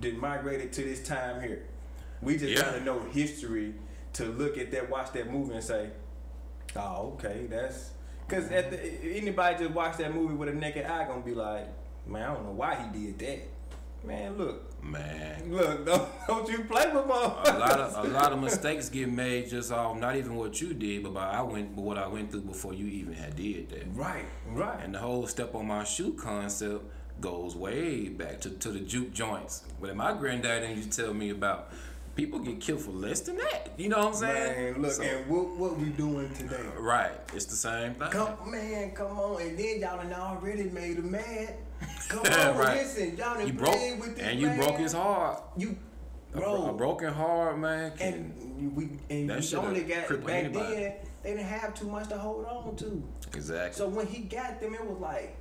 did 0.00 0.18
migrated 0.18 0.72
to 0.74 0.82
this 0.82 1.02
time 1.06 1.40
here. 1.40 1.62
We 2.20 2.36
just 2.36 2.52
Yeah. 2.52 2.60
gotta 2.60 2.80
know 2.84 3.00
history 3.00 3.74
to 4.14 4.26
look 4.26 4.58
at 4.58 4.70
that, 4.72 4.90
watch 4.90 5.12
that 5.12 5.30
movie, 5.30 5.54
and 5.54 5.64
say, 5.64 5.90
"Oh, 6.76 7.14
okay, 7.14 7.46
that's." 7.48 7.92
Because 8.26 8.50
at 8.50 8.72
anybody 9.02 9.58
just 9.64 9.74
watch 9.74 9.96
that 9.98 10.14
movie 10.14 10.34
with 10.34 10.48
a 10.48 10.54
naked 10.54 10.86
eye 10.86 11.06
gonna 11.06 11.20
be 11.22 11.34
like, 11.34 11.66
"Man, 12.06 12.22
I 12.22 12.34
don't 12.34 12.44
know 12.44 12.52
why 12.52 12.74
he 12.76 13.06
did 13.06 13.18
that." 13.20 14.06
Man, 14.06 14.36
look, 14.36 14.73
Man. 14.84 15.50
look, 15.50 15.86
don't, 15.86 16.08
don't 16.26 16.48
you 16.48 16.64
play 16.64 16.86
with 16.86 17.04
a 17.04 17.08
lot 17.08 17.80
of 17.80 18.04
a 18.04 18.08
lot 18.08 18.32
of 18.32 18.40
mistakes 18.40 18.88
get 18.88 19.10
made 19.10 19.48
just 19.48 19.72
off 19.72 19.96
not 19.96 20.14
even 20.16 20.36
what 20.36 20.60
you 20.60 20.74
did, 20.74 21.02
but 21.02 21.14
by 21.14 21.30
I 21.30 21.42
went, 21.42 21.74
but 21.74 21.82
what 21.82 21.98
I 21.98 22.06
went 22.06 22.30
through 22.30 22.42
before 22.42 22.74
you 22.74 22.86
even 22.86 23.14
had 23.14 23.34
did 23.36 23.70
that. 23.70 23.84
right, 23.94 24.24
right. 24.48 24.78
And 24.84 24.94
the 24.94 24.98
whole 24.98 25.26
step 25.26 25.54
on 25.54 25.66
my 25.66 25.84
shoe 25.84 26.12
concept 26.12 26.84
goes 27.20 27.56
way 27.56 28.08
back 28.08 28.40
to, 28.42 28.50
to 28.50 28.70
the 28.70 28.80
juke 28.80 29.12
joints. 29.12 29.62
But 29.80 29.96
my 29.96 30.12
granddaddy 30.12 30.74
used 30.74 30.92
to 30.92 31.04
tell 31.04 31.14
me 31.14 31.30
about 31.30 31.72
people 32.16 32.38
get 32.40 32.60
killed 32.60 32.80
for 32.82 32.90
less 32.90 33.20
than 33.20 33.36
that. 33.38 33.70
You 33.76 33.88
know 33.88 33.98
what 33.98 34.08
I'm 34.08 34.14
saying? 34.14 34.72
Man, 34.74 34.82
look, 34.82 34.92
So- 34.92 35.02
and 35.02 35.26
what 35.28 35.56
what 35.56 35.78
we 35.78 35.90
doing 35.90 36.32
today? 36.34 36.60
right, 36.78 37.12
it's 37.32 37.46
the 37.46 37.56
same 37.56 37.94
thing. 37.94 38.10
Come, 38.10 38.50
man, 38.50 38.90
come 38.92 39.18
on, 39.18 39.40
and 39.42 39.58
then 39.58 39.80
y'all 39.80 39.96
done 39.96 40.12
already 40.12 40.64
made 40.64 40.96
him 40.98 41.10
mad. 41.10 41.54
Come 42.08 42.20
on, 42.26 42.56
Right. 42.58 42.76
listen, 42.78 43.16
y'all 43.16 43.34
done 43.34 43.46
you 43.46 43.52
broke, 43.52 43.74
with 43.74 44.16
this 44.16 44.24
and 44.26 44.40
you 44.40 44.46
man. 44.48 44.58
broke 44.58 44.76
his 44.78 44.92
heart. 44.92 45.42
You, 45.56 45.76
bro, 46.32 46.70
a 46.70 46.72
broken 46.72 47.12
heart, 47.12 47.58
man. 47.58 47.92
And 48.00 48.34
you- 48.60 48.70
we 48.70 48.84
and 49.10 49.28
we 49.28 49.56
only 49.56 49.82
got 49.82 50.08
back 50.24 50.28
anybody. 50.44 50.74
then. 50.76 50.92
They 51.22 51.30
didn't 51.30 51.46
have 51.46 51.74
too 51.74 51.86
much 51.88 52.08
to 52.08 52.18
hold 52.18 52.44
on 52.44 52.76
to. 52.76 53.02
exactly. 53.34 53.76
So 53.78 53.88
when 53.88 54.06
he 54.06 54.20
got 54.22 54.60
them, 54.60 54.74
it 54.74 54.84
was 54.84 54.98
like, 54.98 55.36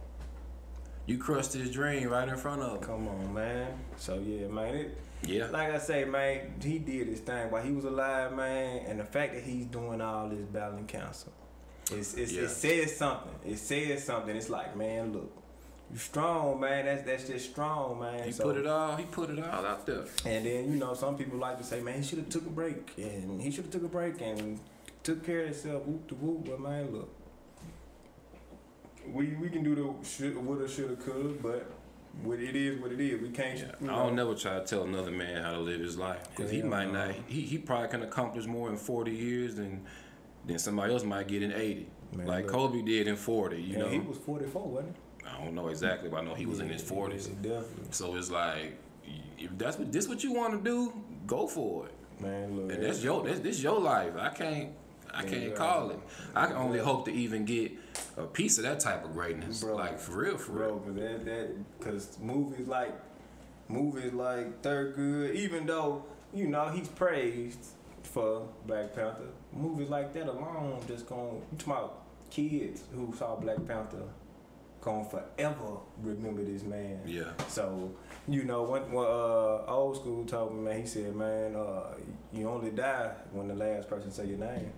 you 1.05 1.17
crushed 1.17 1.51
his 1.53 1.69
dream 1.71 2.07
right 2.09 2.27
in 2.27 2.37
front 2.37 2.61
of 2.61 2.77
him. 2.77 2.81
come 2.81 3.07
on, 3.09 3.33
man. 3.33 3.67
So 3.97 4.15
yeah, 4.19 4.47
man. 4.47 4.75
It, 4.75 4.97
Yeah. 5.25 5.47
like 5.51 5.71
I 5.73 5.77
say, 5.79 6.05
man, 6.05 6.53
he 6.61 6.79
did 6.79 7.07
his 7.07 7.19
thing 7.19 7.51
while 7.51 7.61
he 7.63 7.71
was 7.73 7.83
alive, 7.85 8.33
man. 8.33 8.85
And 8.87 8.99
the 8.99 9.03
fact 9.05 9.33
that 9.33 9.43
he's 9.43 9.65
doing 9.65 9.99
all 10.01 10.29
this 10.29 10.45
battling 10.45 10.85
cancer, 10.87 11.29
it's, 11.91 12.13
it's, 12.13 12.31
Yeah. 12.31 12.43
it 12.43 12.49
says 12.49 12.95
something. 12.95 13.31
It 13.45 13.57
says 13.59 14.03
something. 14.05 14.35
It's 14.35 14.49
like, 14.49 14.75
man, 14.77 15.11
look, 15.13 15.31
you 15.93 15.99
strong, 15.99 16.59
man. 16.59 16.85
That's 16.85 17.03
that's 17.03 17.27
just 17.27 17.51
strong, 17.51 17.99
man. 17.99 18.23
He 18.23 18.31
So- 18.31 18.43
put 18.43 18.57
it 18.57 18.65
all. 18.65 18.95
He 18.95 19.03
put 19.05 19.29
it 19.29 19.39
all 19.39 19.65
out 19.65 19.85
there. 19.85 20.05
And 20.25 20.45
then 20.45 20.71
you 20.71 20.79
know, 20.79 20.95
some 20.95 21.15
people 21.15 21.37
like 21.37 21.59
to 21.59 21.63
say, 21.63 21.81
man, 21.81 22.01
he 22.01 22.03
should 22.03 22.17
have 22.17 22.29
took 22.29 22.47
a 22.47 22.49
break, 22.49 22.93
and 22.97 23.39
he 23.39 23.51
should 23.51 23.65
have 23.65 23.71
took 23.71 23.83
a 23.83 23.87
break 23.87 24.19
and 24.21 24.59
took 25.03 25.23
care 25.23 25.41
of 25.41 25.45
himself. 25.49 25.85
Whoop 25.85 26.07
to 26.07 26.15
whoop, 26.15 26.45
but 26.45 26.59
man, 26.59 26.91
look, 26.91 27.09
we 29.07 29.35
we 29.35 29.49
can 29.49 29.63
do 29.63 29.75
the 29.75 30.07
should, 30.07 30.35
woulda, 30.35 30.67
shoulda, 30.67 30.95
coulda, 30.95 31.29
but 31.41 31.71
what 32.23 32.39
it 32.39 32.55
is, 32.55 32.79
what 32.81 32.91
it 32.91 32.99
is. 32.99 33.21
We 33.21 33.29
can't. 33.29 33.59
Yeah, 33.59 33.71
you 33.79 33.91
I 33.91 33.95
don't 34.03 34.15
never 34.15 34.33
try 34.33 34.59
to 34.59 34.65
tell 34.65 34.83
another 34.83 35.11
man 35.11 35.43
how 35.43 35.51
to 35.51 35.59
live 35.59 35.79
his 35.79 35.97
life 35.97 36.27
because 36.35 36.49
he 36.51 36.63
might 36.63 36.91
no. 36.91 37.05
not. 37.07 37.15
He, 37.27 37.41
he 37.41 37.59
probably 37.59 37.89
can 37.89 38.01
accomplish 38.01 38.45
more 38.45 38.69
in 38.69 38.77
forty 38.77 39.11
years 39.11 39.55
than 39.55 39.85
than 40.45 40.57
somebody 40.57 40.91
else 40.91 41.03
might 41.03 41.27
get 41.27 41.43
in 41.43 41.51
eighty, 41.51 41.87
Man, 42.15 42.25
like 42.25 42.45
look. 42.45 42.53
Kobe 42.53 42.81
did 42.81 43.07
in 43.07 43.15
forty. 43.15 43.61
You 43.61 43.75
and 43.75 43.83
know, 43.83 43.89
he 43.89 43.99
was 43.99 44.17
44, 44.17 44.67
wasn't 44.67 44.95
I 45.27 45.43
don't 45.43 45.55
know 45.55 45.67
exactly, 45.69 46.09
but 46.09 46.17
I 46.17 46.21
know 46.23 46.33
he 46.35 46.45
was 46.45 46.59
in 46.59 46.69
his 46.69 46.81
forties. 46.81 47.27
Definitely, 47.27 47.85
So 47.91 48.15
it's 48.15 48.29
like, 48.31 48.77
if 49.37 49.57
that's 49.57 49.77
what 49.77 49.91
this 49.91 50.07
what 50.07 50.23
you 50.23 50.33
want 50.33 50.53
to 50.53 50.69
do, 50.69 50.93
go 51.27 51.47
for 51.47 51.87
it. 51.87 51.93
man. 52.21 52.55
Look, 52.55 52.71
And 52.73 52.83
that's 52.83 53.03
your 53.03 53.23
that's 53.23 53.39
this 53.39 53.61
your 53.61 53.79
life. 53.79 54.13
I 54.17 54.29
can't 54.29 54.69
I 55.13 55.21
can't 55.23 55.49
Yeah. 55.49 55.55
call 55.55 55.91
it. 55.91 55.99
I 56.35 56.47
can 56.47 56.55
only 56.55 56.79
hope 56.79 57.05
to 57.05 57.11
even 57.11 57.45
get 57.45 57.71
a 58.17 58.23
piece 58.23 58.57
of 58.57 58.63
that 58.63 58.79
type 58.79 59.03
of 59.05 59.13
greatness. 59.13 59.61
Bro. 59.63 59.75
Like 59.75 59.99
for 59.99 60.17
real, 60.23 60.37
for 60.37 60.51
bro, 60.53 60.73
real. 60.85 60.93
that 60.95 61.25
that 61.25 61.79
because 61.79 62.17
movies 62.19 62.67
like 62.67 62.93
movies 63.69 64.13
like 64.13 64.61
Thurgood, 64.61 65.35
even 65.35 65.65
though 65.65 66.03
you 66.33 66.47
know 66.47 66.69
he's 66.69 66.87
praised 66.87 67.59
for 68.03 68.47
Black 68.65 68.93
Panther, 68.95 69.29
movies 69.51 69.89
like 69.89 70.13
that 70.13 70.27
alone 70.27 70.79
just 70.87 71.07
gonna 71.07 71.23
you 71.51 71.57
talking 71.57 71.73
about 71.73 71.99
kids 72.29 72.83
who 72.95 73.13
saw 73.17 73.35
Black 73.35 73.65
Panther 73.67 74.03
gonna 74.83 75.05
forever 75.05 75.77
remember 76.01 76.43
this 76.43 76.63
man. 76.63 76.99
Yeah. 77.05 77.31
So, 77.47 77.91
you 78.27 78.43
know, 78.43 78.63
when, 78.63 78.91
when 78.91 79.05
uh, 79.05 79.65
old 79.67 79.95
school 79.97 80.25
told 80.25 80.55
me, 80.55 80.61
man, 80.63 80.81
he 80.81 80.87
said, 80.87 81.15
man, 81.15 81.55
uh, 81.55 81.95
you 82.33 82.49
only 82.49 82.71
die 82.71 83.11
when 83.31 83.47
the 83.47 83.55
last 83.55 83.89
person 83.89 84.11
say 84.11 84.25
your 84.27 84.37
name. 84.39 84.71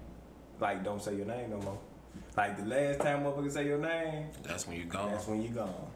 Like, 0.60 0.84
don't 0.84 1.02
say 1.02 1.16
your 1.16 1.26
name 1.26 1.50
no 1.50 1.58
more. 1.60 1.78
Like, 2.38 2.58
the 2.58 2.66
last 2.66 3.00
time 3.02 3.24
motherfucker 3.24 3.52
say 3.52 3.66
your 3.66 3.78
name, 3.80 4.28
That's 4.44 4.68
when 4.68 4.78
you 4.78 4.86
gone. 4.86 5.12
that's 5.12 5.28
when 5.28 5.42
you 5.42 5.50
gone. 5.50 5.88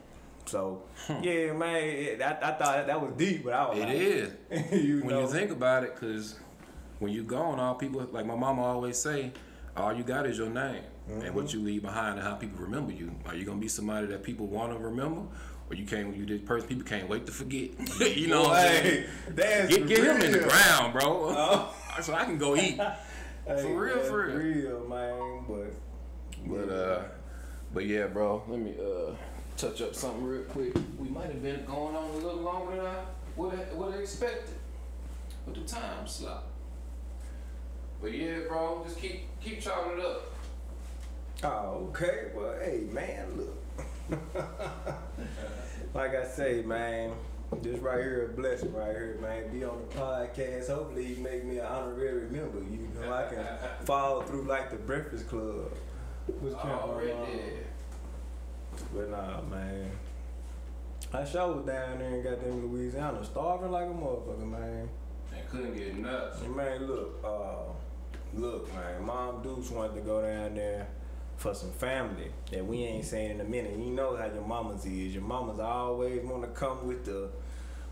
So, 0.46 0.82
yeah, 1.22 1.54
man, 1.54 1.76
it, 1.76 2.22
I, 2.22 2.32
I 2.42 2.52
thought 2.54 2.88
that 2.88 3.00
was 3.02 3.14
deep, 3.16 3.44
but 3.44 3.54
I 3.54 3.70
was 3.70 3.78
It 3.78 3.82
like, 3.82 3.96
is. 4.72 4.84
you 4.84 5.00
when 5.02 5.10
know, 5.10 5.22
you 5.22 5.28
think 5.28 5.52
about 5.52 5.84
it, 5.84 5.94
because 5.94 6.36
when 6.98 7.12
you 7.12 7.24
gone, 7.24 7.60
all 7.60 7.76
people 7.76 8.06
like 8.12 8.26
my 8.26 8.36
mama 8.36 8.64
always 8.64 8.98
say, 8.98 9.32
all 9.78 9.94
you 9.94 10.04
got 10.04 10.26
is 10.26 10.38
your 10.38 10.50
name 10.50 10.82
and 11.10 11.24
Mm-hmm. 11.24 11.36
what 11.36 11.54
you 11.54 11.60
leave 11.62 11.82
behind 11.82 12.20
and 12.20 12.28
how 12.28 12.36
people 12.36 12.60
remember 12.64 12.92
you. 12.92 13.12
Are 13.26 13.36
you 13.36 13.46
gonna 13.46 13.60
be 13.60 13.68
somebody 13.68 14.08
that 14.08 14.24
people 14.24 14.48
want 14.48 14.72
to 14.74 14.78
remember, 14.80 15.22
or 15.70 15.76
you 15.76 15.86
can't? 15.86 16.16
You 16.16 16.26
this 16.26 16.42
person 16.42 16.68
people 16.68 16.84
can't 16.86 17.10
wait 17.10 17.26
to 17.26 17.32
forget. 17.32 17.70
you 18.00 18.28
know 18.28 18.44
what 18.44 18.58
I'm 18.60 18.66
saying? 18.84 18.84
hey, 18.84 19.06
that's 19.30 19.76
Get, 19.78 19.88
get 19.88 20.04
him 20.04 20.22
in 20.22 20.32
the 20.34 20.40
ground, 20.40 20.94
bro, 20.94 21.34
Oh. 21.36 21.74
so 22.02 22.14
I 22.14 22.26
can 22.26 22.38
go 22.38 22.56
eat. 22.56 22.80
Hey, 23.48 23.64
For 23.64 23.80
real, 23.84 23.98
for 24.04 24.28
real. 24.28 24.36
real, 24.38 24.88
man. 24.88 25.44
But, 25.48 25.74
But 26.46 26.72
uh, 26.72 27.02
but 27.74 27.86
yeah, 27.88 28.06
bro. 28.06 28.44
Let 28.48 28.60
me 28.60 28.76
uh 28.80 29.14
touch 29.58 29.82
up 29.82 29.96
something 29.96 30.24
real 30.24 30.44
quick. 30.44 30.76
We 31.00 31.10
might 31.10 31.28
have 31.28 31.42
been 31.42 31.66
going 31.66 31.96
on 31.96 32.10
a 32.12 32.14
little 32.18 32.42
longer 32.42 32.76
than 32.76 32.86
I 32.86 32.98
would 33.36 33.54
have, 33.56 33.74
would 33.74 33.94
have 33.94 34.02
expected 34.02 34.54
with 35.48 35.56
the 35.56 35.62
time 35.62 36.06
slot. 36.06 36.44
But 38.00 38.14
yeah, 38.14 38.40
bro, 38.48 38.84
just 38.86 39.00
keep 39.02 39.22
keep 39.42 39.62
chopping 39.62 39.98
it 40.00 40.06
up. 40.06 40.32
Oh, 41.42 41.88
okay. 41.90 42.32
Well, 42.36 42.54
hey, 42.62 42.82
man, 42.92 43.26
look. 43.38 43.56
like 45.94 46.14
I 46.14 46.26
say, 46.26 46.62
man, 46.64 47.14
this 47.62 47.80
right 47.80 48.00
here 48.00 48.26
a 48.26 48.36
blessing 48.36 48.74
right 48.74 48.92
here, 48.92 49.18
man. 49.22 49.50
Be 49.52 49.64
on 49.64 49.82
the 49.88 49.96
podcast. 49.96 50.68
Hopefully, 50.68 51.06
you 51.06 51.24
make 51.24 51.46
me 51.46 51.60
an 51.60 51.66
honorary 51.66 52.30
member. 52.30 52.60
You 52.60 52.90
know, 53.00 53.14
I 53.14 53.34
can 53.34 53.46
follow 53.86 54.22
through 54.24 54.44
like 54.44 54.70
the 54.70 54.76
Breakfast 54.76 55.30
Club. 55.30 55.72
What's 56.42 56.56
Already 56.56 57.12
on? 57.12 57.26
did. 57.26 57.66
But 58.94 59.10
nah, 59.10 59.42
man. 59.44 59.92
I 61.14 61.24
sure 61.26 61.54
was 61.54 61.66
down 61.66 62.00
there 62.00 62.16
in 62.16 62.24
goddamn 62.24 62.70
Louisiana, 62.70 63.24
starving 63.24 63.72
like 63.72 63.86
a 63.86 63.94
motherfucker, 63.94 64.46
man. 64.46 64.90
And 65.34 65.50
couldn't 65.50 65.76
get 65.76 65.98
nuts. 65.98 66.42
And 66.42 66.56
man, 66.56 66.86
look, 66.86 67.20
uh, 67.24 67.72
look, 68.36 68.72
man, 68.76 69.06
Mom 69.06 69.42
Deuce 69.42 69.72
wanted 69.72 69.96
to 69.96 70.02
go 70.02 70.22
down 70.22 70.54
there 70.54 70.88
for 71.40 71.56
some 71.56 71.72
family 71.72 72.28
that 72.52 72.66
we 72.66 72.84
ain't 72.84 73.06
seen 73.06 73.32
in 73.32 73.40
a 73.40 73.46
minute. 73.46 73.72
You 73.80 73.92
know 73.92 74.18
how 74.18 74.26
your 74.26 74.46
mamas 74.46 74.86
is. 74.86 75.14
Your 75.14 75.24
mamas 75.24 75.58
always 75.58 76.22
want 76.22 76.44
to 76.44 76.50
come 76.50 76.86
with 76.86 77.06
the, 77.06 77.30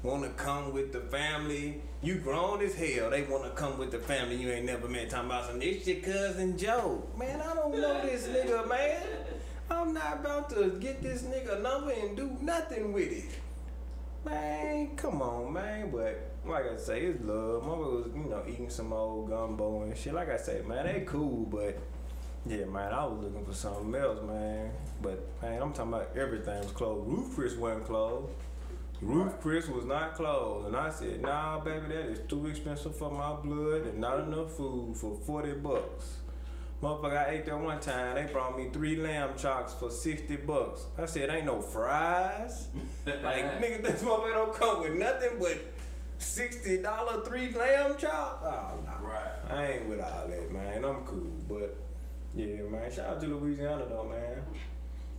want 0.04 0.24
to 0.24 0.30
come 0.32 0.74
with 0.74 0.91
the 0.91 1.00
family. 1.00 1.82
You 2.02 2.16
grown 2.16 2.62
as 2.62 2.76
hell. 2.76 3.10
They 3.10 3.24
want 3.24 3.45
to 3.45 3.52
come 3.52 3.78
with 3.78 3.91
the 3.91 4.00
family 4.00 4.36
you 4.36 4.52
ain't 4.52 4.66
never 4.66 4.89
met. 4.89 5.10
Talking 5.10 5.28
about 5.28 5.45
some, 5.45 5.60
this 5.60 5.88
your 5.88 6.02
cousin 6.02 6.58
Joe. 6.58 7.02
Man, 7.18 7.39
I 7.39 7.56
don't 7.56 7.80
know 7.80 8.02
this 8.02 8.28
nigga, 8.28 8.68
man. 8.68 9.02
I'm 9.72 9.93
not 9.93 10.20
about 10.20 10.50
to 10.50 10.78
get 10.82 11.02
this 11.02 11.22
nigga 11.22 11.62
number 11.62 11.91
and 11.91 12.18
do 12.18 12.38
nothing 12.41 12.91
with 12.91 13.14
it. 13.14 13.30
Man, 14.26 14.93
come 14.98 15.22
on, 15.22 15.54
man. 15.54 15.89
But 15.89 16.32
like 16.45 16.70
I 16.70 16.76
say, 16.76 17.00
it's 17.04 17.24
love. 17.24 17.64
Mama 17.64 17.82
was, 17.82 18.08
you 18.14 18.30
know, 18.30 18.43
eating 18.45 18.70
some 18.70 18.91
old 18.91 19.30
gumbo 19.30 19.84
and 19.84 19.98
shit. 19.98 20.14
Like 20.14 20.30
I 20.30 20.38
say, 20.38 20.62
man, 20.68 20.86
they 20.86 21.06
cool, 21.06 21.45
but 21.45 21.78
yeah, 22.50 22.66
man, 22.66 22.93
I 22.93 23.06
was 23.06 23.24
looking 23.24 23.45
for 23.45 23.54
something 23.54 23.93
else, 23.95 24.20
man. 24.26 24.72
But 25.02 25.28
man, 25.41 25.62
I'm 25.62 25.74
talking 25.74 25.93
about 25.93 26.16
everything 26.16 26.60
was 26.60 26.72
closed. 26.72 27.08
Ruth 27.08 27.36
Chris 27.36 27.56
wasn't 27.56 27.86
closed. 27.86 28.32
Ruth 29.02 29.39
Chris 29.41 29.68
was 29.68 29.86
not 29.86 30.16
closed. 30.16 30.68
And 30.68 30.76
I 30.76 30.89
said, 30.89 31.22
nah, 31.22 31.60
baby, 31.60 31.88
that 31.88 32.10
is 32.10 32.20
too 32.28 32.48
expensive 32.48 32.95
for 32.95 33.12
my 33.12 33.34
blood 33.34 33.86
and 33.86 34.00
not 34.00 34.22
enough 34.22 34.54
food 34.54 34.98
for 34.98 35.16
40 35.26 35.54
bucks. 35.54 36.18
Motherfucker, 36.82 37.18
I 37.18 37.32
ate 37.32 37.45
that 37.48 37.60
one 37.60 37.80
time. 37.80 38.16
They 38.16 38.32
brought 38.32 38.58
me 38.58 38.70
three 38.72 38.98
lamb 38.98 39.32
chops 39.36 39.74
for 39.74 39.89
60 39.89 40.36
bucks. 40.38 40.86
I 40.98 41.06
said, 41.06 41.30
ain't 41.30 41.45
no 41.45 41.60
fries. 41.60 42.68
like, 43.06 43.60
nigga, 43.62 43.84
this 43.84 44.04
motherfucker 44.04 44.34
don't 44.34 44.54
come 44.54 44.82
with 44.82 44.93
nothing 44.93 45.39
but 45.39 45.58
$60 46.20 47.28
three 47.28 47.52
lamb 47.52 47.98
chops. 47.98 48.43
Oh, 48.45 48.74
nah. 48.86 49.08
Right. 49.08 49.32
I 49.50 49.66
ain't 49.74 49.89
with 49.89 50.02
all 50.02 50.28
that, 50.28 50.52
man. 50.52 50.86
I'm 50.86 51.04
cool. 51.04 51.32
But, 51.48 51.78
yeah, 52.38 52.62
man. 52.70 52.92
Shout 52.92 53.08
out 53.08 53.22
to 53.22 53.28
Louisiana, 53.28 53.86
though, 53.90 54.04
man. 54.10 54.44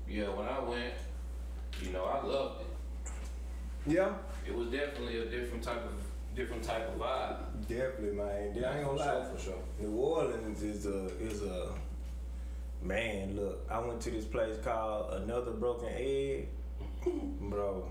Yeah, 0.09 0.29
when 0.29 0.47
I 0.47 0.61
went, 0.61 0.95
you 1.83 1.91
know, 1.91 2.05
I 2.05 2.25
loved 2.25 2.62
it. 2.62 2.66
Yeah. 3.87 4.12
It 4.47 4.55
was 4.55 4.69
definitely 4.69 5.19
a 5.19 5.25
different 5.27 5.62
type 5.62 5.85
of 5.85 5.93
different 6.35 6.62
type 6.62 6.89
of 6.89 7.01
vibe. 7.01 7.69
Definitely, 7.69 8.16
man. 8.16 8.55
Yeah, 8.55 8.71
I 8.71 8.79
ain't 8.79 8.87
gonna 8.87 8.99
for 8.99 9.05
lie. 9.05 9.05
sure, 9.05 9.25
for 9.35 9.43
sure. 9.43 9.62
New 9.81 9.97
Orleans 9.97 10.62
is 10.62 10.87
a 10.87 11.07
is 11.19 11.43
a 11.43 11.73
man. 12.83 13.37
Look, 13.37 13.66
I 13.71 13.81
went 13.81 14.01
to 14.03 14.11
this 14.11 14.25
place 14.25 14.57
called 14.62 15.14
Another 15.14 15.53
Broken 15.53 15.89
Egg, 15.95 16.49
bro. 17.41 17.89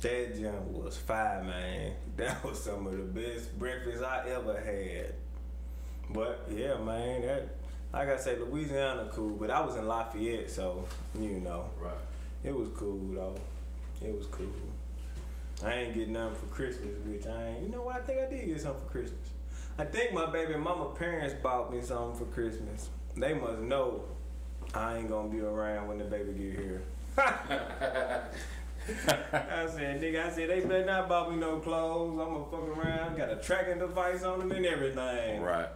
That 0.00 0.36
jam 0.36 0.72
was 0.72 0.96
fire, 0.96 1.42
man. 1.42 1.92
That 2.16 2.44
was 2.44 2.62
some 2.62 2.86
of 2.86 2.92
the 2.92 3.02
best 3.02 3.58
breakfast 3.58 4.04
I 4.04 4.30
ever 4.30 4.60
had. 4.60 5.14
But 6.10 6.46
yeah, 6.54 6.76
man, 6.76 7.22
that 7.22 7.48
like 7.94 8.08
I 8.08 8.16
say, 8.16 8.36
Louisiana 8.36 9.08
cool. 9.12 9.36
But 9.36 9.50
I 9.50 9.60
was 9.64 9.76
in 9.76 9.86
Lafayette, 9.86 10.50
so 10.50 10.84
you 11.18 11.40
know, 11.40 11.66
Right. 11.80 11.92
it 12.42 12.54
was 12.54 12.68
cool 12.76 12.98
though. 13.14 13.36
It 14.04 14.14
was 14.16 14.26
cool. 14.26 14.46
I 15.64 15.72
ain't 15.74 15.94
get 15.94 16.08
nothing 16.08 16.34
for 16.34 16.46
Christmas, 16.54 16.96
which 17.06 17.26
I 17.26 17.44
ain't. 17.50 17.62
You 17.62 17.68
know 17.70 17.82
what? 17.82 17.96
I 17.96 18.00
think 18.00 18.18
I 18.20 18.26
did 18.26 18.46
get 18.46 18.60
something 18.60 18.82
for 18.84 18.90
Christmas. 18.90 19.30
I 19.78 19.84
think 19.84 20.12
my 20.12 20.26
baby 20.26 20.56
mama 20.56 20.86
parents 20.94 21.34
bought 21.42 21.72
me 21.72 21.80
something 21.80 22.18
for 22.18 22.24
Christmas. 22.32 22.90
They 23.16 23.34
must 23.34 23.60
know 23.60 24.04
I 24.74 24.98
ain't 24.98 25.08
gonna 25.08 25.28
be 25.28 25.40
around 25.40 25.88
when 25.88 25.98
the 25.98 26.04
baby 26.04 26.32
get 26.32 26.58
here. 26.58 26.82
I 27.16 28.20
said, 29.68 30.00
nigga, 30.00 30.26
I 30.26 30.30
said 30.30 30.50
they 30.50 30.60
better 30.60 30.84
not 30.84 31.08
buy 31.08 31.28
me 31.30 31.36
no 31.36 31.60
clothes. 31.60 32.18
I'm 32.20 32.34
gonna 32.34 32.44
fuck 32.50 32.76
around. 32.76 33.16
Got 33.16 33.30
a 33.30 33.36
tracking 33.36 33.78
device 33.78 34.24
on 34.24 34.40
them 34.40 34.52
and 34.52 34.66
everything. 34.66 35.40
Right. 35.40 35.68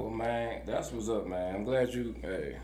Well, 0.00 0.10
man, 0.10 0.62
that's 0.64 0.92
what's 0.92 1.10
up, 1.10 1.26
man. 1.26 1.54
I'm 1.56 1.64
glad 1.64 1.92
you, 1.92 2.14
hey, 2.22 2.56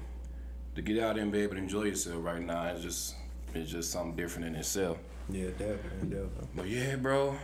to 0.74 0.80
get 0.80 1.02
out 1.02 1.16
there 1.16 1.22
and 1.22 1.30
be 1.30 1.40
able 1.42 1.56
to 1.56 1.60
enjoy 1.60 1.82
yourself 1.84 2.24
right 2.24 2.40
now. 2.40 2.64
It's 2.68 2.82
just, 2.82 3.14
it's 3.52 3.70
just 3.70 3.90
something 3.92 4.16
different 4.16 4.48
in 4.48 4.54
itself. 4.54 4.96
Yeah, 5.28 5.48
definitely, 5.50 6.08
definitely. 6.08 6.48
But 6.54 6.68
yeah, 6.68 6.96
bro. 6.96 7.36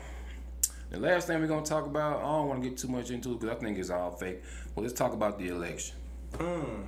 The 0.90 0.99
last 0.99 1.26
thing 1.26 1.40
we're 1.40 1.47
gonna 1.47 1.64
talk 1.64 1.84
about, 1.84 2.20
I 2.20 2.22
don't 2.22 2.49
want 2.49 2.62
to 2.62 2.68
get 2.70 2.78
too 2.78 2.88
much 2.88 3.11
into 3.11 3.32
it 3.32 3.40
because 3.40 3.55
I 3.55 3.61
think 3.61 3.78
it's 3.78 3.90
all 3.90 4.12
fake. 4.12 4.43
But 4.74 4.80
let's 4.82 4.95
talk 4.95 5.12
about 5.12 5.38
the 5.38 5.49
election. 5.49 5.97
Mm. 6.34 6.84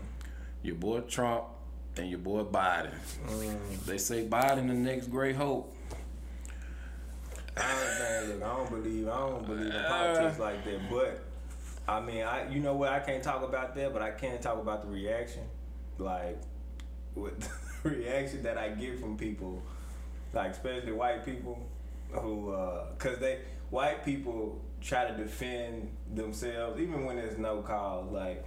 Your 0.62 0.76
boy 0.76 1.00
Trump 1.00 1.44
and 1.98 2.08
your 2.08 2.18
boy 2.20 2.42
Biden. 2.44 2.94
Mm. 3.26 3.84
They 3.84 3.98
say 3.98 4.26
Biden 4.26 4.66
the 4.68 4.74
next 4.74 5.08
great 5.08 5.36
hope. 5.36 5.74
I, 7.56 7.60
man, 7.98 8.28
look, 8.30 8.42
I 8.42 8.56
don't 8.56 8.70
believe 8.70 9.08
I 9.08 9.16
don't 9.18 9.46
believe 9.46 9.66
in 9.66 9.72
Uh. 9.72 9.88
politics 9.88 10.38
like 10.38 10.64
that. 10.64 10.90
But 10.90 11.22
I 11.86 12.00
mean, 12.00 12.22
I 12.22 12.50
you 12.50 12.60
know 12.60 12.74
what? 12.74 12.90
I 12.90 13.00
can't 13.00 13.22
talk 13.22 13.42
about 13.42 13.74
that, 13.74 13.92
but 13.92 14.02
I 14.02 14.10
can 14.10 14.40
talk 14.40 14.58
about 14.58 14.82
the 14.82 14.88
reaction, 14.88 15.42
like 15.98 16.40
with 17.14 17.40
the 17.82 17.90
reaction 17.90 18.42
that 18.44 18.56
I 18.56 18.70
get 18.70 18.98
from 18.98 19.16
people, 19.16 19.62
like 20.32 20.52
especially 20.52 20.92
white 20.92 21.24
people, 21.24 21.58
who 22.10 22.52
uh, 22.52 22.86
cause 22.98 23.18
they 23.18 23.40
white 23.70 24.04
people 24.04 24.60
try 24.80 25.08
to 25.10 25.16
defend 25.16 25.90
themselves 26.14 26.80
even 26.80 27.04
when 27.04 27.16
there's 27.16 27.38
no 27.38 27.60
cause. 27.60 28.10
Like 28.10 28.44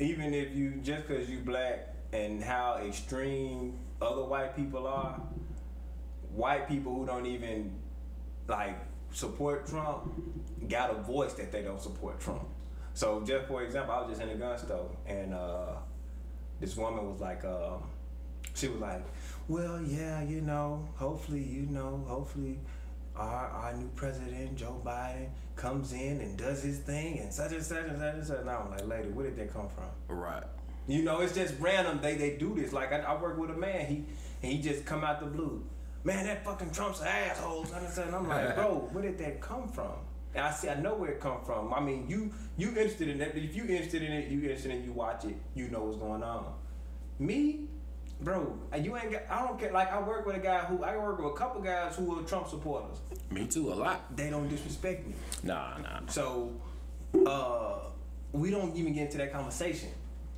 even 0.00 0.34
if 0.34 0.54
you 0.54 0.80
just 0.82 1.06
cause 1.06 1.28
you 1.28 1.38
black 1.38 1.94
and 2.12 2.42
how 2.42 2.80
extreme 2.84 3.78
other 4.02 4.24
white 4.24 4.56
people 4.56 4.86
are, 4.88 5.20
white 6.34 6.68
people 6.68 6.94
who 6.94 7.06
don't 7.06 7.26
even 7.26 7.72
like 8.48 8.76
support 9.12 9.66
Trump 9.66 10.12
got 10.68 10.90
a 10.90 10.94
voice 10.94 11.34
that 11.34 11.52
they 11.52 11.62
don't 11.62 11.80
support 11.80 12.20
Trump. 12.20 12.46
So 12.96 13.20
just 13.20 13.46
for 13.46 13.62
example, 13.62 13.94
I 13.94 14.00
was 14.00 14.08
just 14.08 14.22
in 14.22 14.30
a 14.30 14.36
gun 14.36 14.56
store 14.56 14.88
and 15.06 15.34
uh, 15.34 15.74
this 16.58 16.74
woman 16.78 17.10
was 17.10 17.20
like, 17.20 17.44
um, 17.44 17.82
she 18.54 18.68
was 18.68 18.80
like, 18.80 19.04
well, 19.48 19.82
yeah, 19.82 20.22
you 20.22 20.40
know, 20.40 20.88
hopefully, 20.94 21.42
you 21.42 21.66
know, 21.66 22.02
hopefully 22.08 22.58
our, 23.14 23.48
our 23.48 23.74
new 23.74 23.90
president, 23.96 24.56
Joe 24.56 24.80
Biden, 24.82 25.28
comes 25.56 25.92
in 25.92 26.22
and 26.22 26.38
does 26.38 26.62
his 26.62 26.78
thing 26.78 27.18
and 27.18 27.30
such 27.30 27.52
and 27.52 27.62
such 27.62 27.84
and 27.84 28.00
such 28.00 28.14
and 28.14 28.26
such. 28.26 28.40
And 28.40 28.48
I'm 28.48 28.70
like, 28.70 28.88
lady, 28.88 29.10
where 29.10 29.26
did 29.26 29.36
that 29.40 29.52
come 29.52 29.68
from? 29.68 30.16
Right. 30.16 30.44
You 30.88 31.02
know, 31.02 31.20
it's 31.20 31.34
just 31.34 31.52
random. 31.60 32.00
They 32.00 32.14
they 32.14 32.38
do 32.38 32.54
this. 32.54 32.72
Like 32.72 32.94
I, 32.94 33.00
I 33.00 33.20
work 33.20 33.36
with 33.36 33.50
a 33.50 33.56
man. 33.56 33.84
He 33.84 34.04
and 34.42 34.52
he 34.52 34.62
just 34.62 34.86
come 34.86 35.04
out 35.04 35.20
the 35.20 35.26
blue. 35.26 35.62
Man, 36.02 36.24
that 36.24 36.46
fucking 36.46 36.70
Trump's 36.70 37.02
an 37.02 37.08
asshole. 37.08 37.66
And 37.74 38.14
I'm 38.14 38.26
like, 38.26 38.54
bro, 38.56 38.88
where 38.90 39.02
did 39.02 39.18
that 39.18 39.42
come 39.42 39.68
from? 39.68 39.96
And 40.36 40.44
I 40.44 40.50
see, 40.50 40.68
I 40.68 40.74
know 40.74 40.94
where 40.94 41.12
it 41.12 41.20
come 41.20 41.38
from. 41.46 41.72
I 41.72 41.80
mean, 41.80 42.06
you 42.08 42.30
you 42.58 42.68
interested 42.68 43.08
in 43.08 43.18
that? 43.18 43.34
If 43.34 43.56
you 43.56 43.62
interested 43.62 44.02
in 44.02 44.12
it, 44.12 44.28
you 44.28 44.42
interested 44.42 44.70
in 44.70 44.78
it, 44.78 44.84
you 44.84 44.92
watch 44.92 45.24
it. 45.24 45.34
You 45.54 45.68
know 45.68 45.84
what's 45.84 45.96
going 45.96 46.22
on. 46.22 46.52
Me, 47.18 47.68
bro, 48.20 48.58
and 48.70 48.84
you 48.84 48.94
ain't 48.98 49.12
got. 49.12 49.22
I 49.30 49.46
don't 49.46 49.58
care. 49.58 49.72
Like 49.72 49.90
I 49.90 49.98
work 49.98 50.26
with 50.26 50.36
a 50.36 50.40
guy 50.40 50.58
who 50.60 50.84
I 50.84 50.94
work 50.98 51.18
with 51.18 51.32
a 51.32 51.34
couple 51.34 51.62
guys 51.62 51.96
who 51.96 52.18
are 52.18 52.22
Trump 52.22 52.48
supporters. 52.48 52.98
Me 53.30 53.46
too, 53.46 53.72
a 53.72 53.74
lot. 53.74 54.14
They 54.14 54.28
don't 54.28 54.48
disrespect 54.48 55.06
me. 55.06 55.14
Nah, 55.42 55.78
nah. 55.78 56.00
So, 56.06 56.52
uh, 57.26 57.78
we 58.32 58.50
don't 58.50 58.76
even 58.76 58.92
get 58.92 59.06
into 59.06 59.16
that 59.16 59.32
conversation. 59.32 59.88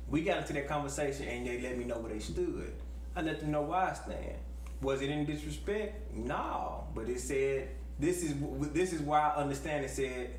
We 0.09 0.21
got 0.21 0.37
into 0.37 0.53
that 0.53 0.67
conversation 0.69 1.27
and 1.27 1.45
they 1.45 1.59
let 1.61 1.77
me 1.77 1.83
know 1.83 1.99
where 1.99 2.13
they 2.13 2.19
stood. 2.19 2.71
I 3.17 3.21
let 3.21 3.41
them 3.41 3.51
know 3.51 3.63
why 3.63 3.89
I 3.89 3.93
stand. 3.93 4.35
Was 4.81 5.01
it 5.01 5.09
in 5.09 5.25
disrespect? 5.25 6.15
No, 6.15 6.85
but 6.95 7.09
it 7.09 7.19
said 7.19 7.67
this 7.99 8.23
is 8.23 8.33
this 8.73 8.93
is 8.93 9.01
why 9.01 9.19
I 9.19 9.41
understand. 9.41 9.85
It 9.85 9.91
said 9.91 10.31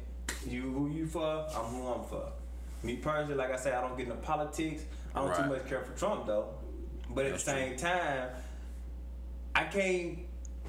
you 0.46 0.62
who 0.62 0.90
you 0.90 1.06
for, 1.06 1.46
I'm 1.54 1.64
who 1.66 1.86
I'm 1.86 2.04
for. 2.04 2.32
Me 2.82 2.96
personally, 2.96 3.34
like 3.34 3.52
I 3.52 3.56
said, 3.56 3.74
I 3.74 3.82
don't 3.82 3.96
get 3.96 4.06
into 4.06 4.18
politics. 4.18 4.84
I 5.14 5.20
don't 5.22 5.36
too 5.36 5.48
much 5.48 5.66
care 5.68 5.82
for 5.82 5.96
Trump 5.98 6.26
though. 6.26 6.48
But 7.11 7.26
at 7.26 7.34
the 7.34 7.38
same 7.38 7.76
time, 7.76 8.30
I 9.54 9.64
can't, 9.64 10.20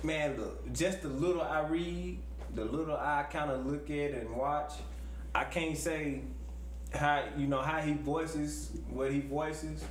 man, 0.03 0.37
look, 0.37 0.73
just 0.73 1.01
the 1.03 1.07
little 1.07 1.41
I 1.41 1.61
read, 1.61 2.19
the 2.55 2.65
little 2.65 2.95
I 2.95 3.23
kind 3.23 3.51
of 3.51 3.65
look 3.65 3.89
at 3.89 4.11
and 4.11 4.35
watch, 4.35 4.73
I 5.33 5.43
can't 5.45 5.77
say 5.77 6.21
how, 6.93 7.23
you 7.37 7.47
know, 7.47 7.61
how 7.61 7.79
he 7.79 7.93
voices 7.93 8.71
what 8.89 9.11
he 9.11 9.21
voices. 9.21 9.83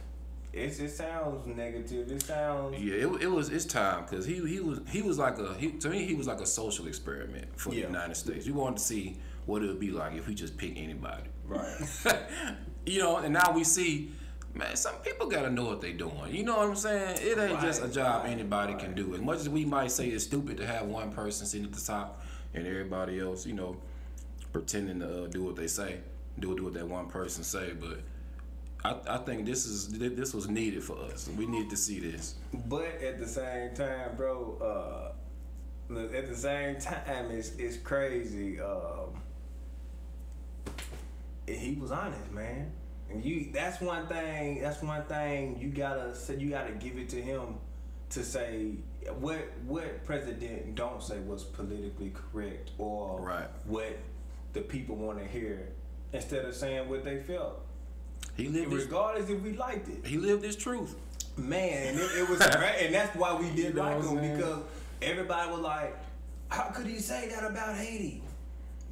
It's, 0.53 0.81
it 0.81 0.91
sounds 0.91 1.47
negative. 1.47 2.11
It 2.11 2.23
sounds, 2.23 2.77
Yeah, 2.81 2.95
it, 3.07 3.23
it 3.23 3.31
was 3.31 3.51
it's 3.51 3.65
time 3.65 4.03
because 4.03 4.25
he 4.27 4.35
he 4.47 4.59
was 4.59 4.81
he 4.91 5.01
was 5.01 5.17
like 5.19 5.39
a 5.39 5.55
he 5.55 5.71
to 5.73 5.89
me 5.89 6.05
he 6.05 6.15
was 6.15 6.27
like 6.27 6.41
a 6.41 6.47
social 6.47 6.89
experiment 6.89 7.47
for 7.57 7.71
Yeah. 7.73 7.83
the 7.83 7.87
United 7.93 8.17
States. 8.17 8.47
You 8.47 8.55
wanted 8.55 8.79
to 8.79 8.83
see 8.83 9.19
what 9.47 9.63
it 9.63 9.69
would 9.69 9.79
be 9.81 9.91
like 9.93 10.15
if 10.15 10.27
we 10.27 10.35
just 10.35 10.57
pick 10.57 10.77
anybody. 10.77 11.29
Right. 11.47 11.77
you 12.87 12.99
know, 12.99 13.19
and 13.19 13.33
now 13.33 13.53
we 13.55 13.63
see, 13.63 14.11
man, 14.55 14.75
some 14.75 14.97
people 14.97 15.29
gotta 15.29 15.51
know 15.51 15.65
what 15.67 15.81
they're 15.81 15.93
doing. 15.93 16.35
You 16.35 16.43
know 16.43 16.57
what 16.59 16.69
I'm 16.69 16.77
saying? 16.77 17.19
It 17.21 17.39
ain't 17.39 17.61
just 17.61 17.85
a 17.85 17.89
job 17.89 18.25
right, 18.25 18.33
anybody 18.33 18.75
can 18.75 18.95
do. 18.95 19.15
As 19.15 19.21
much 19.21 19.39
as 19.39 19.49
we 19.49 19.65
might 19.65 19.93
say 19.93 20.09
it's 20.09 20.25
stupid 20.25 20.57
to 20.57 20.67
have 20.67 20.87
one 20.87 21.13
person 21.13 21.47
sitting 21.47 21.67
at 21.67 21.73
the 21.73 21.81
top 21.81 22.25
and 22.55 22.67
everybody 22.67 23.21
else, 23.21 23.47
you 23.47 23.53
know, 23.55 23.77
pretending 24.53 24.99
to 24.99 25.25
uh, 25.25 25.27
do 25.29 25.45
what 25.45 25.55
they 25.55 25.69
say, 25.69 26.01
do 26.41 26.57
do 26.57 26.65
what 26.65 26.75
that 26.75 26.89
one 26.89 27.07
person 27.07 27.45
say, 27.45 27.73
but. 27.79 28.01
I, 28.85 28.97
I 29.09 29.19
think 29.19 29.45
this 29.47 29.67
is 29.67 29.89
this 29.89 30.33
was 30.33 30.49
needed 30.49 30.83
for 30.83 30.97
us. 30.99 31.29
We 31.37 31.47
need 31.47 31.69
to 31.71 31.77
see 31.77 32.01
this. 32.01 32.37
But 32.67 32.87
at 33.03 33.19
the 33.19 33.27
same 33.27 33.75
time, 33.75 34.17
bro, 34.17 35.13
uh, 35.91 35.97
at 36.17 36.27
the 36.29 36.37
same 36.37 36.79
time, 36.81 37.31
it's 37.31 37.51
it's 37.57 37.77
crazy. 37.77 38.61
Um, 38.61 39.21
he 41.47 41.77
was 41.81 41.91
honest, 41.91 42.31
man. 42.33 42.71
And 43.11 43.25
you, 43.25 43.51
that's 43.53 43.81
one 43.81 44.07
thing. 44.07 44.61
That's 44.63 44.83
one 44.83 45.03
thing 45.05 45.59
you 45.61 45.69
gotta 45.69 46.15
say. 46.15 46.37
You 46.37 46.51
gotta 46.51 46.73
give 46.73 46.97
it 46.97 47.09
to 47.11 47.21
him 47.21 47.57
to 48.11 48.23
say 48.25 48.73
what 49.19 49.49
what 49.67 50.05
president 50.05 50.75
don't 50.75 51.03
say 51.03 51.19
was 51.21 51.45
politically 51.45 52.13
correct 52.15 52.71
or 52.79 53.21
Right. 53.21 53.49
what 53.67 53.99
the 54.53 54.61
people 54.61 54.97
want 54.97 55.19
to 55.19 55.25
hear 55.25 55.69
instead 56.13 56.45
of 56.45 56.55
saying 56.55 56.89
what 56.89 57.05
they 57.05 57.21
felt, 57.23 57.65
He 58.37 58.49
lived 58.49 58.73
his, 58.73 58.85
regardless 58.85 59.29
if 59.29 59.41
we 59.43 59.53
liked 59.53 59.89
it. 59.89 60.07
he 60.07 60.17
lived 60.17 60.45
his 60.45 60.57
truth. 60.57 60.95
Man, 61.37 61.95
it, 61.97 62.01
it 62.19 62.29
was 62.29 62.39
great, 62.57 62.77
and 62.87 62.95
that's 62.95 63.15
why 63.17 63.35
we 63.35 63.47
did 63.51 63.59
You 63.59 63.73
know 63.75 63.83
like 63.83 63.97
him 63.97 64.19
saying? 64.19 64.37
because 64.37 64.63
everybody 65.03 65.51
was 65.51 65.61
like, 65.61 65.97
"How 66.49 66.65
could 66.71 66.87
he 66.87 66.99
say 66.99 67.29
that 67.29 67.45
about 67.51 67.77
Haiti?" 67.77 68.23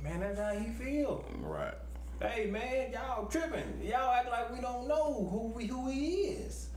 Man, 0.02 0.20
that's 0.20 0.38
how 0.38 0.52
he 0.56 0.70
feel. 0.70 1.24
Right. 1.40 1.74
Hey, 2.20 2.46
man, 2.50 2.92
y'all 2.92 3.26
tripping. 3.26 3.80
Y'all 3.82 4.10
act 4.12 4.30
like 4.30 4.52
we 4.54 4.60
don't 4.60 4.88
know 4.88 5.28
who 5.30 5.52
we 5.54 5.66
who 5.66 5.88
he 5.88 6.06
is, 6.34 6.68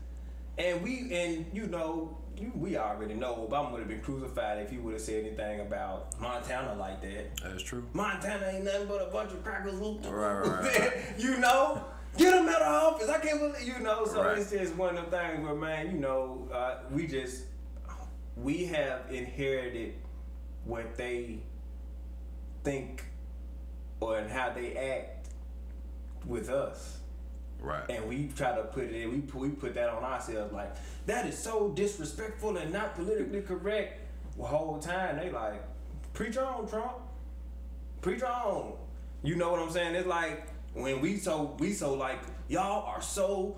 and 0.58 0.82
we 0.82 1.12
and 1.12 1.46
you 1.52 1.66
know 1.66 2.16
you, 2.38 2.50
we 2.54 2.76
already 2.76 3.14
know 3.14 3.46
Obama 3.48 3.72
would 3.72 3.80
have 3.80 3.88
been 3.88 4.00
crucified 4.00 4.58
if 4.58 4.70
he 4.70 4.78
would 4.78 4.94
have 4.94 5.02
said 5.02 5.24
anything 5.24 5.60
about 5.60 6.18
Montana 6.20 6.74
like 6.74 7.00
that. 7.02 7.36
That's 7.42 7.62
true. 7.62 7.84
Montana 7.92 8.46
ain't 8.54 8.64
nothing 8.64 8.88
but 8.88 9.02
a 9.08 9.10
bunch 9.10 9.32
of 9.32 9.44
crackers. 9.44 9.74
Right, 9.74 10.06
right, 10.06 10.62
right. 10.62 10.92
you 11.18 11.38
know, 11.38 11.84
get 12.16 12.34
him 12.34 12.48
out 12.48 12.62
of 12.62 12.94
office. 12.94 13.08
I 13.08 13.18
can't 13.18 13.40
believe, 13.40 13.66
you 13.66 13.78
know. 13.80 14.04
So 14.06 14.22
Right. 14.22 14.38
it's 14.38 14.50
just 14.50 14.74
one 14.76 14.96
of 14.96 15.10
them 15.10 15.32
things 15.34 15.44
where, 15.46 15.54
man, 15.54 15.90
you 15.92 15.98
know, 15.98 16.48
uh, 16.52 16.76
we 16.90 17.06
just 17.06 17.44
we 18.36 18.64
have 18.66 19.10
inherited 19.10 19.94
what 20.64 20.96
they 20.96 21.38
think 22.64 23.04
or 24.00 24.18
and 24.18 24.30
how 24.30 24.50
they 24.50 24.76
act 24.76 25.28
with 26.26 26.48
us. 26.48 26.98
Right. 27.60 27.88
And 27.88 28.08
we 28.08 28.28
try 28.36 28.56
to 28.56 28.64
put 28.64 28.84
it 28.84 28.94
in, 28.94 29.10
we 29.12 29.20
put, 29.20 29.40
we 29.40 29.48
put 29.50 29.74
that 29.74 29.88
on 29.88 30.02
ourselves 30.02 30.52
like, 30.52 30.74
that 31.06 31.26
is 31.26 31.38
so 31.38 31.68
disrespectful 31.68 32.56
and 32.56 32.72
not 32.72 32.94
politically 32.96 33.42
correct. 33.42 34.00
The 34.36 34.44
whole 34.44 34.78
time 34.78 35.16
they 35.18 35.30
like, 35.30 35.62
preach 36.12 36.36
on, 36.36 36.66
Trump. 36.68 36.94
Preach 38.00 38.22
on. 38.22 38.72
You 39.22 39.36
know 39.36 39.50
what 39.52 39.60
I'm 39.60 39.70
saying? 39.70 39.94
It's 39.94 40.08
like 40.08 40.48
when 40.74 41.00
we 41.00 41.16
so 41.18 41.54
we 41.58 41.72
so 41.72 41.94
like 41.94 42.20
y'all 42.48 42.86
are 42.86 43.02
so 43.02 43.56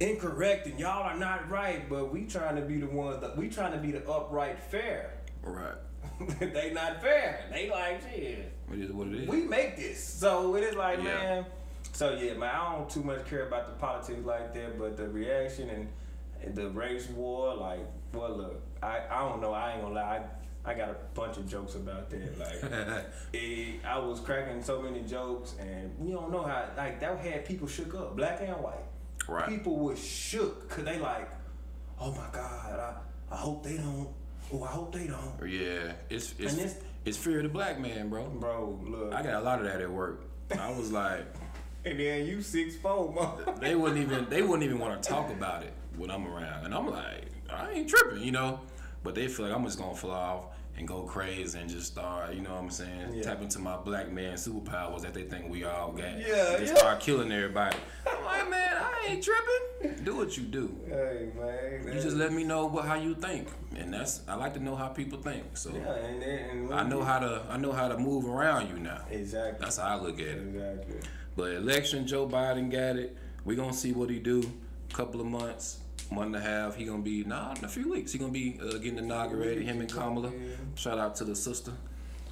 incorrect 0.00 0.66
and 0.66 0.78
y'all 0.80 1.02
are 1.04 1.16
not 1.16 1.48
right, 1.50 1.88
but 1.88 2.12
we 2.12 2.24
trying 2.24 2.56
to 2.56 2.62
be 2.62 2.78
the 2.78 2.86
ones 2.86 3.20
that 3.20 3.36
we 3.36 3.48
trying 3.48 3.72
to 3.72 3.78
be 3.78 3.92
the 3.92 4.08
upright 4.10 4.58
fair. 4.58 5.14
Right. 5.42 5.74
they 6.40 6.72
not 6.72 7.00
fair. 7.00 7.44
They 7.52 7.70
like 7.70 8.02
shit 8.02 8.52
It 8.72 8.80
is 8.80 8.92
what 8.92 9.08
it 9.08 9.14
is. 9.22 9.28
we 9.28 9.42
make 9.42 9.76
this. 9.76 10.02
So 10.02 10.56
it 10.56 10.64
is 10.64 10.74
like, 10.74 10.98
Yeah. 10.98 11.04
man. 11.04 11.46
So 11.92 12.14
yeah, 12.14 12.34
man, 12.34 12.50
I 12.54 12.72
don't 12.76 12.88
too 12.90 13.02
much 13.02 13.24
care 13.26 13.46
about 13.46 13.68
the 13.68 13.74
politics 13.78 14.24
like 14.24 14.54
that, 14.54 14.78
but 14.78 14.96
the 14.96 15.08
reaction 15.08 15.68
and, 15.70 15.80
and 15.80 15.88
the 16.54 16.68
race 16.70 17.08
war, 17.08 17.54
like, 17.54 17.80
well, 18.12 18.36
look, 18.36 18.62
I, 18.82 19.00
I 19.10 19.20
don't 19.28 19.40
know, 19.40 19.52
I 19.52 19.72
ain't 19.72 19.82
gonna 19.82 19.94
lie, 19.94 20.22
I, 20.64 20.70
I 20.70 20.74
got 20.74 20.90
a 20.90 20.96
bunch 21.14 21.36
of 21.38 21.48
jokes 21.48 21.74
about 21.74 22.10
that. 22.10 22.38
Like, 22.38 23.04
it, 23.32 23.84
I 23.84 23.98
was 23.98 24.20
cracking 24.20 24.62
so 24.62 24.80
many 24.82 25.00
jokes, 25.02 25.54
and 25.60 25.92
you 26.02 26.14
don't 26.14 26.30
know 26.30 26.42
how, 26.42 26.64
like, 26.76 27.00
that 27.00 27.18
had 27.18 27.44
people 27.44 27.66
shook 27.66 27.94
up, 27.94 28.16
black 28.16 28.40
and 28.40 28.56
white. 28.62 28.84
Right. 29.28 29.48
People 29.48 29.78
was 29.78 30.04
shook, 30.04 30.68
cause 30.68 30.84
they 30.84 30.98
like, 30.98 31.28
oh 32.00 32.10
my 32.12 32.26
God, 32.32 32.80
I, 32.80 32.94
I 33.34 33.36
hope 33.36 33.62
they 33.62 33.76
don't. 33.76 34.08
Oh, 34.52 34.64
I 34.64 34.68
hope 34.68 34.92
they 34.92 35.06
don't. 35.06 35.48
Yeah, 35.48 35.92
it's 36.10 36.34
it's 36.38 36.54
this- 36.54 36.76
it's 37.04 37.16
fear 37.16 37.38
of 37.38 37.44
the 37.44 37.48
black 37.48 37.80
man, 37.80 38.08
bro. 38.10 38.28
Bro, 38.28 38.80
look. 38.84 39.12
I 39.14 39.22
got 39.22 39.34
a 39.34 39.44
lot 39.44 39.58
of 39.60 39.64
that 39.66 39.80
at 39.80 39.90
work. 39.90 40.22
I 40.58 40.70
was 40.70 40.92
like, 40.92 41.24
and 41.84 41.98
then 41.98 42.26
you 42.26 42.42
six 42.42 42.76
four, 42.76 43.12
mother. 43.12 43.54
they 43.60 43.74
wouldn't 43.74 44.00
even 44.00 44.28
they 44.28 44.42
wouldn't 44.42 44.62
even 44.64 44.78
want 44.78 45.02
to 45.02 45.08
talk 45.08 45.30
about 45.30 45.62
it 45.62 45.72
when 45.96 46.10
I'm 46.10 46.26
around, 46.26 46.64
and 46.64 46.74
I'm 46.74 46.88
like, 46.90 47.26
I 47.50 47.70
ain't 47.72 47.88
tripping, 47.88 48.22
you 48.22 48.32
know. 48.32 48.60
But 49.04 49.14
they 49.14 49.26
feel 49.28 49.46
like 49.46 49.54
I'm 49.56 49.64
just 49.64 49.78
gonna 49.78 49.94
fly 49.96 50.14
off 50.16 50.44
and 50.78 50.86
go 50.88 51.02
crazy 51.02 51.58
and 51.58 51.68
just 51.68 51.88
start, 51.88 52.32
you 52.34 52.40
know 52.40 52.50
what 52.54 52.62
I'm 52.62 52.70
saying, 52.70 53.12
Yeah. 53.14 53.22
tap 53.22 53.42
into 53.42 53.58
my 53.58 53.76
black 53.76 54.10
man 54.10 54.34
superpowers 54.34 55.02
that 55.02 55.12
they 55.12 55.24
think 55.24 55.50
we 55.50 55.64
all 55.64 55.92
got. 55.92 56.18
Yeah, 56.18 56.50
and 56.54 56.58
just 56.60 56.72
yeah. 56.72 56.78
start 56.78 57.00
killing 57.00 57.30
everybody. 57.32 57.76
I'm 58.10 58.24
like, 58.24 58.48
man, 58.48 58.76
I 58.78 59.06
ain't 59.10 59.22
tripping. 59.24 60.04
Do 60.04 60.16
what 60.16 60.36
you 60.38 60.44
do. 60.44 60.74
Hey 60.88 61.28
man, 61.36 61.94
You 61.94 62.00
just 62.00 62.16
let 62.16 62.32
me 62.32 62.44
know 62.44 62.66
what 62.66 62.84
how 62.86 62.94
you 62.94 63.14
think, 63.16 63.48
and 63.76 63.92
that's 63.92 64.20
I 64.28 64.34
like 64.36 64.54
to 64.54 64.60
know 64.60 64.76
how 64.76 64.88
people 64.88 65.18
think. 65.20 65.56
So 65.56 65.70
yeah, 65.74 65.92
and, 65.94 66.22
and 66.22 66.72
I 66.74 66.84
know 66.84 66.98
you- 67.00 67.04
how 67.04 67.18
to 67.18 67.42
I 67.50 67.56
know 67.58 67.72
how 67.72 67.88
to 67.88 67.98
move 67.98 68.24
around 68.26 68.68
you 68.70 68.78
now. 68.78 69.02
exactly. 69.10 69.58
That's 69.60 69.76
how 69.78 69.98
I 69.98 70.00
look 70.00 70.20
at 70.20 70.26
it. 70.28 70.38
exactly. 70.38 70.96
But 71.36 71.50
election, 71.52 72.06
Joe 72.06 72.26
Biden 72.28 72.70
got 72.70 72.96
it. 72.96 73.16
We 73.44 73.56
gonna 73.56 73.72
see 73.74 73.92
what 73.92 74.08
he 74.10 74.20
do. 74.20 74.42
Couple 74.92 75.20
of 75.20 75.26
months, 75.26 75.78
month 76.12 76.34
and 76.34 76.36
a 76.36 76.40
half. 76.40 76.76
He 76.76 76.84
gonna 76.84 77.02
be 77.02 77.24
nah 77.24 77.54
in 77.58 77.64
a 77.64 77.68
few 77.68 77.90
weeks. 77.90 78.12
He 78.12 78.18
gonna 78.18 78.32
be 78.32 78.58
uh, 78.62 78.72
getting 78.78 78.98
inaugurated. 78.98 79.64
Him 79.64 79.80
and 79.80 79.92
Kamala. 79.92 80.30
Shout 80.74 80.98
out 80.98 81.16
to 81.16 81.24
the 81.24 81.34
sister 81.34 81.72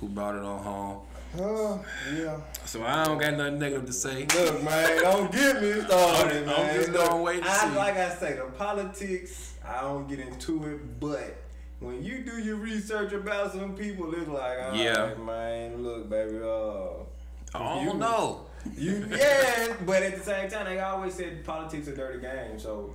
who 0.01 0.09
brought 0.09 0.37
it 0.37 0.43
on 0.43 0.63
home. 0.63 1.01
Oh 1.39 1.85
yeah. 2.17 2.39
So 2.65 2.83
I 2.85 3.05
don't 3.05 3.19
got 3.19 3.35
nothing 3.37 3.59
negative 3.59 3.87
to 3.87 3.93
say. 3.93 4.27
Look, 4.35 4.63
man, 4.65 5.03
don't 5.03 5.31
get 5.33 5.63
me 5.63 5.81
started, 5.83 6.47
man. 6.47 6.55
I'm 6.59 6.75
just 6.77 6.91
Look, 6.91 7.09
gonna 7.09 7.23
wait 7.23 7.43
I, 7.45 7.69
see. 7.71 7.77
Like 7.77 7.97
I 7.97 8.15
say, 8.15 8.33
the 8.37 8.45
politics, 8.57 9.55
I 9.67 9.81
don't 9.83 10.09
get 10.09 10.19
into 10.21 10.65
it, 10.67 10.99
but 11.01 11.37
when 11.79 12.03
you 12.03 12.25
do 12.25 12.39
your 12.39 12.57
research 12.57 13.13
about 13.13 13.53
some 13.53 13.75
people, 13.77 14.13
it's 14.15 14.29
like, 14.29 14.59
all 14.61 14.75
Yeah. 14.75 15.15
man, 15.25 15.83
look, 15.85 16.11
baby, 16.11 16.39
uh, 16.43 17.57
I 17.57 17.81
You- 17.81 17.87
don't 17.91 17.99
know. 18.01 18.47
you, 18.77 19.07
yeah, 19.11 19.75
but 19.87 20.03
at 20.03 20.17
the 20.19 20.23
same 20.25 20.51
time, 20.51 20.67
they 20.67 20.81
always 20.81 21.15
said 21.15 21.45
politics 21.45 21.87
a 21.89 21.95
dirty 21.95 22.21
game, 22.21 22.59
so. 22.59 22.93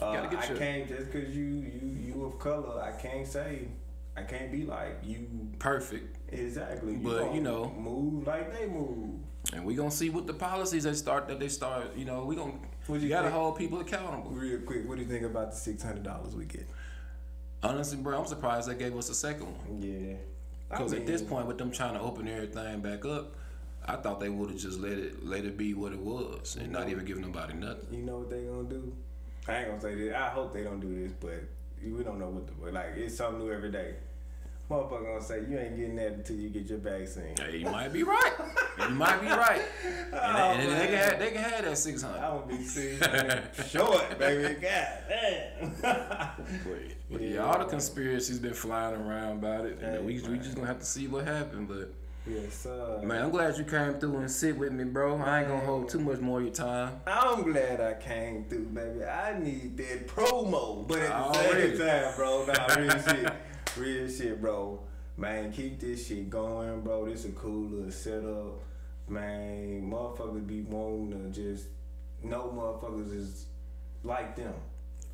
Uh, 0.00 0.06
I 0.06 0.46
your- 0.48 0.56
can't 0.58 0.88
just 0.88 1.10
cause 1.12 1.28
you 1.28 1.44
you 1.44 1.96
you 2.14 2.24
of 2.24 2.38
color. 2.38 2.80
I 2.82 2.92
can't 2.92 3.26
say 3.26 3.68
I 4.16 4.22
can't 4.22 4.50
be 4.50 4.64
like 4.64 4.98
you 5.04 5.26
Perfect. 5.58 6.16
exactly. 6.32 6.96
But, 6.96 7.34
you 7.34 7.40
know- 7.40 7.70
move 7.78 8.26
like 8.26 8.52
they 8.56 8.66
move. 8.66 9.20
And 9.52 9.64
we 9.64 9.74
gonna 9.74 9.90
see 9.90 10.10
what 10.10 10.26
the 10.26 10.34
policies 10.34 10.84
they 10.84 10.92
start 10.94 11.28
that 11.28 11.38
they 11.40 11.48
start. 11.48 11.96
You 11.96 12.04
know, 12.04 12.24
we 12.24 12.36
gonna 12.36 12.52
What 12.86 12.96
you 12.96 13.04
you 13.04 13.08
gotta 13.08 13.28
think? 13.28 13.34
hold 13.34 13.56
people 13.56 13.80
accountable. 13.80 14.30
Real 14.30 14.60
quick, 14.60 14.88
what 14.88 14.96
do 14.96 15.02
you 15.02 15.08
think 15.08 15.24
about 15.24 15.52
the 15.52 15.56
six 15.56 15.82
hundred 15.82 16.02
dollars 16.02 16.34
we 16.34 16.44
get? 16.44 16.68
Honestly, 17.62 17.96
bro, 17.98 18.18
I'm 18.20 18.26
surprised 18.26 18.68
they 18.68 18.74
gave 18.74 18.96
us 18.96 19.08
a 19.08 19.14
second 19.14 19.46
one. 19.46 19.82
Yeah. 19.82 20.16
Because 20.68 20.92
at 20.92 21.06
this 21.06 21.22
point, 21.22 21.46
with 21.46 21.56
them 21.58 21.70
trying 21.70 21.94
to 21.94 22.00
open 22.00 22.28
everything 22.28 22.80
back 22.82 23.04
up, 23.06 23.34
I 23.86 23.96
thought 23.96 24.20
they 24.20 24.28
would 24.28 24.50
have 24.50 24.58
just 24.58 24.78
let 24.78 24.92
it 24.98 25.24
let 25.24 25.44
it 25.44 25.56
be 25.56 25.72
what 25.74 25.92
it 25.92 25.98
was 25.98 26.56
and 26.56 26.70
not 26.70 26.88
even 26.90 27.04
give 27.06 27.18
nobody 27.18 27.54
nothing. 27.54 27.86
you 27.92 28.02
know 28.02 28.18
what 28.18 28.28
they 28.30 28.42
gonna 28.44 28.68
do? 28.68 28.92
I 29.48 29.58
ain't 29.60 29.68
gonna 29.68 29.80
say 29.80 29.94
this. 29.94 30.14
I 30.14 30.28
hope 30.28 30.52
they 30.52 30.62
don't 30.62 30.80
do 30.80 30.94
this, 31.02 31.12
but 31.18 31.42
we 31.82 32.04
don't 32.04 32.18
know 32.18 32.28
what 32.28 32.46
the 32.46 32.52
but 32.60 32.72
like 32.72 32.96
it's 32.96 33.16
something 33.16 33.44
new 33.44 33.52
every 33.52 33.70
day. 33.70 33.94
Motherfucker 34.70 35.06
gonna 35.06 35.22
say 35.22 35.40
you 35.48 35.58
ain't 35.58 35.76
getting 35.78 35.96
that 35.96 36.12
until 36.12 36.36
you 36.36 36.50
get 36.50 36.66
your 36.66 36.78
vaccine. 36.78 37.34
Hey, 37.38 37.56
you 37.58 37.64
might 37.64 37.90
be 37.90 38.02
right. 38.02 38.32
You 38.80 38.90
might 38.90 39.20
be 39.22 39.28
right. 39.28 39.62
And, 40.10 40.36
they, 40.36 40.64
and 40.64 40.72
oh, 40.72 40.78
they, 40.78 40.86
can 40.86 40.96
have, 40.96 41.18
they 41.18 41.30
can 41.30 41.42
have 41.42 41.64
that 41.64 41.78
six 41.78 42.02
hundred. 42.02 42.18
I 42.18 42.30
don't 42.30 42.48
be 42.48 42.62
seeing 42.62 42.98
short, 43.68 44.18
baby. 44.18 44.54
God 44.60 44.88
damn. 45.08 45.72
But 47.10 47.20
yeah, 47.20 47.38
all 47.40 47.58
the 47.58 47.64
conspiracies 47.66 48.38
been 48.38 48.54
flying 48.54 48.96
around 48.96 49.38
about 49.38 49.66
it, 49.66 49.78
and 49.82 49.96
Hey, 49.96 50.02
we 50.02 50.20
we 50.28 50.38
just 50.38 50.54
gonna 50.54 50.66
have 50.66 50.78
to 50.80 50.84
see 50.84 51.08
what 51.08 51.26
happened. 51.26 51.68
But 51.68 51.92
yes, 52.28 52.54
sir. 52.54 53.00
man, 53.02 53.24
I'm 53.24 53.30
glad 53.30 53.56
you 53.56 53.64
came 53.64 53.94
through 53.94 54.18
and 54.18 54.30
sit 54.30 54.56
with 54.56 54.72
me, 54.72 54.84
bro. 54.84 55.16
I 55.18 55.40
ain't 55.40 55.48
gonna 55.48 55.64
hold 55.64 55.88
too 55.88 55.98
much 56.00 56.20
more 56.20 56.38
of 56.38 56.44
your 56.44 56.54
time. 56.54 57.00
I'm 57.06 57.42
glad 57.50 57.80
I 57.80 57.94
came 57.94 58.44
through, 58.44 58.66
baby. 58.66 59.04
I 59.04 59.38
need 59.38 59.76
that 59.78 60.06
promo, 60.08 60.86
but 60.86 60.98
at 60.98 61.08
the 61.08 61.38
Already. 61.38 61.76
same 61.76 61.86
time, 61.86 62.12
bro, 62.16 62.46
nah, 62.46 62.74
real 62.74 63.02
shit, 63.02 63.32
real 63.76 64.08
shit, 64.10 64.40
bro. 64.40 64.80
Man, 65.16 65.52
keep 65.52 65.80
this 65.80 66.06
shit 66.06 66.30
going, 66.30 66.80
bro. 66.82 67.06
This 67.06 67.24
a 67.24 67.30
cool 67.30 67.68
little 67.68 67.90
setup, 67.90 68.62
man. 69.08 69.90
Motherfuckers 69.90 70.46
be 70.46 70.60
wanting 70.62 71.32
to 71.32 71.40
just 71.40 71.66
know 72.22 72.52
motherfuckers 72.54 73.14
is 73.14 73.46
like 74.04 74.36
them. 74.36 74.54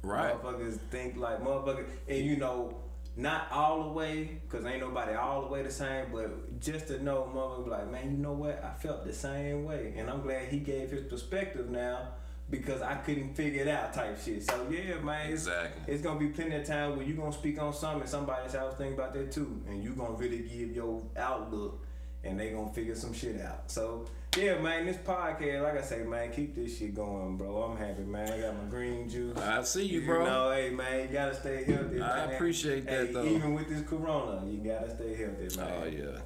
Right. 0.03 0.35
Motherfuckers 0.43 0.79
think 0.91 1.17
like 1.17 1.43
motherfuckers, 1.43 1.87
and 2.07 2.19
you 2.19 2.37
know, 2.37 2.77
not 3.17 3.49
all 3.53 3.85
the 3.85 3.89
way, 3.91 4.41
cause 4.49 4.65
ain't 4.65 4.81
nobody 4.81 5.15
all 5.15 5.43
the 5.43 5.47
way 5.47 5.63
the 5.63 5.71
same, 5.71 6.07
but 6.13 6.61
just 6.61 6.89
to 6.89 7.03
know, 7.03 7.27
mother, 7.33 7.63
be 7.63 7.71
like, 7.71 7.91
man, 7.91 8.11
you 8.11 8.19
know 8.19 8.33
what? 8.33 8.63
I 8.65 8.73
felt 8.81 9.05
the 9.05 9.13
same 9.13 9.65
way, 9.65 9.95
and 9.97 10.11
I'm 10.11 10.23
glad 10.23 10.49
he 10.49 10.59
gave 10.59 10.91
his 10.91 11.05
perspective 11.05 11.71
now 11.71 12.09
because 12.51 12.83
I 12.83 12.95
couldn't 12.97 13.35
figure 13.35 13.63
it 13.63 13.69
out, 13.69 13.95
type 13.95 14.21
shit. 14.23 14.43
So 14.43 14.67
yeah, 14.71 14.99
man, 15.01 15.31
it's, 15.31 15.47
Exactly. 15.47 15.95
it's 15.95 16.03
gonna 16.03 16.19
be 16.21 16.29
plenty 16.29 16.57
of 16.57 16.67
time 16.67 16.97
where 16.97 17.07
you 17.07 17.15
gonna 17.15 17.33
speak 17.33 17.61
on 17.61 17.73
something, 17.73 18.01
and 18.03 18.11
somebody 18.11 18.43
else 18.57 18.77
thinking 18.77 18.95
about 18.95 19.15
that 19.15 19.31
too, 19.33 19.63
and 19.69 19.83
you 19.83 19.91
gonna 19.91 20.15
really 20.15 20.41
give 20.41 20.73
your 20.75 21.03
outlook, 21.17 21.85
and 22.25 22.39
they 22.39 22.51
gonna 22.51 22.73
figure 22.73 22.95
some 22.97 23.13
shit 23.15 23.41
out. 23.41 23.71
So 23.71 24.07
yeah, 24.37 24.59
man, 24.59 24.87
this 24.87 24.97
podcast, 24.97 25.63
like 25.63 25.79
I 25.79 25.83
say, 25.83 26.03
man, 26.03 26.33
keep 26.33 26.55
this 26.55 26.79
shit 26.79 26.95
going, 26.95 27.37
bro. 27.37 27.63
I'm 27.63 27.77
happy, 27.77 28.03
man. 28.03 28.31
I 28.33 28.41
got 28.41 28.57
my 28.63 28.69
green 28.69 29.09
juice. 29.09 29.37
I 29.39 29.63
see 29.63 29.87
you, 29.87 30.05
bro. 30.05 30.25
know, 30.25 30.51
hey 30.53 30.71
man, 30.71 31.03
you 31.03 31.13
gotta 31.13 31.35
stay 31.35 31.63
healthy. 31.65 32.03
I 32.03 32.27
man. 32.27 32.35
appreciate 32.35 32.87
that, 32.87 33.07
Hey, 33.07 33.13
though. 33.13 33.25
Even 33.25 33.55
with 33.55 33.69
this 33.69 33.83
corona, 33.89 34.45
you 34.51 34.59
gotta 34.59 34.95
stay 34.95 35.15
healthy, 35.15 35.57
man. 35.57 35.83
Oh 35.83 35.87
yeah, 35.87 36.19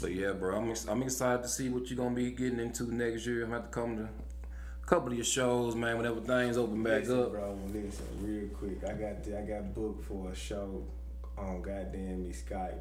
but 0.00 0.12
yeah, 0.12 0.32
bro, 0.32 0.56
I'm 0.56 0.70
ex- 0.70 0.86
I'm 0.88 1.02
excited 1.02 1.42
to 1.42 1.48
see 1.48 1.68
what 1.68 1.88
you're 1.88 1.96
gonna 1.96 2.14
be 2.14 2.30
getting 2.32 2.58
into 2.58 2.92
next 2.94 3.26
year. 3.26 3.44
I'm 3.44 3.50
gonna 3.50 3.62
have 3.62 3.70
to 3.70 3.74
come 3.80 3.96
to 3.96 4.02
a 4.02 4.86
couple 4.86 5.08
of 5.08 5.14
your 5.14 5.24
shows, 5.24 5.74
man. 5.76 5.96
Whenever 5.96 6.20
things 6.20 6.56
open 6.56 6.82
back 6.82 7.00
listen, 7.00 7.20
up. 7.20 7.30
bro. 7.32 7.58
Listen, 7.72 8.06
real 8.22 8.48
quick. 8.48 8.82
I 8.84 8.92
got 8.94 9.38
I 9.38 9.42
got 9.42 9.72
booked 9.74 10.04
for 10.04 10.30
a 10.30 10.34
show 10.34 10.82
on 11.38 11.62
goddamn 11.62 12.22
me 12.24 12.32
Skype. 12.32 12.78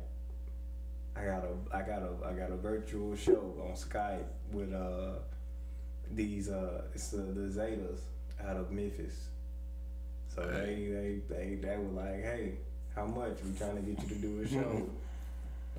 I 1.16 1.24
got 1.26 1.44
a 1.46 1.76
I 1.76 1.82
got 1.82 2.02
a 2.02 2.28
I 2.28 2.34
got 2.34 2.52
a 2.52 2.56
virtual 2.58 3.16
show 3.16 3.54
on 3.66 3.74
Skype 3.76 4.26
with 4.52 4.74
uh 4.74 5.20
these 6.12 6.50
uh 6.50 6.82
it's 6.94 7.14
uh, 7.14 7.18
the 7.34 7.42
Zetas 7.42 8.00
out 8.46 8.58
of 8.58 8.72
Memphis. 8.72 9.30
So 10.28 10.42
Hey. 10.42 10.88
they 10.88 11.20
they 11.30 11.36
they 11.36 11.56
they 11.56 11.78
were 11.78 12.02
like, 12.02 12.22
hey, 12.24 12.54
how 12.96 13.06
much? 13.06 13.38
We 13.44 13.58
trying 13.58 13.76
to 13.78 13.82
get 13.82 14.02
you 14.04 14.10
to 14.10 14.16
do 14.16 14.42
a 14.42 14.48
show 14.56 14.90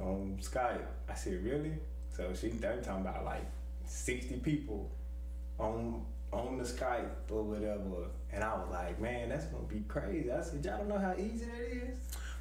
on 0.03 0.39
Skype. 0.41 0.85
I 1.09 1.15
said, 1.15 1.45
really? 1.45 1.73
So 2.11 2.33
she 2.35 2.49
they 2.49 2.69
talking 2.83 3.03
about 3.03 3.25
like 3.25 3.45
sixty 3.85 4.37
people 4.37 4.91
on 5.59 6.05
on 6.33 6.57
the 6.59 6.65
Skype 6.65 7.11
or 7.31 7.43
whatever. 7.43 8.09
And 8.33 8.43
I 8.43 8.55
was 8.57 8.69
like, 8.71 9.01
man, 9.01 9.29
that's 9.29 9.45
gonna 9.47 9.65
be 9.65 9.81
crazy. 9.87 10.33
I 10.33 10.41
said, 10.43 10.65
y'all 10.65 10.79
don't 10.79 10.89
know 10.89 10.99
how 10.99 11.15
easy 11.17 11.45
that 11.45 11.91
is. 11.91 11.99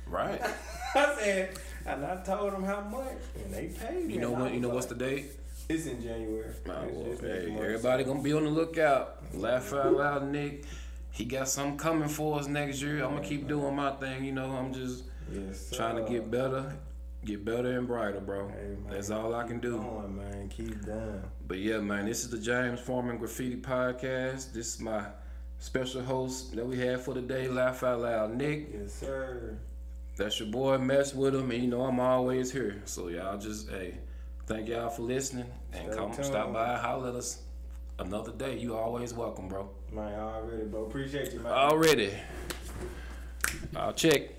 Right. 0.07 0.41
I 0.95 1.15
said, 1.19 1.49
and 1.85 2.05
I 2.05 2.21
told 2.23 2.53
them 2.53 2.63
how 2.63 2.81
much, 2.81 3.17
and 3.43 3.53
they 3.53 3.67
paid 3.67 4.05
me. 4.05 4.13
You 4.15 4.19
know 4.21 4.31
what? 4.31 4.53
You 4.53 4.59
know 4.59 4.69
what's 4.69 4.85
the 4.87 4.95
date? 4.95 5.31
It's 5.67 5.87
in 5.87 6.01
January. 6.01 6.51
Oh, 6.67 6.71
It's- 6.71 6.93
well, 6.93 7.11
it's 7.11 7.21
hey, 7.21 7.55
everybody 7.59 8.03
gonna 8.03 8.21
be 8.21 8.33
on 8.33 8.43
the 8.43 8.49
lookout. 8.49 9.23
Laugh 9.33 9.73
out 9.73 9.93
loud, 9.93 10.27
Nick. 10.31 10.65
He 11.11 11.25
got 11.25 11.47
something 11.49 11.77
coming 11.77 12.09
for 12.09 12.39
us 12.39 12.47
next 12.47 12.81
year. 12.81 13.03
I'm 13.03 13.15
gonna 13.15 13.25
keep 13.27 13.47
doing 13.47 13.75
my 13.75 13.91
thing. 13.91 14.25
You 14.25 14.33
know, 14.33 14.51
I'm 14.51 14.73
just 14.73 15.05
Yes, 15.31 15.71
trying 15.71 15.95
to 15.95 16.11
get 16.11 16.29
better, 16.29 16.75
get 17.23 17.43
better 17.43 17.79
and 17.79 17.87
brighter, 17.87 18.19
bro. 18.19 18.47
Hey, 18.49 18.75
man, 18.83 18.85
That's 18.91 19.09
all 19.09 19.33
I 19.33 19.47
can 19.47 19.59
do. 19.59 19.77
Going, 19.79 20.15
man, 20.17 20.49
keep 20.49 20.85
going. 20.85 21.23
But 21.47 21.57
yeah, 21.59 21.79
man, 21.79 22.05
this 22.05 22.23
is 22.23 22.29
the 22.29 22.37
James 22.37 22.79
Foreman 22.79 23.17
Graffiti 23.17 23.55
Podcast. 23.57 24.53
This 24.53 24.75
is 24.75 24.79
my 24.81 25.05
special 25.57 26.03
host 26.03 26.55
that 26.55 26.65
we 26.67 26.77
have 26.79 27.01
for 27.01 27.15
today, 27.15 27.47
Laugh 27.47 27.81
Out 27.81 28.01
Loud, 28.01 28.35
Nick. 28.35 28.67
Yes, 28.71 28.93
sir. 28.93 29.57
That's 30.15 30.39
your 30.39 30.49
boy. 30.49 30.77
Mess 30.77 31.13
with 31.13 31.35
him, 31.35 31.51
and 31.51 31.61
you 31.61 31.67
know 31.69 31.81
I'm 31.83 31.99
always 31.99 32.51
here. 32.51 32.81
So 32.85 33.09
y'all 33.09 33.37
just 33.37 33.69
hey, 33.69 33.95
thank 34.47 34.69
y'all 34.69 34.89
for 34.89 35.01
listening 35.01 35.45
and 35.73 35.87
Stay 35.91 35.97
come 35.97 36.11
tuned. 36.13 36.25
stop 36.25 36.53
by, 36.53 36.77
holler 36.77 37.09
at 37.09 37.15
us 37.15 37.41
another 37.99 38.31
day. 38.31 38.57
You 38.57 38.75
always 38.75 39.13
welcome, 39.13 39.47
bro. 39.49 39.69
Man, 39.91 40.17
already, 40.19 40.63
bro. 40.65 40.85
Appreciate 40.85 41.33
you, 41.33 41.39
man. 41.41 41.51
Already. 41.51 42.11
I'll 43.75 43.93
check. 43.93 44.29